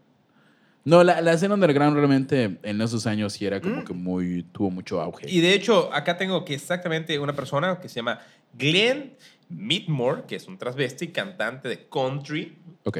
No, 0.85 1.03
la, 1.03 1.21
la 1.21 1.33
escena 1.33 1.55
underground 1.55 1.97
realmente 1.97 2.59
en 2.63 2.81
esos 2.81 3.09
años 3.09 3.33
sí 3.33 3.45
era 3.45 3.61
como 3.61 3.85
que 3.85 3.93
muy. 3.93 4.45
tuvo 4.53 4.71
mucho 4.71 5.01
auge. 5.01 5.29
Y 5.29 5.41
de 5.41 5.53
hecho, 5.53 5.93
acá 5.93 6.17
tengo 6.17 6.45
que 6.45 6.55
exactamente 6.55 7.19
una 7.19 7.33
persona 7.33 7.81
que 7.81 7.89
se 7.89 7.97
llama 7.97 8.21
Glenn 8.55 9.15
Midmore, 9.49 10.25
que 10.27 10.37
es 10.37 10.47
un 10.47 10.59
transvesti, 10.59 11.09
cantante 11.09 11.69
de 11.69 11.89
country. 11.89 12.59
Ok. 12.85 12.99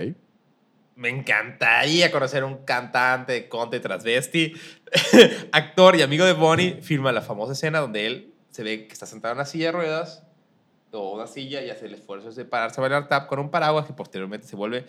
Me 0.95 1.11
encantaría 1.11 2.11
conocer 2.11 2.45
un 2.45 2.65
cantante 2.65 3.33
de 3.33 3.49
country 3.49 3.81
transvesti, 3.81 4.55
actor 5.53 5.97
y 5.97 6.03
amigo 6.03 6.25
de 6.25 6.33
Bonnie. 6.33 6.81
Filma 6.83 7.13
la 7.13 7.23
famosa 7.23 7.53
escena 7.53 7.81
donde 7.81 8.07
él 8.07 8.35
se 8.51 8.63
ve 8.63 8.87
que 8.87 8.93
está 8.93 9.07
sentado 9.07 9.33
en 9.33 9.39
una 9.39 9.47
silla 9.47 9.67
de 9.67 9.73
ruedas 9.73 10.26
o 11.03 11.15
una 11.15 11.27
silla 11.27 11.63
y 11.65 11.71
hace 11.71 11.87
el 11.87 11.95
esfuerzo 11.95 12.31
de 12.31 12.45
pararse 12.45 12.81
a 12.81 12.83
bailar 12.83 13.09
tap 13.09 13.27
con 13.29 13.39
un 13.39 13.51
paraguas 13.51 13.87
que 13.87 13.93
posteriormente 13.93 14.47
se 14.47 14.57
vuelve 14.57 14.85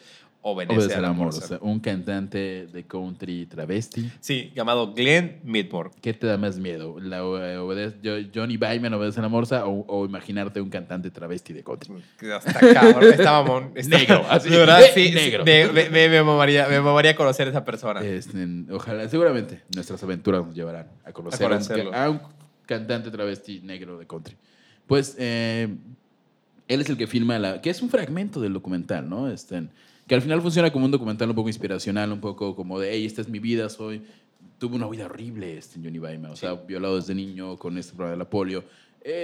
Obedece, 0.50 0.94
al 0.96 1.04
amor. 1.06 1.28
amor. 1.30 1.44
o 1.44 1.48
sea, 1.48 1.58
un 1.62 1.80
cantante 1.80 2.68
de 2.68 2.86
country 2.86 3.48
travesti. 3.48 4.10
Sí, 4.22 4.52
llamado 4.56 4.94
Glenn 4.94 5.42
Midmore. 5.44 5.90
¿Qué 6.00 6.14
te 6.14 6.26
da 6.26 6.38
más 6.38 6.58
miedo? 6.58 6.98
La, 7.02 7.18
eh, 7.18 7.58
obedece- 7.58 7.98
yo- 8.02 8.14
Johnny 8.34 8.56
Byman 8.56 8.94
obedece 8.94 9.20
a 9.20 9.24
la 9.24 9.30
morsa 9.30 9.66
o, 9.66 9.84
o 9.88 10.06
imaginarte 10.06 10.62
un 10.62 10.70
cantante 10.70 11.10
travesti 11.12 11.52
de 11.54 11.64
country? 11.64 11.96
Hasta 12.34 12.54
cabrón, 12.74 13.04
estaba 13.14 13.44
mon- 13.44 13.72
está- 13.76 13.98
Negro, 13.98 14.26
así. 14.30 14.50
De 14.50 14.58
verdad, 14.58 14.82
sí, 14.94 15.12
negro. 15.12 15.44
Me, 15.44 15.68
me, 15.68 15.90
me, 15.90 16.08
me 16.08 16.24
mamaría, 16.24 16.68
me 16.70 16.80
mamaría 16.80 17.14
conocer 17.16 17.48
a 17.48 17.50
esa 17.50 17.66
persona. 17.66 18.00
Este, 18.02 18.48
ojalá, 18.72 19.10
seguramente 19.10 19.64
nuestras 19.76 20.02
aventuras 20.04 20.46
nos 20.46 20.56
llevarán 20.56 20.88
a 21.04 21.12
conocer 21.12 21.52
A 21.52 21.56
a, 21.56 21.60
un, 21.90 21.96
a 21.96 22.10
un 22.10 22.22
cantante 22.66 23.12
travesti 23.12 23.60
negro 23.62 23.98
de 23.98 24.08
country. 24.08 24.38
Pues 24.88 25.16
eh, 25.20 25.68
él 26.68 26.82
es 26.82 26.90
el 26.90 26.98
que 26.98 27.08
filma 27.08 27.38
la. 27.40 27.62
que 27.62 27.70
es 27.70 27.82
un 27.82 27.90
fragmento 27.90 28.40
del 28.42 28.54
documental, 28.54 29.10
¿no? 29.10 29.30
Este, 29.30 29.68
que 30.08 30.16
al 30.16 30.22
final 30.22 30.42
funciona 30.42 30.72
como 30.72 30.86
un 30.86 30.92
documental 30.92 31.30
un 31.30 31.36
poco 31.36 31.50
inspiracional, 31.50 32.12
un 32.12 32.22
poco 32.22 32.56
como 32.56 32.80
de, 32.80 32.92
hey, 32.94 33.06
esta 33.06 33.22
es 33.22 33.30
mi 33.30 33.40
vida, 33.40 33.70
soy. 33.70 34.02
Tuve 34.58 34.76
una 34.76 34.88
vida 34.88 35.06
horrible, 35.06 35.58
este 35.58 35.80
Johnny 35.84 36.00
Baima. 36.00 36.32
O 36.32 36.36
sea, 36.36 36.54
violado 36.54 36.96
desde 36.96 37.14
niño 37.14 37.58
con 37.58 37.78
este 37.78 37.94
problema 37.94 38.12
de 38.14 38.18
la 38.18 38.30
polio. 38.30 38.64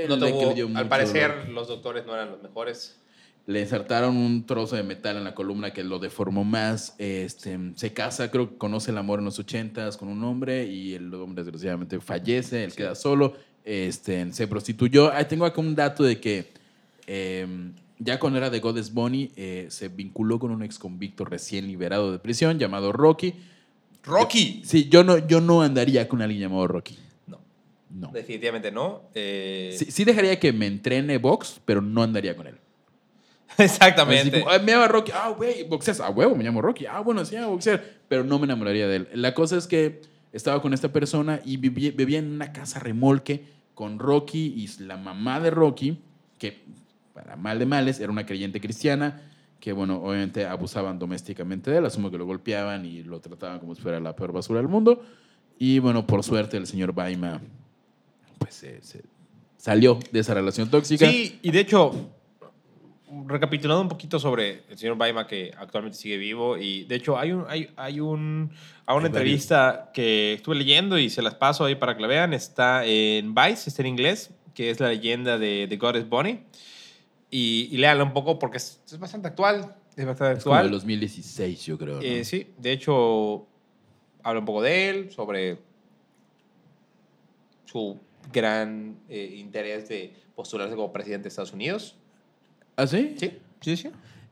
No 0.07 0.17
tuvo- 0.17 0.77
al 0.77 0.87
parecer, 0.87 1.31
dolor. 1.31 1.49
los 1.49 1.67
doctores 1.67 2.05
no 2.05 2.13
eran 2.13 2.29
los 2.31 2.41
mejores. 2.43 2.97
Le 3.45 3.59
insertaron 3.59 4.15
un 4.15 4.45
trozo 4.45 4.75
de 4.77 4.83
metal 4.83 5.17
en 5.17 5.23
la 5.25 5.33
columna 5.35 5.73
que 5.73 5.83
lo 5.83 5.99
deformó 5.99 6.43
más. 6.45 6.95
Este, 6.99 7.57
se 7.75 7.91
casa, 7.93 8.31
creo 8.31 8.51
que 8.51 8.57
conoce 8.57 8.91
el 8.91 8.97
amor 8.97 9.19
en 9.19 9.25
los 9.25 9.39
ochentas 9.39 9.97
con 9.97 10.07
un 10.07 10.23
hombre 10.23 10.65
y 10.67 10.93
el 10.93 11.13
hombre 11.15 11.43
desgraciadamente 11.43 11.99
fallece, 11.99 12.63
él 12.63 12.73
queda 12.73 12.95
solo, 12.95 13.33
este, 13.65 14.31
se 14.33 14.47
prostituyó. 14.47 15.11
Ah, 15.13 15.27
tengo 15.27 15.45
acá 15.45 15.61
un 15.61 15.75
dato 15.75 16.03
de 16.03 16.19
que 16.19 16.51
eh, 17.07 17.47
ya 17.99 18.19
cuando 18.19 18.37
era 18.39 18.49
de 18.49 18.59
Goddess 18.59 18.93
Bunny 18.93 19.31
eh, 19.35 19.67
se 19.69 19.87
vinculó 19.87 20.39
con 20.39 20.51
un 20.51 20.63
ex 20.63 20.77
convicto 20.79 21.25
recién 21.25 21.67
liberado 21.67 22.11
de 22.11 22.19
prisión 22.19 22.59
llamado 22.59 22.91
Rocky. 22.91 23.33
¡Rocky! 24.03 24.61
Sí, 24.65 24.89
yo 24.89 25.03
no, 25.03 25.17
yo 25.27 25.39
no 25.39 25.61
andaría 25.61 26.07
con 26.09 26.21
alguien 26.21 26.41
llamado 26.41 26.67
Rocky. 26.67 26.97
No, 27.27 27.39
No. 27.89 28.11
definitivamente 28.11 28.71
no. 28.71 29.03
Eh, 29.15 29.75
Sí, 29.77 29.85
sí 29.91 30.03
dejaría 30.03 30.39
que 30.39 30.51
me 30.51 30.67
entrene 30.67 31.17
box, 31.17 31.61
pero 31.65 31.81
no 31.81 32.03
andaría 32.03 32.35
con 32.35 32.47
él. 32.47 32.55
Exactamente. 33.57 34.39
como, 34.41 34.51
"Ay, 34.51 34.59
me 34.63 34.71
llamo 34.73 34.87
Rocky. 34.87 35.11
Ah, 35.13 35.29
güey, 35.29 35.63
boxeas. 35.63 35.99
Ah, 35.99 36.09
huevo, 36.09 36.35
me 36.35 36.43
llamo 36.43 36.61
Rocky. 36.61 36.85
Ah, 36.85 36.99
bueno, 37.01 37.23
sí, 37.23 37.35
a 37.35 37.45
boxear. 37.47 37.83
Pero 38.09 38.23
no 38.23 38.39
me 38.39 38.45
enamoraría 38.45 38.87
de 38.87 38.95
él. 38.97 39.07
La 39.13 39.33
cosa 39.33 39.57
es 39.57 39.67
que 39.67 40.01
estaba 40.33 40.61
con 40.61 40.73
esta 40.73 40.91
persona 40.91 41.39
y 41.45 41.57
vivía, 41.57 42.19
en 42.19 42.33
una 42.33 42.51
casa 42.51 42.79
remolque 42.79 43.45
con 43.73 43.99
Rocky 43.99 44.53
y 44.57 44.83
la 44.83 44.97
mamá 44.97 45.39
de 45.39 45.51
Rocky, 45.51 45.99
que 46.37 46.65
para 47.13 47.35
mal 47.35 47.59
de 47.59 47.65
males 47.65 47.99
era 47.99 48.11
una 48.11 48.25
creyente 48.25 48.59
cristiana, 48.59 49.21
que 49.59 49.71
bueno, 49.71 50.01
obviamente 50.03 50.45
abusaban 50.45 50.99
domésticamente 50.99 51.71
de 51.71 51.77
él. 51.77 51.85
Asumo 51.85 52.11
que 52.11 52.17
lo 52.17 52.25
golpeaban 52.25 52.85
y 52.85 53.03
lo 53.03 53.21
trataban 53.21 53.59
como 53.59 53.75
si 53.75 53.81
fuera 53.81 53.99
la 53.99 54.15
peor 54.15 54.33
basura 54.33 54.59
del 54.59 54.67
mundo. 54.67 55.01
Y 55.57 55.79
bueno, 55.79 56.05
por 56.05 56.23
suerte 56.23 56.57
el 56.57 56.67
señor 56.67 56.93
Baima, 56.93 57.39
pues 58.39 58.55
se 58.55 58.81
salió 59.55 59.99
de 60.11 60.19
esa 60.19 60.33
relación 60.33 60.69
tóxica. 60.69 61.09
Sí, 61.09 61.39
y 61.41 61.51
de 61.51 61.59
hecho, 61.59 62.09
recapitulando 63.27 63.81
un 63.81 63.89
poquito 63.89 64.19
sobre 64.19 64.63
el 64.69 64.77
señor 64.77 64.97
Baima, 64.97 65.27
que 65.27 65.51
actualmente 65.57 65.97
sigue 65.97 66.17
vivo, 66.17 66.57
y 66.57 66.83
de 66.85 66.95
hecho 66.95 67.17
hay, 67.17 67.31
un, 67.31 67.45
hay, 67.47 67.69
hay 67.75 67.99
un, 67.99 68.51
a 68.85 68.95
una 68.95 69.07
entrevista 69.07 69.91
que 69.93 70.33
estuve 70.33 70.55
leyendo 70.55 70.97
y 70.97 71.09
se 71.09 71.21
las 71.21 71.35
paso 71.35 71.65
ahí 71.65 71.75
para 71.75 71.95
que 71.95 72.01
la 72.01 72.07
vean, 72.07 72.33
está 72.33 72.85
en 72.85 73.33
Vice, 73.33 73.69
está 73.69 73.81
en 73.81 73.87
inglés, 73.87 74.31
que 74.53 74.69
es 74.69 74.79
la 74.79 74.89
leyenda 74.89 75.37
de, 75.37 75.67
de 75.67 75.77
Goddess 75.77 76.07
Bunny, 76.07 76.39
y, 77.29 77.69
y 77.71 77.77
léanla 77.77 78.03
un 78.03 78.13
poco 78.13 78.39
porque 78.39 78.57
es, 78.57 78.81
es 78.85 78.99
bastante 78.99 79.27
actual, 79.27 79.75
es 79.95 80.05
bastante 80.05 80.37
Es 80.37 80.43
como 80.43 80.55
de 80.55 80.61
actual. 80.61 80.71
2016, 80.71 81.65
yo 81.65 81.77
creo. 81.77 81.95
¿no? 81.95 82.01
Eh, 82.01 82.23
sí, 82.25 82.47
de 82.57 82.71
hecho, 82.71 83.47
habla 84.23 84.39
un 84.39 84.45
poco 84.45 84.61
de 84.61 84.89
él, 84.89 85.11
sobre 85.11 85.59
su 87.65 87.99
gran 88.31 88.99
eh, 89.09 89.35
interés 89.37 89.89
de 89.89 90.13
postularse 90.35 90.75
como 90.75 90.91
presidente 90.91 91.23
de 91.23 91.29
Estados 91.29 91.53
Unidos. 91.53 91.97
¿Ah, 92.75 92.87
sí? 92.87 93.15
Sí, 93.19 93.31
sí, 93.61 93.77
sí. 93.77 93.89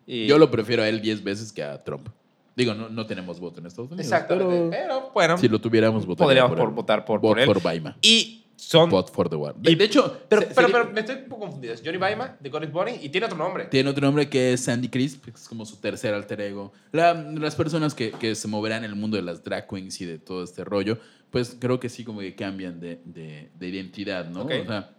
Y- 0.07 0.27
Yo 0.27 0.37
lo 0.37 0.49
prefiero 0.51 0.83
a 0.83 0.89
él 0.89 1.01
10 1.01 1.23
veces 1.23 1.51
que 1.51 1.63
a 1.63 1.83
Trump. 1.83 2.07
Digo, 2.55 2.73
no, 2.73 2.89
no 2.89 3.05
tenemos 3.05 3.39
voto 3.39 3.59
en 3.59 3.65
Estados 3.67 3.91
Unidos. 3.91 4.05
Exactamente. 4.05 4.53
Pero 4.69 4.69
Pero, 4.71 5.11
bueno, 5.13 5.37
si 5.37 5.47
lo 5.47 5.59
tuviéramos, 5.61 6.05
votaría 6.05 6.25
podríamos 6.27 6.49
por, 6.51 6.57
por- 6.59 6.67
él. 6.69 6.75
votar 6.75 7.05
por, 7.05 7.19
Vote 7.21 7.31
por 7.31 7.39
él. 7.39 7.45
for 7.45 7.61
Baima. 7.63 7.97
Y 8.01 8.43
son... 8.57 8.89
Vote 8.89 9.11
for 9.13 9.29
the 9.29 9.35
war. 9.37 9.55
De, 9.55 9.71
y- 9.71 9.75
de 9.75 9.85
hecho, 9.85 10.19
pero, 10.27 10.41
se- 10.41 10.47
pero, 10.49 10.67
sería- 10.67 10.81
pero 10.83 10.93
me 10.93 10.99
estoy 10.99 11.15
un 11.15 11.29
poco 11.29 11.41
confundido. 11.43 11.73
Es 11.73 11.81
Johnny 11.83 11.97
Baima, 11.97 12.35
de 12.39 12.49
Goddess 12.49 12.71
Bunny, 12.71 12.91
y 13.01 13.09
tiene 13.09 13.25
otro 13.27 13.37
nombre. 13.37 13.65
tiene 13.65 13.89
otro 13.89 14.05
nombre 14.05 14.29
que 14.29 14.53
es 14.53 14.61
Sandy 14.65 14.89
Crisp, 14.89 15.23
que 15.25 15.31
es 15.31 15.47
como 15.47 15.65
su 15.65 15.77
tercer 15.77 16.13
alter 16.13 16.41
ego. 16.41 16.73
La- 16.91 17.13
las 17.13 17.55
personas 17.55 17.93
que, 17.95 18.11
que 18.11 18.35
se 18.35 18.47
moverán 18.49 18.83
en 18.83 18.89
el 18.91 18.95
mundo 18.97 19.15
de 19.17 19.23
las 19.23 19.43
drag 19.43 19.67
queens 19.67 19.99
y 20.01 20.05
de 20.05 20.19
todo 20.19 20.43
este 20.43 20.63
rollo, 20.65 20.97
pues 21.31 21.55
creo 21.57 21.79
que 21.79 21.87
sí 21.87 22.03
como 22.03 22.19
que 22.19 22.35
cambian 22.35 22.79
de, 22.81 22.99
de- 23.05 23.49
de 23.57 23.67
identidad, 23.69 24.27
¿no? 24.29 24.43
O 24.43 24.49
sea, 24.49 24.91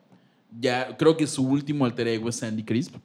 ya 0.58 0.96
creo 0.96 1.16
que 1.18 1.26
su 1.26 1.46
último 1.46 1.84
alter 1.84 2.08
ego 2.08 2.28
es 2.30 2.36
Sandy 2.36 2.64
Crisp. 2.64 2.96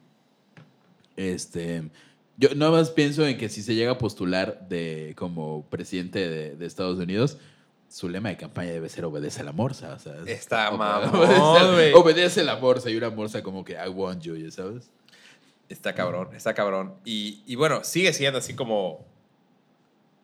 Este, 1.18 1.90
yo 2.38 2.56
nada 2.56 2.72
más 2.72 2.92
pienso 2.92 3.28
en 3.28 3.38
que 3.38 3.50
si 3.50 3.62
se 3.62 3.76
llega 3.76 3.92
a 3.92 3.98
postular 3.98 4.68
de, 4.70 5.14
como 5.18 5.66
presidente 5.70 6.30
de, 6.30 6.56
de 6.56 6.66
Estados 6.66 6.98
Unidos, 7.00 7.38
su 7.90 8.08
lema 8.10 8.30
de 8.30 8.38
campaña 8.38 8.72
debe 8.72 8.88
ser 8.90 9.04
obedece 9.06 9.42
a 9.42 9.44
la 9.44 9.52
morsa. 9.52 9.94
O 9.96 10.00
sea, 10.00 10.14
Está 10.26 10.72
mamón, 10.72 11.10
obedece, 11.16 11.94
obedece 11.96 12.42
a 12.42 12.44
la 12.46 12.56
morsa 12.58 12.90
y 12.90 12.96
una 12.96 13.10
morsa 13.10 13.42
como 13.44 13.66
que 13.66 13.74
I 13.74 13.90
want 13.90 14.22
you, 14.24 14.36
¿ya 14.38 14.52
sabes? 14.52 14.90
Está 15.70 15.94
cabrón, 15.94 16.30
está 16.36 16.54
cabrón. 16.54 16.94
Y, 17.04 17.42
y 17.46 17.56
bueno, 17.56 17.84
sigue 17.84 18.14
siendo 18.14 18.40
así 18.40 18.54
como 18.54 19.06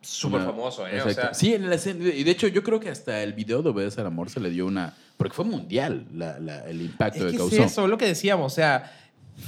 súper 0.02 0.42
famoso, 0.42 0.86
¿eh? 0.88 0.92
O 1.02 1.08
Exacto. 1.08 1.22
sea, 1.22 1.34
sí, 1.34 1.54
en 1.54 1.70
la 1.70 1.76
escena- 1.76 2.10
y 2.14 2.24
de 2.24 2.32
hecho 2.32 2.48
yo 2.48 2.62
creo 2.64 2.80
que 2.80 2.90
hasta 2.90 3.24
el 3.24 3.34
video 3.34 3.62
de 3.62 3.70
Obedece 3.70 4.02
a 4.02 4.04
la 4.04 4.10
Morsa 4.10 4.40
le 4.42 4.50
dio 4.50 4.66
una... 4.66 4.96
Porque 5.18 5.34
fue 5.34 5.46
mundial 5.46 6.06
la- 6.14 6.40
la- 6.40 6.68
el 6.70 6.82
impacto 6.82 7.20
es 7.20 7.26
que 7.26 7.32
que 7.32 7.38
causó. 7.38 7.56
es 7.56 7.72
eso, 7.72 7.88
lo 7.88 7.98
que 7.98 8.06
decíamos, 8.08 8.52
o 8.52 8.56
sea, 8.56 8.92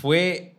fue 0.01 0.54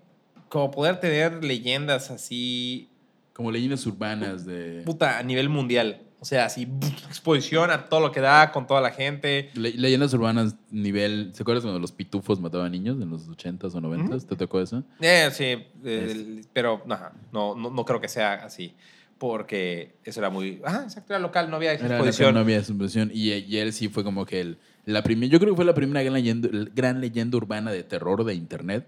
como 0.49 0.71
poder 0.71 1.01
tener 1.01 1.43
leyendas 1.45 2.11
así, 2.11 2.89
Como 3.33 3.51
leyendas 3.51 3.85
urbanas 3.87 4.45
de... 4.47 4.83
puta, 4.85 5.19
a 5.19 5.23
nivel 5.23 5.49
mundial. 5.49 6.03
O 6.19 6.25
sea, 6.25 6.47
así, 6.47 6.67
exposición 7.07 7.71
a 7.71 7.85
todo 7.87 8.01
lo 8.01 8.11
que 8.11 8.21
da 8.21 8.51
con 8.51 8.67
toda 8.67 8.81
la 8.81 8.91
gente. 8.91 9.51
Le- 9.55 9.73
leyendas 9.75 10.13
urbanas 10.15 10.57
nivel... 10.71 11.31
¿Se 11.35 11.43
acuerdas 11.43 11.63
cuando 11.63 11.79
los 11.79 11.93
pitufos 11.93 12.41
mataban 12.41 12.73
niños 12.73 13.01
en 13.03 13.11
los 13.11 13.29
80s 13.29 13.75
o 13.75 13.81
90s? 13.81 14.27
¿Te 14.27 14.35
tocó 14.35 14.61
eso? 14.61 14.83
Eh, 15.01 15.29
sí, 15.33 15.67
eh, 15.85 16.41
pero 16.55 16.83
ajá, 16.89 17.13
no, 17.33 17.55
no, 17.55 17.71
no 17.71 17.85
creo 17.85 18.01
que 18.01 18.09
sea 18.09 18.35
así. 18.35 18.75
Porque 19.19 19.95
eso 20.05 20.21
era 20.21 20.29
muy. 20.31 20.61
Ah, 20.65 20.83
exacto, 20.85 21.13
era 21.15 21.21
local, 21.21 21.49
no 21.51 21.57
había 21.57 21.73
Era 21.73 21.87
exposición. 21.97 22.35
no 22.35 22.41
había 22.41 22.59
exposición. 22.59 23.11
Y, 23.15 23.33
y 23.33 23.57
él 23.59 23.73
sí 23.73 23.89
fue 23.89 24.05
como 24.05 24.27
que 24.27 24.41
el, 24.41 24.59
la 24.85 25.03
primera... 25.03 25.31
Yo 25.33 25.39
creo 25.39 25.53
que 25.53 25.57
fue 25.57 25.65
la 25.65 25.75
primera 25.75 26.03
gran 26.03 26.15
leyenda, 26.15 26.49
gran 26.75 27.01
leyenda 27.01 27.37
urbana 27.37 27.71
de 27.73 27.83
terror 27.83 28.25
de 28.25 28.35
internet. 28.35 28.87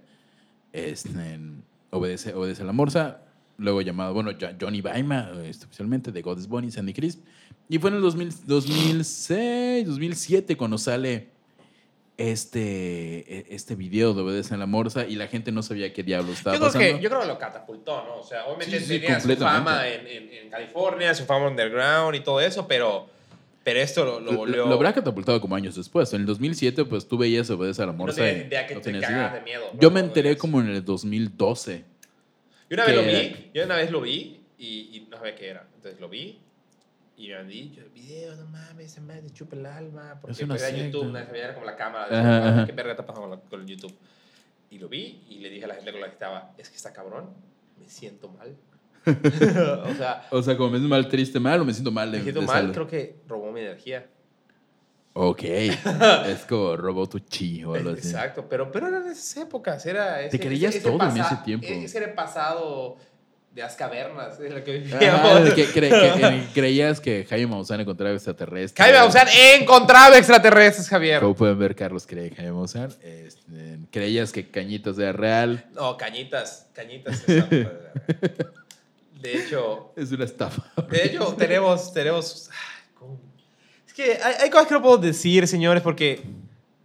Este, 0.73 1.39
Obedece, 1.91 2.35
Obedece 2.35 2.63
a 2.63 2.67
la 2.67 2.73
Morsa. 2.73 3.23
Luego 3.57 3.81
llamado, 3.83 4.15
bueno, 4.15 4.31
Jo- 4.41 4.55
Johnny 4.61 4.81
Baima, 4.81 5.33
oficialmente, 5.65 6.13
de 6.13 6.23
God 6.23 6.39
is 6.39 6.47
Bunny, 6.47 6.71
Sandy 6.71 6.93
Crisp. 6.93 7.25
Y 7.69 7.79
fue 7.79 7.91
en 7.91 7.97
el 7.97 8.03
2000 8.03 8.33
2006, 8.47 9.87
2007 9.87 10.57
cuando 10.57 10.79
sale 10.79 11.29
este, 12.17 13.19
e- 13.39 13.47
este 13.55 13.75
video 13.75 14.13
de 14.15 14.23
Obedece 14.23 14.55
a 14.55 14.57
la 14.57 14.67
Morsa 14.67 15.07
y 15.07 15.15
la 15.17 15.29
gente 15.29 15.53
no 15.53 15.63
sabía 15.63 15.93
qué 15.93 16.03
diablos 16.03 16.39
estaba 16.39 16.55
Yo 16.57 16.61
creo, 16.61 16.73
pasando. 16.73 16.97
que, 16.97 17.03
yo 17.03 17.09
creo 17.11 17.21
que 17.23 17.27
lo 17.29 17.39
catapultó, 17.39 18.05
¿no? 18.05 18.17
O 18.21 18.23
sea, 18.25 18.45
obviamente 18.47 18.79
Sí, 18.81 18.87
sí, 18.87 19.01
tenía 19.01 19.21
su 19.21 19.37
fama 19.37 19.89
en, 19.89 20.07
en- 20.07 20.33
en 20.33 20.51
California, 20.51 21.15
su 21.15 21.25
fama 21.25 21.49
underground 21.49 22.17
y 22.17 22.21
todo 22.21 22.41
eso, 22.41 22.67
pero, 22.67 23.09
pero 23.69 23.81
esto 23.81 24.05
lo, 24.05 24.21
lo 24.21 24.33
Lo, 24.33 24.39
volvió. 24.39 24.67
lo 24.67 24.75
habrá 24.75 24.93
catapultado 24.93 25.41
como 25.41 25.55
años 25.55 25.75
después. 25.77 26.13
En 26.15 26.21
el 26.23 26.27
2007, 26.27 26.85
pues 26.87 27.07
tú 27.07 27.19
veías 27.19 27.51
Obedece 27.51 27.83
a 27.83 27.87
la 27.87 27.93
no 27.93 27.99
Morsa 27.99 28.23
tenía 28.23 28.43
y 28.43 28.47
idea 28.47 28.67
que 28.67 28.75
no 28.75 28.81
te 28.81 28.91
idea. 28.91 29.29
de 29.35 29.41
miedo. 29.43 29.71
Yo 29.79 29.89
¿no? 29.91 29.95
me 29.95 30.01
enteré 30.01 30.37
como 30.37 30.61
en 30.61 30.69
el 30.69 30.85
2012. 30.85 31.85
Yo 32.71 32.75
una 32.75 32.85
vez 32.87 32.97
lo 32.97 33.03
que- 33.03 33.11
vi, 33.21 33.51
yo 33.55 33.65
una 33.65 33.77
vez 33.77 33.91
lo 33.91 34.01
vi 34.01 34.41
y, 34.59 34.67
y 34.97 35.07
no 35.11 35.17
sabía 35.19 35.35
qué 35.35 35.49
era. 35.49 35.67
Entonces 35.77 36.01
lo 36.01 36.09
vi 36.09 36.39
y 37.17 37.29
me 37.29 37.35
han 37.35 37.49
dicho, 37.49 37.81
el 37.81 37.89
video, 37.91 38.35
no 38.37 38.47
mames, 38.47 38.93
se 38.93 39.01
me 39.01 39.21
chupa 39.33 39.57
el 39.57 39.67
alma. 39.67 40.19
Porque 40.21 40.33
Es 40.33 40.43
una 40.43 40.55
era 40.57 40.67
secta. 40.67 40.83
YouTube, 40.85 41.07
¿no? 41.13 41.19
se 41.27 41.33
veía 41.33 41.53
como 41.55 41.67
la 41.67 41.77
cámara. 41.77 42.09
de- 42.09 42.17
Ajá, 42.17 42.49
ajá. 42.49 42.67
¿Qué 42.67 42.73
verga 42.73 42.93
está 42.93 43.05
pasando 43.07 43.29
con, 43.29 43.39
la- 43.39 43.45
con 43.45 43.61
el 43.61 43.67
YouTube? 43.67 43.95
Y 44.71 44.79
lo 44.79 44.89
vi 44.89 45.23
y 45.29 45.39
le 45.39 45.51
dije 45.51 45.65
a 45.65 45.69
la 45.69 45.75
gente 45.75 45.93
con 45.93 46.01
la 46.01 46.07
que 46.09 46.13
estaba, 46.15 46.53
es 46.59 46.69
que 46.69 46.77
está 46.77 46.93
cabrón, 46.93 47.31
me 47.81 47.89
siento 47.89 48.29
mal. 48.29 48.55
O 49.07 49.95
sea, 49.97 50.27
O 50.31 50.43
sea, 50.43 50.57
como 50.57 50.71
me 50.71 50.79
siento 50.79 50.89
mal, 50.95 51.09
triste, 51.09 51.41
mal 51.41 51.61
o 51.61 51.65
me 51.65 51.73
siento 51.73 51.91
mal 51.91 52.11
de 52.11 52.19
me 52.19 52.25
siento 52.25 52.43
mal, 52.43 52.57
salud? 52.61 52.73
creo 52.75 52.87
que 52.87 53.17
robó 53.27 53.51
mi 53.53 53.61
energía. 53.61 54.07
Ok. 55.15 55.43
es 56.27 56.45
como 56.49 56.77
robó 56.77 57.09
tu 57.09 57.19
chi 57.19 57.65
o 57.65 57.75
algo 57.75 57.91
así. 57.91 58.09
Exacto, 58.09 58.47
pero, 58.49 58.71
pero 58.71 58.87
eran 58.89 59.07
esas 59.11 59.37
épocas, 59.39 59.85
era 59.87 60.21
ese, 60.23 60.39
creías 60.39 60.79
todo 60.81 61.03
en 61.03 61.17
ese 61.17 61.37
tiempo. 61.45 61.67
Ese 61.69 61.99
era 61.99 62.07
el 62.09 62.15
pasado 62.15 62.97
de 63.53 63.63
las 63.63 63.75
cavernas, 63.75 64.39
en 64.39 64.55
la 64.55 64.63
que 64.63 64.85
Ajá, 64.87 64.99
vivíamos. 64.99 65.45
de 65.45 65.55
que, 65.55 65.67
cre- 65.69 65.89
que- 66.21 66.27
eh, 66.27 66.49
creías 66.55 67.01
que 67.01 67.25
Jaime 67.25 67.49
Maussan 67.49 67.81
encontraba 67.81 68.15
extraterrestres. 68.15 68.75
Jaime 68.77 68.99
Maussan 69.01 69.27
encontraba 69.59 70.17
extraterrestres, 70.19 70.89
Javier. 70.89 71.21
Como 71.21 71.35
pueden 71.35 71.59
ver, 71.59 71.75
Carlos 71.75 72.07
cree 72.07 72.29
que 72.31 72.37
Jaime 72.37 72.53
Maussan. 72.53 72.91
Este, 73.03 73.79
creías 73.91 74.31
que 74.31 74.49
Cañitas 74.49 74.97
era 74.99 75.13
real. 75.13 75.65
No, 75.75 75.97
cañitas, 75.97 76.69
cañitas. 76.75 77.25
De 79.21 79.37
hecho, 79.39 79.93
Es 79.97 80.11
una 80.13 80.25
estafa. 80.25 80.63
de 80.91 81.05
hecho 81.05 81.35
tenemos, 81.35 81.93
tenemos. 81.93 82.51
Es 83.87 83.93
que 83.95 84.13
hay, 84.23 84.35
hay 84.43 84.51
cosas 84.51 84.69
que 84.69 84.75
no 84.75 84.83
puedo 84.83 84.99
decir, 84.99 85.47
señores, 85.49 85.83
porque 85.83 86.23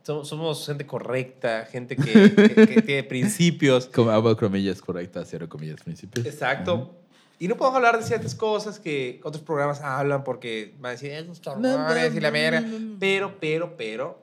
somos, 0.03 0.27
somos 0.27 0.65
gente 0.65 0.85
correcta, 0.85 1.65
gente 1.65 1.95
que, 1.95 2.33
que- 2.35 2.67
que 2.67 2.81
tiene 2.81 3.03
principios. 3.03 3.85
Como 3.87 4.09
hago 4.11 4.35
comillas 4.35 4.81
correctas, 4.81 5.27
cero 5.29 5.47
comillas 5.47 5.81
principios. 5.83 6.25
Exacto. 6.25 6.95
Y 7.39 7.47
no 7.47 7.57
podemos 7.57 7.75
hablar 7.77 7.97
de 7.99 8.05
ciertas 8.05 8.35
cosas 8.35 8.79
que 8.79 9.19
otros 9.23 9.43
programas 9.43 9.81
hablan 9.81 10.23
porque 10.23 10.73
van 10.79 10.89
a 10.89 10.93
decir, 10.93 11.11
es 11.11 11.25
No, 11.27 11.77
no, 11.89 12.15
y 12.15 12.19
la 12.19 12.31
no. 12.31 12.97
Pero, 12.99 13.37
pero, 13.39 13.75
pero, 13.75 14.22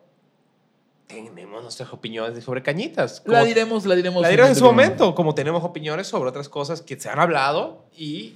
tenemos 1.11 1.63
nuestras 1.63 1.93
opiniones 1.93 2.43
sobre 2.45 2.63
cañitas. 2.63 3.23
La 3.27 3.39
Como- 3.41 3.45
diremos, 3.47 3.87
la 3.87 3.95
diremos. 3.95 4.23
la 4.23 4.29
diremos 4.29 4.51
en 4.51 4.57
su 4.57 4.65
momento, 4.65 5.15
como 5.15 5.35
tenemos 5.35 5.63
opiniones 5.65 6.07
sobre 6.07 6.29
otras 6.31 6.49
cosas 6.49 6.81
que 6.83 6.99
se 6.99 7.09
han 7.09 7.19
hablado 7.19 7.85
y, 7.97 8.35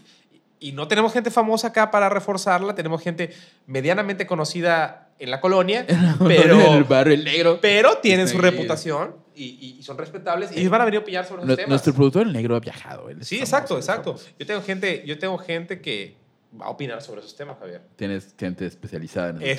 y 0.61 0.73
no 0.73 0.89
tenemos 0.89 1.13
gente 1.13 1.31
famosa 1.31 1.69
acá 1.69 1.91
para 1.91 2.09
reforzarla, 2.09 2.75
tenemos 2.75 3.03
gente 3.03 3.31
medianamente 3.67 4.27
conocida 4.27 5.11
en 5.19 5.31
la 5.31 5.41
colonia, 5.41 5.85
en 5.89 6.15
pero, 6.27 6.75
el 6.75 6.85
barrio 6.85 7.15
el 7.15 7.25
negro. 7.25 7.59
pero 7.61 7.99
tienen 7.99 8.27
su 8.29 8.39
reputación 8.39 9.15
y, 9.37 9.45
y- 9.45 9.77
y 9.79 9.83
son 9.83 9.97
respetables 9.99 10.57
y 10.57 10.67
van 10.69 10.81
a 10.81 10.85
venir 10.85 10.99
a 10.99 11.03
opinar 11.03 11.25
sobre 11.27 11.45
Nu- 11.45 11.55
temas. 11.57 11.69
Nuestro 11.69 11.93
productor 11.95 12.23
el 12.27 12.33
negro 12.33 12.57
ha 12.57 12.61
viajado. 12.61 13.09
él 13.09 13.25
Sí, 13.25 13.37
famoso, 13.37 13.43
exacto, 13.43 13.77
exacto. 13.77 14.17
Yo 14.39 14.47
tengo 14.47 14.61
gente, 14.63 15.03
yo 15.07 15.19
tengo 15.19 15.39
gente 15.39 15.81
que 15.81 16.17
va 16.61 16.67
a 16.67 16.71
opinar 16.71 17.03
sobre 17.03 17.21
esos 17.21 17.35
temas, 17.37 17.57
Javier. 17.59 17.83
Tienes 17.97 18.35
gente 18.39 18.65
especializada 18.67 19.31
en 19.31 19.37
esos 19.37 19.59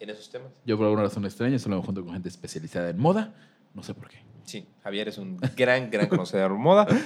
En 0.00 0.10
esos 0.10 0.30
temas. 0.30 0.48
Yo 0.64 0.76
por 0.76 0.86
alguna 0.86 1.04
razón 1.04 1.24
extraña 1.26 1.58
solo 1.58 1.76
me 1.76 1.82
junto 1.84 2.02
con 2.02 2.14
gente 2.14 2.28
especializada 2.28 2.90
en 2.90 2.98
moda. 2.98 3.34
No 3.74 3.82
sé 3.82 3.94
por 3.94 4.08
qué. 4.08 4.18
Sí, 4.44 4.66
Javier 4.82 5.08
es 5.08 5.18
un 5.18 5.38
gran, 5.56 5.90
gran 5.90 6.08
conocedor 6.08 6.52
de 6.52 6.58
moda. 6.58 6.86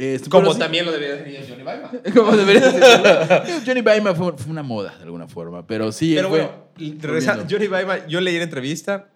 Este, 0.00 0.30
Como 0.30 0.56
también 0.56 0.86
lo 0.86 0.92
debería 0.92 1.16
decir 1.16 1.46
Johnny 1.46 1.62
Baima. 1.62 1.90
Como 2.14 2.34
debería 2.34 2.70
ser. 2.70 3.62
Johnny 3.66 3.82
Baima 3.82 4.14
fue, 4.14 4.32
fue 4.32 4.50
una 4.50 4.62
moda 4.62 4.96
de 4.96 5.02
alguna 5.02 5.28
forma, 5.28 5.66
pero 5.66 5.92
sí. 5.92 6.14
Pero 6.14 6.30
bueno. 6.30 6.70
Johnny 7.50 7.66
Baima, 7.66 8.06
yo 8.06 8.18
leí 8.22 8.38
la 8.38 8.44
entrevista 8.44 9.10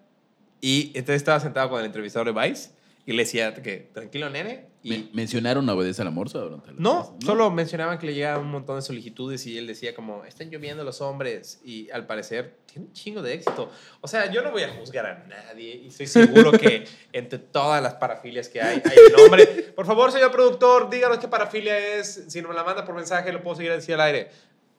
y 0.61 0.91
entonces 0.93 1.15
estaba 1.15 1.39
sentado 1.39 1.71
con 1.71 1.79
el 1.79 1.87
entrevistador 1.87 2.31
de 2.31 2.39
Vice 2.39 2.69
y 3.03 3.13
le 3.13 3.23
decía 3.23 3.55
que 3.55 3.89
tranquilo, 3.95 4.29
nene. 4.29 4.67
Y 4.85 4.89
Men- 4.89 5.09
¿Mencionaron 5.13 5.67
Obedece 5.67 6.03
a 6.03 6.05
la 6.05 6.11
Morsa 6.11 6.37
durante 6.37 6.67
la 6.67 6.75
no, 6.77 6.99
entrevista? 6.99 7.25
solo 7.25 7.49
mencionaban 7.49 7.97
que 7.97 8.05
le 8.05 8.13
llegaban 8.13 8.41
un 8.45 8.51
montón 8.51 8.75
de 8.75 8.83
solicitudes 8.83 9.45
y 9.47 9.57
él 9.57 9.65
decía 9.65 9.95
como, 9.95 10.23
están 10.25 10.51
lloviendo 10.51 10.83
los 10.83 11.01
hombres 11.01 11.59
y 11.65 11.89
al 11.89 12.05
parecer 12.05 12.57
tiene 12.67 12.85
un 12.89 12.93
chingo 12.93 13.23
de 13.23 13.33
éxito. 13.33 13.71
O 14.01 14.07
sea, 14.07 14.31
yo 14.31 14.43
no 14.43 14.51
voy 14.51 14.61
a 14.61 14.69
juzgar 14.75 15.07
a 15.07 15.25
nadie 15.25 15.75
y 15.83 15.87
estoy 15.87 16.05
seguro 16.05 16.51
que 16.51 16.85
entre 17.13 17.39
todas 17.39 17.81
las 17.81 17.95
parafilias 17.95 18.47
que 18.47 18.61
hay, 18.61 18.79
hay 18.85 18.97
un 19.11 19.21
hombre. 19.21 19.45
Por 19.75 19.87
favor, 19.87 20.11
señor 20.11 20.31
productor, 20.31 20.87
díganos 20.91 21.17
qué 21.17 21.27
parafilia 21.27 21.95
es. 21.97 22.25
Si 22.27 22.39
no 22.43 22.49
me 22.49 22.53
la 22.53 22.63
manda 22.63 22.85
por 22.85 22.93
mensaje, 22.93 23.33
lo 23.33 23.41
puedo 23.41 23.55
seguir 23.55 23.71
así 23.71 23.91
al 23.91 24.01
aire. 24.01 24.29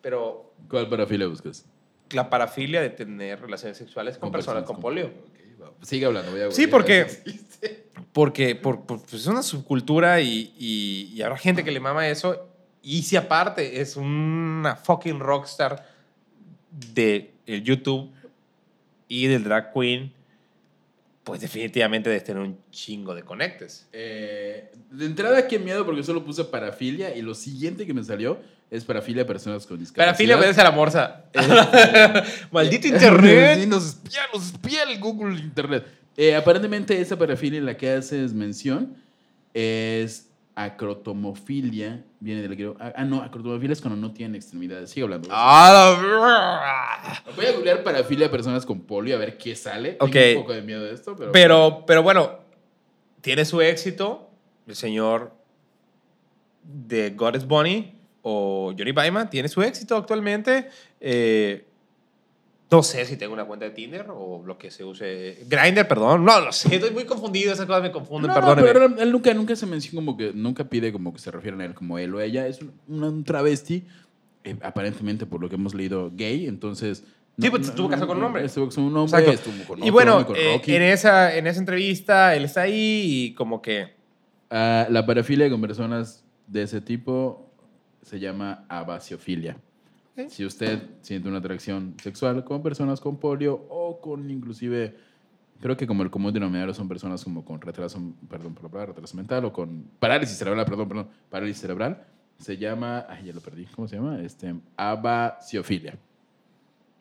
Pero 0.02 0.52
¿Cuál 0.70 0.88
parafilia 0.88 1.26
buscas? 1.26 1.66
la 2.10 2.30
parafilia 2.30 2.80
de 2.80 2.90
tener 2.90 3.40
relaciones 3.40 3.76
sexuales 3.76 4.18
con, 4.18 4.30
personas 4.30 4.62
con 4.62 4.78
polio. 4.78 5.06
Ok, 5.06 5.60
va. 5.60 5.72
Sigue 5.82 6.06
hablando, 6.06 6.30
voy 6.30 6.42
a 6.42 6.50
Sí, 6.52 6.68
porque- 6.68 7.06
Porque 8.12 8.54
por, 8.54 8.82
por- 8.86 9.00
pues 9.02 9.14
es 9.22 9.26
una 9.26 9.42
subcultura 9.42 10.20
y, 10.20 10.52
y, 10.58 11.10
y 11.14 11.22
habrá 11.22 11.36
gente 11.38 11.64
que 11.64 11.70
le 11.70 11.80
mama 11.80 12.08
eso. 12.08 12.48
Y 12.82 13.02
si 13.02 13.16
aparte 13.16 13.80
es 13.80 13.96
una 13.96 14.76
fucking 14.76 15.18
rockstar 15.18 15.86
de 16.70 17.32
el 17.46 17.62
YouTube 17.62 18.10
y 19.08 19.26
del 19.26 19.44
drag 19.44 19.72
queen, 19.72 20.12
pues 21.24 21.40
definitivamente 21.40 22.08
debes 22.08 22.24
tener 22.24 22.42
un 22.42 22.58
chingo 22.70 23.14
de 23.14 23.22
conectes. 23.22 23.88
Eh, 23.92 24.70
de 24.90 25.06
entrada, 25.06 25.48
qué 25.48 25.58
miedo, 25.58 25.84
porque 25.84 26.02
solo 26.04 26.24
puse 26.24 26.44
parafilia 26.44 27.16
y 27.16 27.22
lo 27.22 27.34
siguiente 27.34 27.86
que 27.86 27.94
me 27.94 28.04
salió 28.04 28.38
es 28.70 28.84
parafilia 28.84 29.22
a 29.24 29.26
personas 29.26 29.66
con 29.66 29.78
discapacidad. 29.78 30.06
Parafilia 30.08 30.36
obedece 30.38 30.60
a 30.60 30.64
la 30.64 30.70
morsa. 30.70 31.24
Eh, 31.32 32.22
Maldito 32.52 32.86
internet. 32.88 33.58
Sí, 33.60 33.66
nos 33.66 33.86
espía, 33.86 34.20
nos 34.32 34.46
espía 34.46 34.82
el 34.84 34.98
Google 35.00 35.38
Internet. 35.40 35.86
Eh, 36.16 36.34
aparentemente, 36.34 37.00
esa 37.00 37.18
parafilia 37.18 37.58
en 37.58 37.66
la 37.66 37.76
que 37.76 37.90
haces 37.90 38.32
mención 38.32 38.96
es 39.54 40.30
acrotomofilia. 40.54 42.04
Viene 42.20 42.42
del 42.42 42.54
griego. 42.54 42.76
Ah, 42.80 42.92
ah, 42.96 43.04
no, 43.04 43.22
acrotomofilia 43.22 43.72
es 43.72 43.80
cuando 43.80 44.00
no 44.00 44.12
tienen 44.12 44.34
extremidades. 44.34 44.90
Sigue 44.90 45.04
hablando. 45.04 45.28
Ah, 45.30 47.22
Voy 47.36 47.46
a 47.46 47.52
googlear 47.52 47.82
parafilia 47.82 48.26
a 48.26 48.30
personas 48.30 48.64
con 48.64 48.80
polio 48.80 49.16
a 49.16 49.18
ver 49.18 49.36
qué 49.36 49.54
sale. 49.54 49.96
Ok. 50.00 50.10
Tengo 50.10 50.40
un 50.40 50.44
poco 50.44 50.54
de 50.54 50.62
miedo 50.62 50.82
de 50.82 50.94
esto, 50.94 51.14
pero. 51.16 51.32
Pero, 51.32 51.84
pero 51.86 52.02
bueno, 52.02 52.38
tiene 53.20 53.44
su 53.44 53.60
éxito 53.60 54.30
el 54.66 54.74
señor 54.74 55.32
de 56.62 57.10
God 57.10 57.36
is 57.36 57.46
Bunny 57.46 57.94
o 58.22 58.74
Johnny 58.76 58.92
Baima, 58.92 59.30
tiene 59.30 59.48
su 59.48 59.62
éxito 59.62 59.96
actualmente. 59.96 60.68
Eh, 61.00 61.65
no 62.70 62.82
sé 62.82 63.04
si 63.04 63.16
tengo 63.16 63.32
una 63.32 63.44
cuenta 63.44 63.64
de 63.64 63.70
Tinder 63.70 64.06
o 64.10 64.42
lo 64.44 64.58
que 64.58 64.70
se 64.70 64.84
use. 64.84 65.44
Grinder, 65.48 65.86
perdón. 65.86 66.24
No, 66.24 66.40
lo 66.40 66.52
sé, 66.52 66.74
estoy 66.74 66.90
muy 66.90 67.04
confundido, 67.04 67.52
esas 67.52 67.66
cosas 67.66 67.82
me 67.82 67.92
confunden, 67.92 68.28
No, 68.28 68.34
perdónenme. 68.34 68.72
pero 68.72 69.02
él 69.02 69.12
nunca, 69.12 69.32
nunca 69.34 69.54
se 69.54 69.66
menciona 69.66 69.96
como 69.96 70.16
que, 70.16 70.32
nunca 70.34 70.64
pide 70.64 70.92
como 70.92 71.12
que 71.12 71.20
se 71.20 71.30
refieran 71.30 71.60
a 71.60 71.64
él 71.64 71.74
como 71.74 71.98
él 71.98 72.14
o 72.14 72.20
ella. 72.20 72.46
Es 72.46 72.60
un, 72.60 73.02
un 73.04 73.24
travesti 73.24 73.84
eh, 74.46 74.56
aparentemente, 74.62 75.26
por 75.26 75.40
lo 75.40 75.48
que 75.48 75.56
hemos 75.56 75.74
leído, 75.74 76.10
gay. 76.14 76.46
Entonces. 76.46 77.04
Sí, 77.38 77.50
pues, 77.50 77.68
estuvo 77.68 77.88
casado 77.88 78.06
con 78.06 78.18
un 78.18 78.24
hombre. 78.24 78.44
Estuvo 78.44 78.68
con 78.68 78.84
un 78.84 78.96
hombre, 78.96 79.30
estuvo 79.30 79.64
con 79.66 79.84
Y 79.84 79.90
bueno, 79.90 80.24
con 80.24 80.36
eh, 80.36 80.60
en, 80.64 80.82
esa, 80.82 81.36
en 81.36 81.46
esa 81.46 81.60
entrevista 81.60 82.34
él 82.34 82.44
está 82.44 82.62
ahí 82.62 83.02
y 83.04 83.34
como 83.34 83.60
que... 83.60 83.94
Ah, 84.48 84.86
la 84.88 85.04
parafilia 85.04 85.50
con 85.50 85.60
personas 85.60 86.24
de 86.46 86.62
ese 86.62 86.80
tipo 86.80 87.50
se 88.02 88.20
llama 88.20 88.64
abasiofilia. 88.68 89.56
Si 90.28 90.44
usted 90.44 90.82
siente 91.02 91.28
una 91.28 91.38
atracción 91.38 91.94
sexual 92.02 92.44
con 92.44 92.62
personas 92.62 93.00
con 93.00 93.18
polio 93.18 93.66
o 93.68 94.00
con 94.00 94.30
inclusive, 94.30 94.96
creo 95.60 95.76
que 95.76 95.86
como 95.86 96.02
el 96.02 96.10
común 96.10 96.32
denominador 96.32 96.74
son 96.74 96.88
personas 96.88 97.22
como 97.22 97.44
con 97.44 97.60
retraso, 97.60 98.00
perdón 98.28 98.54
por 98.54 98.64
la 98.64 98.68
palabra, 98.70 98.92
retraso 98.94 99.16
mental 99.16 99.44
o 99.44 99.52
con 99.52 99.84
parálisis 99.98 100.38
cerebral, 100.38 100.64
perdón, 100.64 100.88
perdón, 100.88 101.08
parálisis 101.28 101.60
cerebral, 101.60 102.04
se 102.38 102.56
llama, 102.56 103.06
ay, 103.08 103.26
ya 103.26 103.32
lo 103.32 103.40
perdí, 103.40 103.64
¿cómo 103.66 103.88
se 103.88 103.96
llama? 103.96 104.20
Este, 104.20 104.54
abasiofilia. 104.76 105.96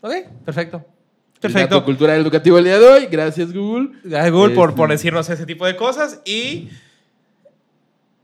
Ok, 0.01 0.13
perfecto. 0.45 0.77
El 0.77 1.51
Perfecto. 1.51 1.75
dato 1.75 1.85
cultural 1.85 2.19
educativo 2.19 2.57
el 2.57 2.63
día 2.63 2.79
de 2.79 2.87
hoy, 2.87 3.05
gracias 3.07 3.53
Google. 3.53 3.89
Gracias, 4.03 4.31
Google, 4.31 4.55
por, 4.55 4.69
Este- 4.69 4.77
por 4.77 4.89
decirnos 4.89 5.29
ese 5.29 5.45
tipo 5.45 5.65
de 5.65 5.75
cosas. 5.75 6.21
Y, 6.25 6.69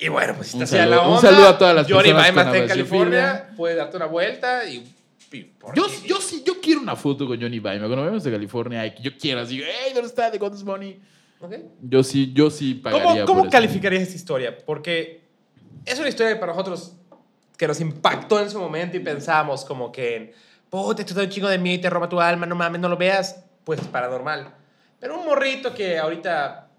y 0.02 0.10
bueno, 0.10 0.34
pues 0.36 0.48
si 0.48 0.58
Un 0.58 0.64
estás 0.64 0.80
allá 0.80 0.90
la 0.90 1.02
un 1.02 1.16
onda, 1.16 1.22
saludo 1.22 1.48
a 1.48 1.58
todas 1.58 1.76
las 1.76 1.88
Johnny 1.88 2.10
personas 2.10 2.24
Baima 2.24 2.44
con 2.44 2.56
está 2.56 2.64
en. 2.64 2.68
California, 2.68 3.50
puedes 3.56 3.78
darte 3.78 3.98
una 3.98 4.08
vuelta 4.08 4.66
y... 4.66 4.94
y 5.32 5.44
por 5.44 5.76
Yo, 5.76 5.86
yo 6.06 6.20
sí, 6.20 6.44
yo 6.46 6.60
quiero 6.60 6.82
una 6.82 6.96
foto 6.96 7.28
con 7.28 7.40
Johnny 7.40 7.60
Baima. 7.60 7.86
Cuando 7.86 8.06
vemos 8.06 8.24
de 8.24 8.32
California, 8.32 8.96
yo 8.96 9.12
quiero 9.16 9.42
así, 9.42 9.62
hey, 9.64 9.92
¿dónde 9.94 10.10
está? 10.10 10.32
¿De 10.32 10.40
cuánto 10.40 10.58
es 10.58 10.64
money? 10.64 11.00
Ok. 11.40 11.54
Yo 11.82 12.04
sí, 12.04 12.34
yo 12.34 12.50
sí 12.50 12.74
pagaría 12.74 13.04
¿Cómo, 13.04 13.16
por 13.18 13.26
cómo 13.28 13.42
eso. 13.42 13.52
calificarías 13.52 14.02
esta 14.02 14.16
historia? 14.16 14.58
Porque 14.66 15.22
es 15.86 16.00
una 16.00 16.10
historia 16.10 16.34
que 16.34 16.40
para 16.40 16.54
nosotros 16.54 16.94
que 17.56 17.68
nos 17.68 17.80
impactó 17.80 18.40
en 18.40 18.50
su 18.50 18.60
momento 18.60 18.98
y 18.98 19.02
pensamos 19.02 19.64
como 19.64 19.92
que, 19.92 20.34
puta, 20.68 21.04
esto 21.04 21.14
da 21.14 21.22
un 21.22 21.30
chingo 21.30 21.48
de 21.48 21.60
miedo 21.60 21.78
y 21.78 21.82
te 21.82 21.92
roba 21.92 22.10
tu 22.10 22.20
alma, 22.20 22.48
no 22.48 22.56
mames, 22.56 22.82
no 22.82 22.90
lo 22.90 22.98
veas, 22.98 23.44
pues 23.64 23.80
es 23.80 23.88
paranormal. 23.88 24.52
Pero 25.00 25.20
un 25.20 25.26
morrito 25.26 25.72
que 25.76 26.00
ahorita, 26.00 26.71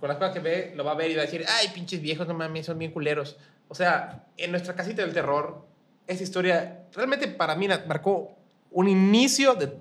con 0.00 0.08
las 0.08 0.16
cosas 0.16 0.32
que 0.32 0.40
ve, 0.40 0.72
lo 0.74 0.82
va 0.82 0.92
a 0.92 0.94
ver 0.96 1.10
y 1.10 1.14
va 1.14 1.22
a 1.22 1.26
decir, 1.26 1.44
ay, 1.46 1.68
pinches 1.74 2.00
viejos, 2.00 2.26
no 2.26 2.34
mames, 2.34 2.66
son 2.66 2.78
bien 2.78 2.90
culeros. 2.90 3.36
O 3.68 3.74
sea, 3.74 4.26
en 4.36 4.50
nuestra 4.50 4.74
casita 4.74 5.02
del 5.02 5.12
terror, 5.12 5.66
esta 6.06 6.24
historia 6.24 6.86
realmente 6.92 7.28
para 7.28 7.54
mí 7.54 7.68
marcó 7.86 8.36
un 8.70 8.88
inicio 8.88 9.54
de 9.54 9.72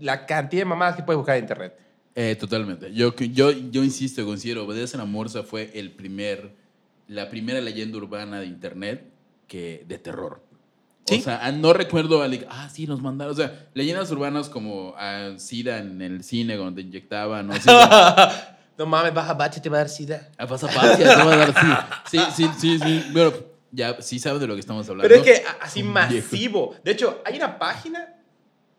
la 0.00 0.26
cantidad 0.26 0.62
de 0.62 0.64
mamadas 0.64 0.96
que 0.96 1.02
puedes 1.02 1.18
buscar 1.18 1.36
en 1.36 1.44
internet. 1.44 1.78
Eh, 2.14 2.34
totalmente. 2.36 2.92
Yo, 2.94 3.14
yo, 3.14 3.50
yo 3.50 3.84
insisto, 3.84 4.24
considero 4.24 4.64
Obedece 4.64 4.96
a 4.96 5.00
la 5.00 5.04
Morsa 5.04 5.42
fue 5.42 5.70
el 5.74 5.92
primer, 5.92 6.54
la 7.08 7.28
primera 7.28 7.60
leyenda 7.60 7.98
urbana 7.98 8.40
de 8.40 8.46
internet 8.46 9.04
que, 9.46 9.84
de 9.86 9.98
terror. 9.98 10.42
¿Sí? 11.04 11.18
O 11.18 11.22
sea, 11.22 11.52
no 11.52 11.72
recuerdo, 11.72 12.24
ah, 12.48 12.68
sí, 12.72 12.86
nos 12.86 13.00
mandaron. 13.00 13.32
O 13.32 13.36
sea, 13.36 13.68
leyendas 13.74 14.10
urbanas 14.10 14.48
como 14.48 14.94
ah, 14.96 15.34
SIDA 15.36 15.78
en 15.78 16.02
el 16.02 16.24
cine 16.24 16.56
cuando 16.56 16.76
te 16.76 16.80
inyectaban, 16.80 17.46
¿no? 17.46 17.54
Sí, 17.60 17.70
no 18.78 18.86
mames, 18.86 19.12
baja 19.14 19.34
bache, 19.34 19.60
te 19.60 19.68
va 19.68 19.78
a 19.78 19.80
dar 19.80 19.88
sida. 19.88 20.28
a 20.38 20.46
pasapacia, 20.46 20.96
te 21.16 21.24
va 21.24 21.32
a 21.32 21.36
dar 21.36 21.54
sí. 22.10 22.18
Sí, 22.18 22.24
sí, 22.36 22.50
sí, 22.60 22.78
sí. 22.78 23.06
Bueno, 23.12 23.32
ya 23.72 24.00
sí 24.00 24.18
saben 24.18 24.40
de 24.40 24.46
lo 24.46 24.54
que 24.54 24.60
estamos 24.60 24.88
hablando. 24.88 25.08
Pero 25.08 25.22
es 25.22 25.40
que 25.40 25.46
a- 25.46 25.64
así 25.64 25.82
masivo. 25.82 26.74
De 26.84 26.92
hecho, 26.92 27.22
hay 27.24 27.36
una 27.36 27.58
página 27.58 28.14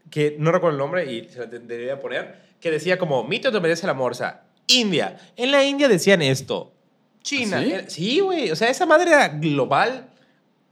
que 0.09 0.35
no 0.39 0.51
recuerdo 0.51 0.75
el 0.75 0.79
nombre 0.79 1.11
y 1.11 1.27
se 1.29 1.39
la 1.39 1.45
debería 1.47 1.99
poner, 1.99 2.47
que 2.59 2.71
decía 2.71 2.97
como 2.97 3.23
mito 3.23 3.51
te 3.51 3.57
obedece 3.57 3.85
la 3.87 3.93
morsa. 3.93 4.43
India. 4.67 5.17
En 5.35 5.51
la 5.51 5.63
India 5.63 5.87
decían 5.87 6.21
esto. 6.21 6.73
China. 7.21 7.57
¿Ah, 7.59 7.63
sí? 7.63 7.71
Eh, 7.73 7.85
Sí, 7.87 8.19
güey. 8.19 8.51
O 8.51 8.55
sea, 8.55 8.69
esa 8.69 8.85
madre 8.85 9.11
era 9.11 9.27
global. 9.29 10.09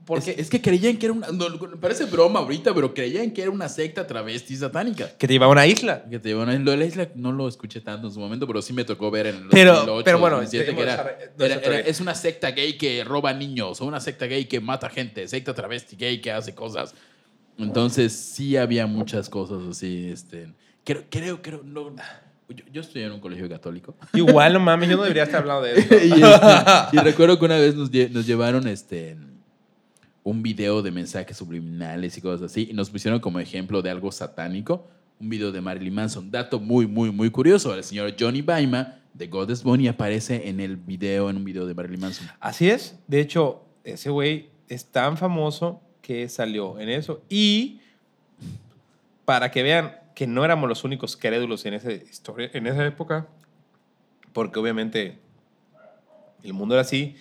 Porque 0.05 0.31
Es, 0.31 0.37
es 0.39 0.49
que 0.51 0.61
creían 0.61 0.97
que 0.97 1.07
era 1.07 1.13
una. 1.13 1.27
no, 1.29 1.45
parece 1.81 2.05
broma 2.05 2.39
ahorita, 2.39 2.73
pero 2.75 2.93
creían 2.93 3.31
que 3.31 3.41
era 3.41 3.49
una 3.49 3.67
secta 3.67 4.05
travesti 4.05 4.55
satánica. 4.55 5.09
que 5.17 5.25
te 5.27 5.33
llevaba 5.33 5.49
a 5.49 5.53
una 5.53 5.65
isla. 5.67 6.03
Que 6.09 6.19
te 6.19 6.29
llevan 6.29 6.49
a 6.49 6.53
lo 6.59 6.71
de 6.71 6.77
la 6.77 6.85
isla 6.85 7.09
no 7.15 7.31
lo 7.31 7.47
escuché 7.47 7.81
tanto 7.81 8.07
en 8.07 8.13
su 8.13 8.19
momento, 8.19 8.45
pero 8.45 8.61
sí 8.61 8.71
me 8.71 8.83
tocó 8.83 9.09
ver 9.09 9.27
en 9.27 9.35
el 9.37 9.47
Pero- 9.49 9.73
2008, 9.73 10.03
pero 10.05 10.19
bueno, 10.19 10.35
2007, 10.37 10.75
que 10.75 10.81
era, 10.81 10.91
dejemos 10.91 11.11
esa- 11.21 11.31
no, 11.37 11.45
era- 11.45 11.55
esa 11.55 11.63
era- 11.65 11.71
teoría. 11.75 11.91
es 11.91 11.99
una 12.01 12.13
secta 12.15 12.51
gay 12.51 12.77
que 12.77 13.03
roba 13.03 13.33
niños, 13.33 13.81
o 13.81 13.85
una 13.85 13.99
secta 13.99 14.27
gay 14.27 14.45
que 14.45 14.59
mata 14.59 14.89
gente, 14.89 15.27
secta 15.27 15.53
travesti 15.55 15.95
gay 15.95 16.21
que 16.21 16.31
hace 16.31 16.53
cosas. 16.53 16.93
Entonces 17.57 18.13
sí 18.13 18.57
había 18.57 18.85
muchas 18.87 19.29
cosas 19.29 19.59
así. 19.69 20.09
Este, 20.11 20.47
creo, 20.83 21.03
creo, 21.09 21.41
creo, 21.41 21.61
no, 21.63 21.95
yo, 22.49 22.63
yo 22.71 22.81
estoy 22.81 23.03
en 23.03 23.11
un 23.13 23.19
colegio 23.19 23.47
católico. 23.49 23.95
Igual, 24.13 24.53
no 24.53 24.59
mames, 24.59 24.89
yo 24.89 24.97
no 24.97 25.03
debería 25.03 25.23
estar 25.23 25.41
hablando 25.41 25.63
de 25.63 25.73
esto. 25.79 25.95
y, 25.95 26.11
este, 26.11 26.97
y 26.97 26.97
recuerdo 26.99 27.39
que 27.39 27.45
una 27.45 27.57
vez 27.57 27.75
nos, 27.75 27.89
nos 28.11 28.27
llevaron 28.27 28.67
este, 28.67 29.15
un 30.25 30.41
video 30.41 30.81
de 30.81 30.89
mensajes 30.89 31.37
subliminales 31.37 32.17
y 32.17 32.21
cosas 32.21 32.51
así, 32.51 32.67
y 32.71 32.73
nos 32.73 32.89
pusieron 32.89 33.19
como 33.19 33.39
ejemplo 33.39 33.83
de 33.83 33.91
algo 33.91 34.11
satánico, 34.11 34.87
un 35.19 35.29
video 35.29 35.51
de 35.51 35.61
Marilyn 35.61 35.93
Manson. 35.93 36.31
Dato 36.31 36.59
muy, 36.59 36.87
muy, 36.87 37.11
muy 37.11 37.29
curioso, 37.29 37.75
el 37.75 37.83
señor 37.83 38.15
Johnny 38.19 38.41
Baima 38.41 38.99
de 39.13 39.27
Goddess 39.27 39.61
Bunny 39.61 39.87
aparece 39.87 40.49
en 40.49 40.59
el 40.59 40.77
video, 40.77 41.29
en 41.29 41.37
un 41.37 41.45
video 41.45 41.67
de 41.67 41.75
Marilyn 41.75 42.01
Manson. 42.01 42.27
Así 42.39 42.67
es. 42.67 42.97
De 43.07 43.21
hecho, 43.21 43.63
ese 43.83 44.09
güey 44.09 44.49
es 44.67 44.85
tan 44.85 45.15
famoso 45.15 45.79
que 46.01 46.27
salió 46.27 46.79
en 46.79 46.89
eso. 46.89 47.21
Y 47.29 47.81
para 49.25 49.51
que 49.51 49.61
vean 49.61 49.93
que 50.15 50.25
no 50.25 50.43
éramos 50.43 50.67
los 50.67 50.83
únicos 50.83 51.15
crédulos 51.15 51.67
en 51.67 51.75
esa 51.75 51.91
historia, 51.91 52.49
en 52.51 52.65
esa 52.65 52.83
época, 52.83 53.27
porque 54.33 54.57
obviamente 54.57 55.19
el 56.41 56.53
mundo 56.53 56.73
era 56.73 56.81
así, 56.81 57.15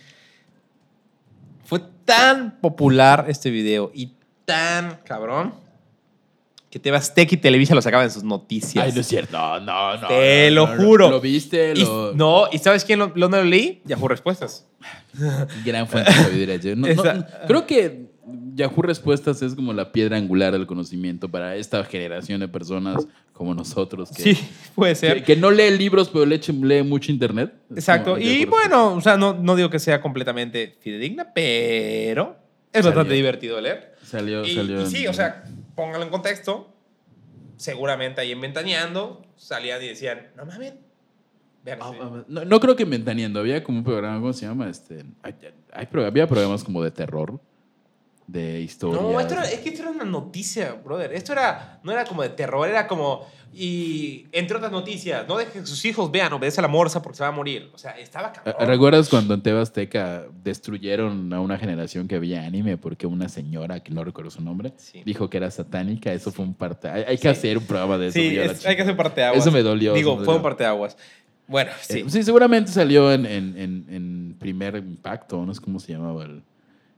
fue 1.74 1.82
tan 2.04 2.60
popular 2.60 3.24
este 3.26 3.50
video 3.50 3.90
y 3.92 4.12
tan 4.44 5.00
cabrón 5.04 5.54
que 6.74 6.80
TV 6.80 6.96
Azteca 6.96 7.32
y 7.32 7.38
Televisa 7.38 7.72
lo 7.72 7.80
sacaban 7.80 8.06
en 8.06 8.10
sus 8.10 8.24
noticias. 8.24 8.84
Ay, 8.84 8.90
no 8.92 9.00
es 9.00 9.06
cierto. 9.06 9.38
No, 9.38 9.60
no, 9.60 9.96
no. 9.96 10.08
Te 10.08 10.50
no, 10.50 10.54
lo 10.56 10.74
no, 10.74 10.82
juro. 10.82 11.08
¿Lo 11.08 11.20
viste? 11.20 11.72
Y- 11.76 11.84
Lo- 11.84 12.12
no, 12.16 12.46
¿y 12.50 12.58
sabes 12.58 12.84
quién 12.84 12.98
lo, 12.98 13.12
lo, 13.14 13.28
lo 13.28 13.44
leí? 13.44 13.80
Yahoo 13.84 14.08
Respuestas. 14.08 14.66
Gran 15.64 15.86
fuente 15.86 16.10
de 16.10 16.16
sabiduría. 16.58 16.74
No- 16.74 17.24
creo 17.46 17.64
que 17.64 18.06
Yahoo 18.56 18.82
Respuestas 18.82 19.40
es 19.42 19.54
como 19.54 19.72
la 19.72 19.92
piedra 19.92 20.16
angular 20.16 20.52
del 20.52 20.66
conocimiento 20.66 21.28
para 21.30 21.54
esta 21.54 21.84
generación 21.84 22.40
de 22.40 22.48
personas 22.48 23.06
como 23.32 23.54
nosotros 23.54 24.10
que, 24.10 24.34
Sí, 24.34 24.38
puede 24.74 24.96
ser. 24.96 25.18
que, 25.18 25.22
que 25.22 25.36
no 25.36 25.52
lee 25.52 25.70
libros, 25.78 26.08
pero 26.12 26.26
lee, 26.26 26.40
lee 26.60 26.82
mucho 26.82 27.12
internet. 27.12 27.52
Exacto. 27.72 28.18
Y 28.18 28.46
bueno, 28.46 28.94
o 28.94 29.00
sea, 29.00 29.16
no, 29.16 29.32
no 29.34 29.54
digo 29.54 29.70
que 29.70 29.78
sea 29.78 30.00
completamente 30.00 30.76
fidedigna, 30.80 31.32
pero 31.32 32.36
es 32.72 32.82
Salió. 32.82 32.90
bastante 32.96 33.14
divertido 33.14 33.60
leer. 33.60 33.94
Salió, 34.04 34.44
Y, 34.44 34.56
salió 34.56 34.82
y 34.82 34.86
sí, 34.86 35.06
o 35.06 35.12
sea, 35.14 35.44
póngalo 35.74 36.04
en 36.04 36.10
contexto. 36.10 36.68
Seguramente 37.56 38.20
ahí 38.20 38.32
en 38.32 38.40
Ventaneando 38.40 39.22
salían 39.36 39.82
y 39.82 39.88
decían, 39.88 40.28
no 40.36 40.44
mames. 40.44 40.74
Ah, 41.80 42.24
No, 42.28 42.44
no 42.44 42.60
creo 42.60 42.76
que 42.76 42.84
Ventaneando. 42.84 43.40
Había 43.40 43.62
como 43.64 43.78
un 43.78 43.84
programa, 43.84 44.20
¿cómo 44.20 44.32
se 44.32 44.46
llama? 44.46 44.68
Este, 44.68 45.04
hay- 45.22 45.88
había 46.06 46.26
programas 46.26 46.62
como 46.64 46.82
de 46.82 46.90
terror, 46.90 47.40
de 48.26 48.60
historia. 48.60 49.00
No, 49.02 49.20
esto 49.20 49.34
era- 49.34 49.44
es 49.50 49.60
que 49.60 49.68
esto 49.68 49.82
era 49.82 49.90
una 49.90 50.04
noticia, 50.04 50.72
brother. 50.84 51.12
Esto 51.12 51.32
era, 51.32 51.78
no 51.82 51.92
era 51.92 52.04
como 52.04 52.22
de 52.22 52.30
terror, 52.30 52.66
era 52.68 52.86
como, 52.86 53.26
y 53.52 54.26
entre 54.32 54.56
otras 54.56 54.72
noticias, 54.72 55.28
no 55.28 55.36
dejen 55.36 55.60
que 55.62 55.66
sus 55.68 55.84
hijos 55.84 56.10
vean, 56.10 56.32
obedece 56.32 56.60
a 56.60 56.62
la 56.62 56.68
morsa 56.68 57.02
porque 57.02 57.18
se 57.18 57.22
va 57.22 57.28
a 57.28 57.32
morir. 57.32 57.70
O 57.74 57.78
sea, 57.78 57.92
estaba 57.92 58.32
cabrón. 58.32 58.54
Ah, 58.58 58.64
¿Recuerdas 58.64 59.08
cuando 59.08 59.34
en 59.34 59.42
TV 59.42 59.60
Azteca 59.60 60.24
destruyeron 60.42 61.32
a 61.32 61.40
una 61.40 61.58
generación 61.58 62.08
que 62.08 62.18
veía 62.18 62.44
anime 62.44 62.76
porque 62.78 63.06
una 63.06 63.28
señora, 63.28 63.80
que 63.80 63.92
no 63.92 64.02
recuerdo 64.04 64.30
su 64.30 64.42
nombre, 64.42 64.72
Sí. 64.76 65.02
dijo 65.04 65.28
que 65.30 65.36
era 65.36 65.50
satánica? 65.50 66.12
Eso 66.12 66.32
fue 66.32 66.44
un 66.46 66.54
parte. 66.54 66.88
Hay, 66.88 67.02
hay 67.02 67.16
que 67.16 67.22
Sí. 67.22 67.28
hacer 67.28 67.58
un 67.58 67.64
programa 67.66 67.98
de 67.98 68.06
eso. 68.08 68.18
Sí, 68.18 68.36
es- 68.38 68.64
hay 68.66 68.74
que 68.76 68.82
hacer 68.82 68.96
parteaguas. 68.96 69.40
Eso 69.42 69.52
me 69.52 69.62
dolió. 69.62 69.92
Digo, 69.92 70.16
me 70.16 70.24
fue 70.24 70.34
un 70.34 70.42
dolió. 70.42 70.42
parteaguas. 70.42 70.96
Bueno, 71.46 71.70
sí. 71.82 71.98
Eh, 72.00 72.04
sí, 72.08 72.22
seguramente 72.22 72.72
salió 72.72 73.12
en, 73.12 73.26
en- 73.26 73.58
en- 73.58 73.86
en 73.90 74.36
primer 74.38 74.76
impacto, 74.76 75.44
no 75.44 75.52
sé 75.54 75.60
cómo 75.60 75.78
se 75.78 75.92
llamaba 75.92 76.24
el. 76.24 76.42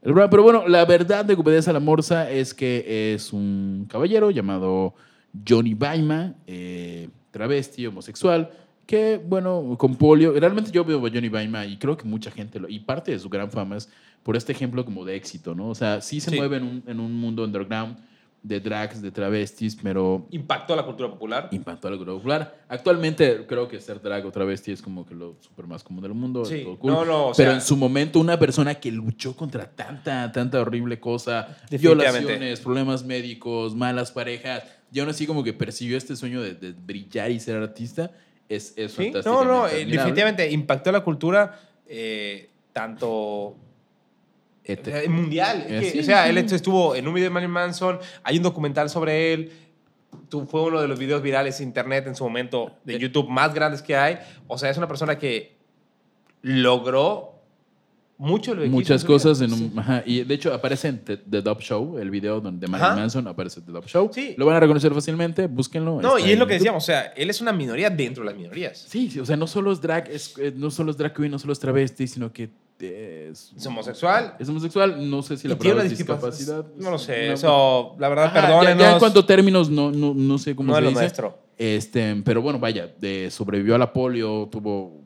Pero 0.02 0.42
bueno, 0.42 0.68
la 0.68 0.84
verdad 0.84 1.24
de 1.24 1.34
que 1.34 1.40
obedece 1.40 1.70
a 1.70 1.72
la 1.72 1.80
morsa 1.80 2.30
es 2.30 2.54
que 2.54 3.14
es 3.14 3.32
un 3.32 3.86
caballero 3.90 4.30
llamado 4.30 4.94
Johnny 5.46 5.74
Baima, 5.74 6.34
eh, 6.46 7.08
travesti, 7.32 7.86
homosexual, 7.86 8.50
que, 8.86 9.20
bueno, 9.24 9.74
con 9.78 9.96
polio. 9.96 10.32
Realmente 10.38 10.70
yo 10.70 10.84
veo 10.84 10.98
a 11.04 11.10
Johnny 11.10 11.28
Baima 11.28 11.66
y 11.66 11.76
creo 11.76 11.96
que 11.96 12.04
mucha 12.04 12.30
gente, 12.30 12.60
lo, 12.60 12.68
y 12.68 12.78
parte 12.78 13.10
de 13.10 13.18
su 13.18 13.28
gran 13.28 13.50
fama 13.50 13.76
es 13.76 13.88
por 14.22 14.36
este 14.36 14.52
ejemplo 14.52 14.84
como 14.84 15.04
de 15.04 15.16
éxito, 15.16 15.54
¿no? 15.54 15.68
O 15.70 15.74
sea, 15.74 16.00
sí 16.00 16.20
se 16.20 16.30
Sí. 16.30 16.36
mueve 16.36 16.56
en 16.58 16.62
un, 16.64 16.82
en 16.86 17.00
un 17.00 17.12
mundo 17.14 17.42
underground 17.44 17.96
de 18.42 18.60
drags, 18.60 19.02
de 19.02 19.10
travestis, 19.10 19.76
pero 19.82 20.26
Impactó 20.30 20.74
a 20.74 20.76
la 20.76 20.84
cultura 20.84 21.10
popular. 21.10 21.48
impactó 21.50 21.88
a 21.88 21.90
la 21.90 21.96
cultura 21.96 22.16
popular. 22.16 22.64
Actualmente 22.68 23.44
creo 23.46 23.66
que 23.66 23.80
ser 23.80 24.00
drag 24.00 24.24
o 24.24 24.30
travesti 24.30 24.70
es 24.72 24.80
como 24.80 25.04
que 25.04 25.14
lo 25.14 25.36
súper 25.40 25.66
más 25.66 25.82
común 25.82 26.02
del 26.02 26.14
mundo. 26.14 26.44
Sí. 26.44 26.62
todo 26.62 26.78
cool. 26.78 26.92
No, 26.92 27.04
no, 27.04 27.26
o 27.28 27.32
Pero 27.34 27.52
en 27.52 27.60
su 27.60 27.76
momento 27.76 28.20
una 28.20 28.38
persona 28.38 28.76
que 28.76 28.92
luchó 28.92 29.34
contra 29.34 29.66
tanta, 29.66 30.30
tanta 30.30 30.60
horrible 30.60 31.00
cosa, 31.00 31.56
violaciones, 31.70 32.60
problemas 32.60 33.04
médicos, 33.04 33.74
malas 33.74 34.12
parejas, 34.12 34.62
y 34.92 35.00
aún 35.00 35.08
así 35.08 35.26
como 35.26 35.42
que 35.42 35.52
persiguió 35.52 35.96
este 35.96 36.14
sueño 36.14 36.40
de, 36.40 36.54
de 36.54 36.72
brillar 36.72 37.30
y 37.32 37.40
ser 37.40 37.56
artista, 37.56 38.12
es, 38.48 38.74
es 38.76 38.92
Sí, 38.92 39.12
no, 39.24 39.44
no, 39.44 39.66
eh, 39.66 39.84
definitivamente 39.84 40.48
impactó 40.50 40.92
la 40.92 41.02
cultura 41.02 41.58
eh, 41.86 42.50
tanto 42.72 43.56
Este- 44.66 45.04
Eh, 45.04 45.08
mundial. 45.08 45.64
Es 45.68 45.72
Eh, 45.72 45.80
que, 45.80 45.90
sí, 45.92 45.98
o 46.00 46.02
sea, 46.02 46.24
sí. 46.24 46.30
él 46.30 46.38
estuvo 46.38 46.94
en 46.94 47.06
un 47.06 47.14
video 47.14 47.26
de 47.28 47.34
Marilyn 47.34 47.52
Manson, 47.52 47.98
hay 48.22 48.36
un 48.38 48.42
documental 48.42 48.90
sobre 48.90 49.32
él. 49.32 49.52
Tú, 50.28 50.44
fue 50.46 50.62
uno 50.62 50.80
de 50.80 50.88
los 50.88 50.98
videos 50.98 51.22
virales 51.22 51.58
de 51.58 51.64
internet 51.64 52.06
en 52.06 52.14
su 52.16 52.24
momento 52.24 52.72
de 52.84 52.96
Eh. 52.96 52.98
YouTube 52.98 53.28
más 53.28 53.54
grandes 53.54 53.82
que 53.82 53.96
hay. 53.96 54.18
O 54.48 54.58
sea, 54.58 54.70
es 54.70 54.76
una 54.78 54.88
persona 54.88 55.18
que 55.18 55.56
logró 56.42 57.32
mucho 58.18 58.54
lo 58.54 58.64
Muchas 58.66 59.04
cosas 59.04 59.42
en 59.42 59.52
un... 59.52 59.58
Sí. 59.58 59.72
ajá, 59.76 60.02
y 60.06 60.24
de 60.24 60.34
hecho 60.34 60.54
aparece 60.54 60.88
en 60.88 61.04
The, 61.04 61.18
The 61.18 61.42
Dub 61.42 61.60
Show, 61.60 61.98
el 61.98 62.10
video 62.10 62.40
donde 62.40 62.66
de 62.66 62.70
Marilyn. 62.72 62.94
Manson 62.96 63.28
aparece 63.28 63.60
The 63.60 63.70
Dub 63.72 63.84
Show. 63.86 64.10
Sí. 64.12 64.34
Lo 64.38 64.46
van 64.46 64.56
a 64.56 64.60
reconocer 64.60 64.92
fácilmente, 64.94 65.46
búsquenlo. 65.48 66.00
No, 66.00 66.18
y 66.18 66.22
es 66.22 66.28
en 66.30 66.38
lo 66.38 66.46
que 66.46 66.54
YouTube. 66.54 66.58
decíamos, 66.60 66.84
o 66.84 66.86
sea, 66.86 67.02
él 67.14 67.28
es 67.28 67.40
una 67.42 67.52
minoría 67.52 67.90
dentro 67.90 68.24
de 68.24 68.30
las 68.30 68.38
minorías. 68.38 68.78
Sí, 68.88 69.10
sí, 69.10 69.20
o 69.20 69.26
sea, 69.26 69.36
no 69.36 69.46
solo 69.46 69.70
es 69.70 69.82
drag, 69.82 70.08
es, 70.10 70.34
eh, 70.38 70.52
no 70.56 70.70
solo 70.70 70.92
es 70.92 70.96
drag 70.96 71.12
queen, 71.12 71.30
no 71.30 71.38
solo 71.38 71.52
es 71.52 71.58
travesti, 71.58 72.06
sino 72.06 72.32
que 72.32 72.48
es... 72.80 73.52
Es 73.56 73.66
homosexual. 73.66 74.36
Es 74.38 74.48
homosexual, 74.48 75.08
no 75.10 75.22
sé 75.22 75.36
si 75.36 75.48
la 75.48 75.56
palabra 75.56 75.84
es 75.84 75.90
discapacidad. 75.90 76.64
discapacidad. 76.64 76.84
No 76.84 76.90
lo 76.90 76.98
sé, 76.98 77.32
eso, 77.32 77.96
la 77.98 78.08
verdad, 78.08 78.26
Ajá, 78.26 78.42
perdónenos. 78.42 78.78
Ya, 78.78 78.92
en 78.92 78.98
cuanto 78.98 79.20
a 79.20 79.26
términos, 79.26 79.70
no, 79.70 79.90
no, 79.90 80.14
no 80.14 80.38
sé 80.38 80.54
cómo 80.54 80.70
no 80.70 80.74
se 80.76 80.82
lo 80.82 80.88
dice. 80.90 81.00
nuestro. 81.00 81.38
Este, 81.58 82.22
pero 82.24 82.42
bueno, 82.42 82.58
vaya, 82.58 82.86
de, 83.00 83.30
sobrevivió 83.30 83.74
a 83.74 83.78
la 83.78 83.92
polio, 83.92 84.48
tuvo, 84.50 85.02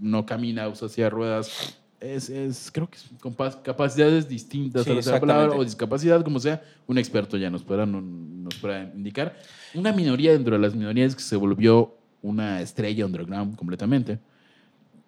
no 0.00 0.26
camina, 0.26 0.68
usa 0.68 0.88
silla 0.88 1.04
de 1.04 1.10
ruedas. 1.10 1.78
Es, 2.00 2.28
es, 2.28 2.70
creo 2.72 2.90
que 2.90 2.96
es 2.96 3.08
con 3.20 3.32
capacidades 3.62 4.28
distintas 4.28 4.82
Sí, 4.82 4.90
a 4.90 4.94
la 4.94 5.20
palabra 5.20 5.56
o 5.56 5.62
discapacidad, 5.62 6.24
como 6.24 6.40
sea, 6.40 6.60
un 6.88 6.98
experto 6.98 7.36
ya 7.36 7.48
nos 7.48 7.62
podrá, 7.62 7.86
no- 7.86 8.00
nos 8.00 8.56
podrá 8.56 8.90
indicar. 8.96 9.36
Una 9.74 9.92
minoría 9.92 10.32
dentro 10.32 10.56
de 10.56 10.60
las 10.60 10.74
minorías 10.74 11.14
que 11.14 11.22
se 11.22 11.36
volvió 11.36 11.94
una 12.20 12.60
estrella 12.60 13.06
underground 13.06 13.54
completamente. 13.56 14.18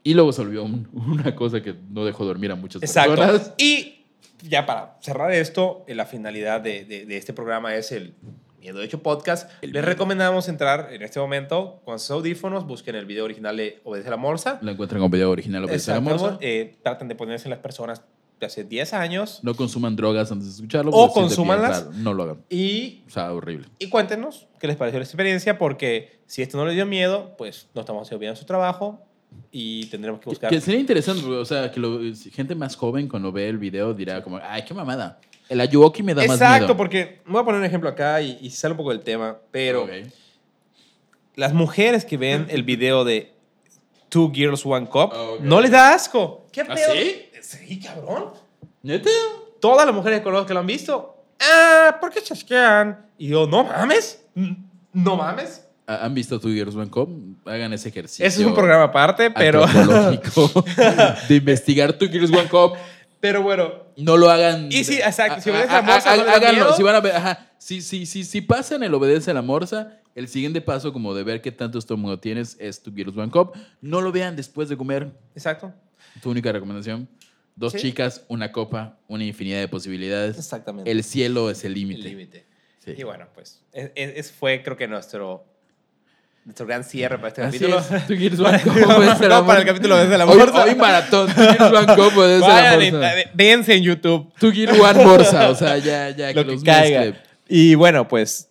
Y 0.05 0.15
luego 0.15 0.33
se 0.33 0.43
volvió 0.43 0.63
un- 0.65 0.89
una 0.93 1.35
cosa 1.35 1.61
que 1.63 1.75
no 1.91 2.05
dejó 2.05 2.25
dormir 2.25 2.53
a 2.53 2.55
muchas 2.55 2.83
Exacto. 2.83 3.17
personas. 3.17 3.53
Y 3.59 4.05
ya 4.43 4.67
para 4.67 4.97
cerrar 5.01 5.33
esto, 5.33 5.85
eh, 5.89 5.95
la 5.97 6.07
finalidad 6.07 6.61
de, 6.61 6.85
de- 6.85 7.07
de 7.07 7.17
este 7.17 7.33
programa 7.33 7.75
es 7.75 7.91
el 7.91 8.15
Miedo 8.61 8.81
Hecho 8.83 9.03
Podcast. 9.03 9.51
El 9.63 9.71
Les 9.73 9.83
miedo. 9.83 9.87
recomendamos 9.87 10.49
entrar 10.49 10.89
en 10.93 11.03
este 11.03 11.21
momento 11.21 11.81
con 11.85 11.99
sus 11.99 12.11
audífonos, 12.11 12.67
busquen 12.67 12.95
el 12.95 13.05
video 13.07 13.25
original 13.25 13.57
de 13.57 13.81
Obedece 13.85 14.09
a 14.09 14.13
la 14.13 14.17
Morsa. 14.17 14.59
La 14.63 14.73
encuentran 14.73 15.01
con 15.03 15.11
video 15.11 15.31
original 15.31 15.65
o 15.65 15.67
de 15.67 15.73
la 15.73 15.77
Exacto. 15.77 16.01
morsa. 16.03 16.39
Eh, 16.41 16.77
traten 16.83 17.09
de 17.09 17.15
ponerse 17.15 17.47
en 17.47 17.51
las 17.51 17.59
personas 17.61 18.03
de 18.41 18.47
hace 18.47 18.65
10 18.65 18.93
años 18.95 19.39
No 19.45 19.55
consuman 19.55 19.95
drogas 19.97 20.33
antes 20.33 20.49
de 20.49 20.55
escucharlo. 20.55 20.91
O 20.93 21.13
consúmanlas. 21.13 21.89
no 21.95 22.13
lo 22.15 22.23
hagan. 22.25 22.39
y, 22.51 23.03
O 23.07 23.11
sea, 23.11 23.33
horrible. 23.33 23.69
y 23.79 23.89
cuéntenos 23.89 24.49
qué 24.59 24.67
les 24.67 24.77
pareció 24.77 24.99
la 24.99 25.05
experiencia, 25.05 25.57
porque 25.57 26.19
si 26.27 26.43
esto 26.43 26.57
no 26.59 26.67
les 26.67 26.75
dio 26.75 26.85
miedo, 26.85 27.35
pues 27.39 27.69
no 27.75 27.81
estamos 27.83 28.03
haciendo 28.03 28.21
bien 28.21 28.35
su 28.37 28.45
trabajo 28.45 29.07
y 29.51 29.87
tendremos 29.87 30.21
que 30.21 30.31
buscar. 30.31 30.51
que 30.51 30.61
sería 30.61 30.81
interesante, 30.81 31.25
o 31.27 31.45
sea, 31.45 31.71
que 31.71 31.79
lo- 31.81 32.01
gente 32.33 32.55
más 32.55 32.75
joven 32.77 33.09
cuando 33.09 33.31
ve 33.33 33.49
el 33.49 33.59
video 33.59 33.95
dirá 33.95 34.23
como, 34.23 34.39
ay, 34.43 34.65
qué 34.65 34.75
mamada. 34.75 35.21
El 35.49 35.61
Ayuoki 35.61 36.03
me 36.03 36.15
da 36.15 36.25
más 36.25 36.41
miedo. 36.41 36.53
Exacto, 36.53 36.77
porque 36.77 37.21
voy 37.27 37.41
a 37.41 37.45
poner 37.45 37.61
un 37.61 37.67
ejemplo 37.67 37.89
acá 37.91 38.21
y, 38.23 38.39
y 38.41 38.51
sale 38.51 38.73
un 38.73 38.79
poco 38.79 38.91
del 38.91 39.01
tema, 39.01 39.39
pero 39.51 39.85
Ok. 39.85 39.91
las 41.37 41.53
mujeres 41.53 42.05
que 42.05 42.17
ven 42.17 42.47
el 42.51 42.63
video 42.63 43.05
de 43.05 43.33
Two 44.09 44.31
Girls 44.33 44.65
One 44.65 44.87
Cup 44.87 45.11
Ah, 45.13 45.23
ok. 45.35 45.41
no 45.41 45.61
les 45.61 45.71
da 45.71 45.93
asco. 45.95 46.47
¿Qué 46.53 46.63
¿Ah, 46.63 46.75
pedo? 46.75 46.93
sí? 46.93 47.23
Sí, 47.43 47.81
cabrón. 47.81 48.31
¿Neta? 48.83 49.11
Todas 49.61 49.85
las 49.87 49.95
mujeres 49.95 50.21
que 50.21 50.25
conozco 50.25 50.47
que 50.47 50.55
lo 50.55 50.61
han 50.61 50.67
visto, 50.67 51.17
ah, 51.41 51.97
¿por 52.01 52.11
qué 52.11 52.23
chasquean? 52.23 53.07
Y 53.19 53.29
yo, 53.29 53.47
no 53.47 53.65
mames, 53.65 54.25
no 54.93 55.17
mames. 55.17 55.64
¿Ha- 55.87 56.05
¿Han 56.05 56.15
visto 56.15 56.41
Two 56.41 56.51
Girls 56.51 56.75
One 56.75 56.91
Cup? 56.91 57.11
Hagan 57.45 57.73
ese 57.73 57.89
ejercicio. 57.91 58.25
Ese 58.27 58.41
es 58.43 58.47
un 58.47 58.55
programa 58.55 58.85
aparte, 58.85 59.31
pero, 59.31 59.67
de 61.29 61.35
investigar 61.37 61.93
Two 61.95 62.09
Girls 62.09 62.31
One 62.31 62.49
Cup. 62.49 62.73
pero 63.21 63.43
bueno, 63.43 63.73
No 63.97 64.17
lo 64.17 64.31
hagan. 64.31 64.69
Y 64.71 64.85
sí, 64.85 64.95
exacto, 64.97 65.41
si 65.41 65.51
obedece 65.51 65.71
a 65.71 65.77
la 65.77 65.83
morsa, 65.83 66.13
ah, 66.13 66.17
¿no 66.17 66.23
les 66.25 66.33
da 66.33 66.37
háganlo. 66.39 66.61
miedo? 66.65 66.77
Si 66.77 66.83
van 66.83 66.95
a 66.97 67.01
ver, 67.01 67.17
ajá. 67.17 67.51
Si, 67.59 67.81
si, 67.81 68.07
si, 68.07 68.25
si 68.25 68.41
pasan 68.41 68.83
el 68.83 68.93
obedece 68.95 69.31
a 69.31 69.35
la 69.35 69.43
morsa, 69.43 69.99
el 70.15 70.29
siguiente 70.29 70.61
paso, 70.61 70.93
como 70.93 71.15
de 71.15 71.23
ver 71.25 71.41
qué 71.41 71.51
tanto 71.53 71.79
estómago 71.79 72.19
tienes, 72.19 72.57
es 72.61 72.83
Two 72.83 72.93
Girls 72.95 73.17
One 73.17 73.31
Cup. 73.31 73.53
No 73.81 74.01
lo 74.01 74.13
vean 74.13 74.37
después 74.37 74.69
de 74.69 74.77
comer. 74.77 75.13
exacto, 75.35 75.73
Tu 76.23 76.31
única 76.31 76.53
recomendación. 76.53 77.09
Dos 77.57 77.73
Sí. 77.73 77.79
chicas, 77.79 78.25
una 78.29 78.51
copa, 78.53 78.99
una 79.07 79.25
infinidad 79.25 79.61
de 79.61 79.69
posibilidades. 79.69 80.37
exactamente. 80.39 80.91
El 80.91 81.05
cielo 81.05 81.51
es 81.51 81.63
el 81.65 81.73
El 81.73 81.79
límite. 81.79 82.09
límite. 82.09 82.47
Sí. 82.85 82.95
Y 82.99 83.03
bueno, 83.05 83.27
pues, 83.35 83.63
es- 83.73 83.93
es- 83.95 84.13
ese 84.17 84.33
fue 84.35 84.63
creo 84.63 84.77
que 84.77 84.87
nuestro, 84.89 85.45
nuestro 86.45 86.67
gran 86.67 86.85
cierre 86.85 87.17
para 87.17 87.29
este 87.29 87.43
Así 87.43 87.59
capítulo. 87.59 88.49
es. 88.51 88.67
Obedece 88.67 89.25
a 89.25 89.29
la 89.29 89.39
No, 89.41 89.47
para 89.47 89.61
el 89.61 89.67
capítulo 89.67 89.97
a 89.97 90.05
la 90.05 90.27
Hoy- 90.27 90.39
morsa. 90.39 90.65
Hoy, 90.65 90.75
maratón. 90.75 91.29
Girls 91.35 91.61
One 91.61 91.87
Cup. 91.97 92.17
obedece 92.19 92.45
a 92.45 92.49
la 92.49 92.77
Vayan, 92.77 92.93
morsa. 92.93 93.21
y- 93.21 93.25
véanse 93.35 93.75
en 93.75 93.83
YouTube. 93.83 94.33
Two 94.39 94.51
Girls 94.53 94.79
One 94.79 95.05
morsa. 95.05 95.49
O 95.51 95.55
sea, 95.55 95.79
ya, 95.79 96.11
ya 96.11 96.29
lo 96.33 96.43
que 96.43 96.47
que 96.49 96.53
los 96.53 96.65
caiga. 96.65 97.01
mezcle. 97.01 97.21
Y 97.49 97.75
bueno, 97.75 98.07
pues 98.09 98.51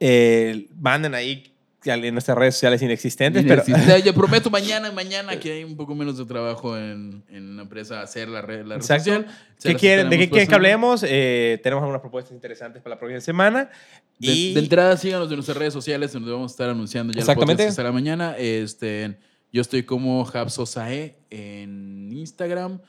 eh, 0.00 0.66
manden 0.80 1.14
ahí 1.14 1.53
en 1.84 2.14
nuestras 2.14 2.36
redes 2.36 2.54
sociales 2.54 2.82
inexistentes, 2.82 3.42
pero 3.42 3.62
Inexistente. 3.66 4.02
Yo 4.04 4.14
prometo 4.14 4.50
mañana, 4.50 4.90
mañana 4.90 5.38
que 5.38 5.52
hay 5.52 5.64
un 5.64 5.76
poco 5.76 5.94
menos 5.94 6.16
de 6.16 6.24
trabajo 6.24 6.76
en, 6.76 7.22
en 7.28 7.56
la 7.56 7.62
empresa 7.62 8.00
hacer 8.00 8.28
la 8.28 8.40
red, 8.42 8.64
la 8.64 8.76
red 8.76 8.82
Exacto. 8.82 9.04
social. 9.04 9.26
¿qué 9.62 9.72
las 9.72 9.80
quieren, 9.80 10.10
¿de 10.10 10.18
qué 10.18 10.30
quieren 10.30 10.48
que 10.48 10.54
hablemos? 10.54 11.04
Eh, 11.06 11.60
tenemos 11.62 11.82
algunas 11.82 12.00
propuestas 12.00 12.32
interesantes 12.32 12.82
para 12.82 12.96
la 12.96 12.98
próxima 12.98 13.20
semana. 13.20 13.70
De, 14.18 14.32
y 14.32 14.54
de 14.54 14.60
entrada, 14.60 14.96
síganos 14.96 15.28
en 15.28 15.34
nuestras 15.34 15.56
redes 15.56 15.72
sociales, 15.72 16.12
donde 16.12 16.30
vamos 16.30 16.50
a 16.50 16.54
estar 16.54 16.70
anunciando 16.70 17.12
ya 17.12 17.20
Exactamente. 17.20 17.66
que 17.66 17.72
será 17.72 17.92
mañana. 17.92 18.36
Este, 18.38 19.18
yo 19.52 19.60
estoy 19.60 19.82
como 19.82 20.26
Habsosae 20.32 21.16
en 21.30 22.10
Instagram 22.12 22.80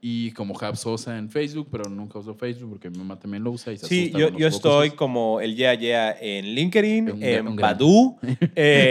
y 0.00 0.30
como 0.32 0.56
Habsosa 0.60 1.16
en 1.18 1.30
Facebook, 1.30 1.68
pero 1.72 1.88
nunca 1.90 2.18
uso 2.18 2.34
Facebook 2.34 2.70
porque 2.70 2.90
mi 2.90 2.98
mamá 2.98 3.18
también 3.18 3.42
lo 3.42 3.50
usa 3.50 3.72
y 3.72 3.78
se 3.78 3.86
sí, 3.86 4.00
asusta 4.02 4.18
yo, 4.18 4.38
yo 4.38 4.46
estoy 4.46 4.90
como 4.90 5.40
el 5.40 5.56
Yeah 5.56 5.74
Yeah 5.74 6.16
en 6.20 6.54
LinkedIn, 6.54 7.10
Un 7.10 7.22
en 7.22 7.48
un 7.48 7.56
gran- 7.56 7.72
Badoo. 7.78 8.18
eh, 8.54 8.90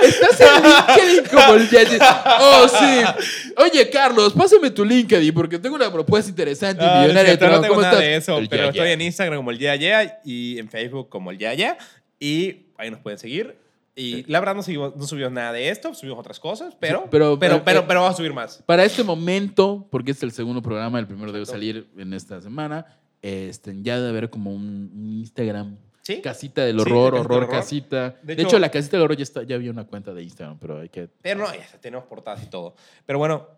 Estás 0.00 0.40
en 0.40 0.62
LinkedIn 0.62 1.30
como 1.30 1.54
el 1.54 1.68
Yaya. 1.70 2.24
Oh, 2.40 2.68
sí. 2.68 3.22
Oye, 3.58 3.88
Carlos, 3.90 4.32
pásame 4.32 4.70
tu 4.70 4.84
LinkedIn 4.84 5.32
porque 5.34 5.58
tengo 5.58 5.76
una 5.76 5.92
propuesta 5.92 6.30
interesante 6.30 6.82
y 6.82 6.86
Ah, 6.86 6.94
no 6.96 7.02
millonaria 7.02 7.30
de 7.30 7.36
no 7.36 7.38
trabajo. 7.38 7.62
tengo 7.62 7.74
¿Cómo 7.74 7.82
nada 7.82 7.92
estás? 7.94 8.06
de 8.08 8.16
eso, 8.16 8.38
El 8.38 8.48
pero 8.48 8.68
estoy 8.70 8.88
en 8.90 9.00
Instagram 9.02 9.38
como 9.38 9.50
el 9.50 9.58
Yeah 9.58 9.76
Yeah 9.76 10.20
y 10.24 10.58
en 10.58 10.68
Facebook 10.68 11.08
como 11.08 11.30
el 11.30 11.38
Yeah 11.38 11.54
Yeah. 11.54 11.78
Y 12.18 12.66
ahí 12.78 12.90
nos 12.90 13.00
pueden 13.00 13.18
seguir. 13.18 13.56
Y 13.98 14.24
la 14.30 14.40
verdad 14.40 14.54
no, 14.54 14.62
subimos, 14.62 14.94
no 14.94 15.06
subimos 15.06 15.32
nada 15.32 15.52
de 15.52 15.70
esto, 15.70 15.94
subimos 15.94 16.18
otras 16.18 16.38
cosas, 16.38 16.76
pero, 16.78 16.98
Sí, 17.04 17.04
pero- 17.10 17.38
pero, 17.38 17.54
pero, 17.54 17.64
pero- 17.64 17.86
pero, 17.86 17.98
eh, 18.00 18.02
vamos 18.02 18.14
a 18.14 18.16
subir 18.18 18.34
más. 18.34 18.62
Para 18.66 18.84
este 18.84 19.02
momento, 19.02 19.88
porque 19.90 20.10
este 20.10 20.26
es 20.26 20.32
el 20.32 20.36
segundo 20.36 20.60
programa, 20.60 20.98
el 20.98 21.06
primero 21.06 21.32
debe 21.32 21.46
salir 21.46 21.88
en 21.96 22.12
esta 22.12 22.40
semana, 22.42 22.84
este, 23.22 23.74
ya 23.82 23.96
debe 23.96 24.10
haber 24.10 24.28
como 24.30 24.52
un, 24.52 24.90
un 24.94 25.12
Instagram. 25.20 25.76
¿Sí? 26.02 26.20
Casita 26.20 26.62
del 26.64 26.76
Sí, 26.76 26.82
horror, 26.82 27.14
de 27.14 27.18
Casita 27.18 27.20
horror, 27.34 27.42
Horror. 27.44 27.50
casita. 27.60 28.10
De 28.22 28.36
De, 28.36 28.42
hecho- 28.42 28.48
hecho, 28.50 28.58
la 28.60 28.70
casita 28.70 28.96
del 28.98 29.04
horror 29.04 29.16
ya, 29.16 29.22
está, 29.24 29.42
ya 29.44 29.56
había 29.56 29.70
una 29.72 29.84
cuenta 29.86 30.12
de 30.14 30.22
Instagram, 30.22 30.58
pero 30.60 30.78
hay 30.80 30.88
que... 30.90 31.08
Pero 31.22 31.40
no, 31.40 31.52
ya 31.52 31.66
tenemos 31.80 32.04
portadas 32.06 32.42
y 32.44 32.46
todo. 32.46 32.76
Pero 33.06 33.18
bueno, 33.18 33.48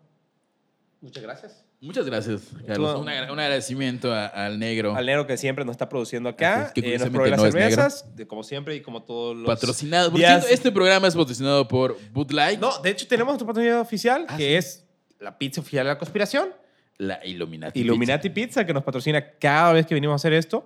muchas 1.01 1.21
gracias. 1.21 1.65
Muchas 1.81 2.05
gracias, 2.05 2.41
Carlos. 2.67 2.99
Un, 2.99 3.07
agra- 3.07 3.31
un 3.31 3.39
agradecimiento 3.39 4.13
a- 4.13 4.25
al 4.27 4.59
negro. 4.59 4.95
Al 4.95 5.05
negro 5.05 5.25
que 5.25 5.37
siempre 5.37 5.63
nos 5.63 5.73
está 5.73 5.87
produciendo 5.87 6.27
acá. 6.27 6.65
es, 6.75 6.83
que 6.83 6.95
eh, 6.95 6.97
nos 6.99 7.09
provee 7.09 7.29
las 7.29 7.39
no 7.39 7.45
cervezas, 7.51 8.15
de, 8.17 8.27
como 8.27 8.43
siempre 8.43 8.75
y 8.75 8.81
como 8.81 9.03
todos 9.03 9.35
los... 9.37 9.45
patrocinado. 9.47 10.09
Por 10.11 10.19
días- 10.19 10.39
cierto, 10.41 10.53
este 10.53 10.71
programa 10.73 11.07
es 11.07 11.15
patrocinado 11.15 11.67
por 11.69 11.97
Bud 12.11 12.31
Light, 12.31 12.59
No, 12.59 12.79
de 12.81 12.89
hecho 12.89 13.07
tenemos 13.07 13.31
nuestro 13.31 13.47
patrocinador 13.47 13.81
oficial, 13.81 14.25
Ah, 14.27 14.35
que 14.35 14.43
sí. 14.49 14.53
es 14.55 14.85
la 15.19 15.37
pizza 15.37 15.61
oficial 15.61 15.85
de 15.85 15.93
la 15.93 15.97
conspiración. 15.97 16.49
la 16.97 17.25
Illuminati. 17.25 17.79
Illuminati 17.79 18.29
Pizza, 18.29 18.65
que 18.65 18.73
nos 18.73 18.83
patrocina 18.83 19.31
cada 19.39 19.71
vez 19.71 19.85
que 19.85 19.93
venimos 19.93 20.13
a 20.13 20.15
hacer 20.17 20.33
esto. 20.33 20.65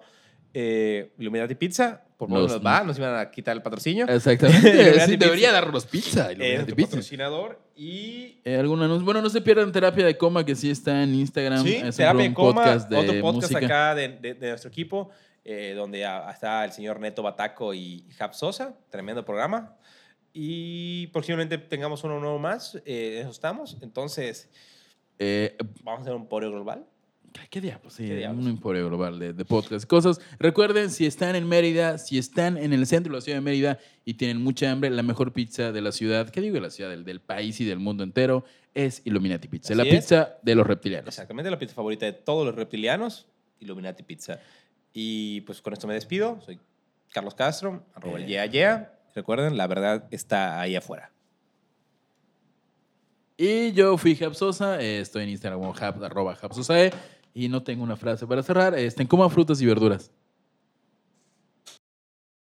Eh, 0.52 1.14
Illuminati 1.20 1.54
Pizza, 1.54 2.02
por 2.18 2.28
favor, 2.28 2.44
Nos- 2.44 2.54
nos, 2.54 2.66
va, 2.66 2.84
nos 2.84 2.98
iban 2.98 3.16
a 3.20 3.30
quitar 3.30 3.56
el 3.56 3.62
patrocinio. 3.62 4.08
Pizza. 4.08 4.16
Exactamente. 4.32 5.00
Sí, 5.06 5.16
debería 5.18 5.50
Pizza. 5.50 5.52
darnos 5.52 5.86
pizza. 5.86 6.32
Illuminati 6.32 6.56
nuestro 6.56 6.76
Pizza. 6.76 6.90
patrocinador 6.90 7.60
y... 7.76 8.40
Eh, 8.44 8.58
¿algún 8.58 8.82
anuncio? 8.82 9.06
Bueno, 9.06 9.22
no 9.22 9.30
se 9.30 9.42
pierdan 9.42 9.72
Terapia 9.72 10.06
de 10.06 10.18
Coma, 10.18 10.46
que 10.46 10.56
sí 10.56 10.70
está 10.70 11.04
en 11.04 11.14
Instagram. 11.16 11.64
Sí, 11.64 11.76
es 11.76 11.96
Terapia 11.98 12.20
un 12.20 12.26
en 12.28 12.34
Coma, 12.34 12.64
podcast 12.64 12.90
de 12.90 12.98
otro 12.98 13.22
podcast 13.22 13.52
música. 13.54 13.66
acá 13.66 13.96
de, 13.96 14.08
de- 14.10 14.34
de 14.36 14.50
nuestro 14.50 14.70
equipo, 14.70 15.10
eh, 15.46 15.74
donde 15.76 16.06
a- 16.06 16.30
está 16.32 16.64
el 16.66 16.72
señor 16.72 17.00
Neto 17.00 17.22
Bataco 17.24 17.74
y 17.74 18.06
Jap 18.18 18.34
Sosa, 18.34 18.74
tremendo 18.90 19.24
programa. 19.26 19.76
Y 20.34 21.08
próximamente 21.08 21.58
tengamos 21.58 22.04
uno 22.04 22.20
nuevo 22.20 22.40
más, 22.40 22.76
eh, 22.86 23.16
en 23.16 23.22
eso 23.22 23.32
estamos. 23.32 23.78
Entonces, 23.82 24.50
Eh, 25.20 25.56
vamos 25.84 26.00
a 26.00 26.02
hacer 26.02 26.14
un 26.16 26.28
podio 26.28 26.52
global. 26.52 26.86
¿Qué 27.50 27.62
diablos? 27.62 27.94
Sí, 27.94 28.08
¿Qué 28.08 28.16
diablos? 28.16 28.44
un 28.46 28.50
emporio 28.52 28.88
global 28.88 29.20
de, 29.20 29.34
de 29.34 29.46
podcast 29.46 29.86
y 29.86 29.88
cosas. 29.88 30.20
Recuerden, 30.40 30.90
si 30.90 31.06
están 31.06 31.36
en 31.36 31.48
Mérida, 31.48 31.98
si 31.98 32.18
están 32.18 32.58
en 32.58 32.74
el 32.74 32.86
centro 32.88 33.12
de 33.12 33.18
la 33.18 33.22
ciudad 33.22 33.38
de 33.38 33.42
Mérida 33.42 33.80
y 34.06 34.16
tienen 34.16 34.42
mucha 34.42 34.72
hambre, 34.72 34.90
la 34.90 35.04
mejor 35.04 35.34
pizza 35.34 35.72
de 35.72 35.82
la 35.82 35.92
ciudad, 35.92 36.30
¿qué 36.30 36.42
digo 36.42 36.56
de 36.56 36.62
la 36.62 36.70
ciudad? 36.70 36.90
Del, 36.90 37.04
del 37.06 37.22
país 37.22 37.60
y 37.62 37.66
del 37.66 37.80
mundo 37.80 38.04
entero, 38.04 38.44
es 38.74 39.02
Illuminati 39.06 39.48
Pizza. 39.48 39.74
Así 39.74 39.78
la 39.78 39.84
es. 39.84 39.96
pizza 39.96 40.38
de 40.42 40.56
los 40.56 40.66
reptilianos. 40.66 41.08
Exactamente, 41.10 41.52
la 41.52 41.60
pizza 41.60 41.74
favorita 41.76 42.06
de 42.06 42.14
todos 42.14 42.46
los 42.46 42.56
reptilianos, 42.56 43.28
Illuminati 43.60 44.04
Pizza. 44.04 44.40
Y 44.94 45.42
pues 45.42 45.62
con 45.62 45.74
esto 45.74 45.88
me 45.88 45.94
despido. 45.94 46.40
Soy 46.46 46.60
Carlos 47.12 47.36
Castro, 47.36 47.84
arroba 47.94 48.18
el 48.18 48.24
Eh. 48.26 48.28
yeah, 48.28 48.46
yeah. 48.48 48.94
Recuerden, 49.16 49.58
la 49.58 49.68
verdad 49.68 50.08
está 50.12 50.60
ahí 50.60 50.76
afuera. 50.76 51.12
Y 53.38 53.72
yo 53.74 53.98
fui 53.98 54.16
Japsosa, 54.16 54.82
eh, 54.82 55.00
estoy 55.00 55.24
en 55.24 55.30
Instagram 55.30 55.60
como 55.60 55.74
arroba 56.06 56.36
y 57.34 57.50
no 57.50 57.64
tengo 57.64 57.84
una 57.84 57.96
frase 57.96 58.28
para 58.28 58.44
cerrar. 58.44 58.78
Estén 58.78 59.08
coman 59.08 59.32
frutas 59.32 59.62
y 59.62 59.66
verduras. 59.66 60.12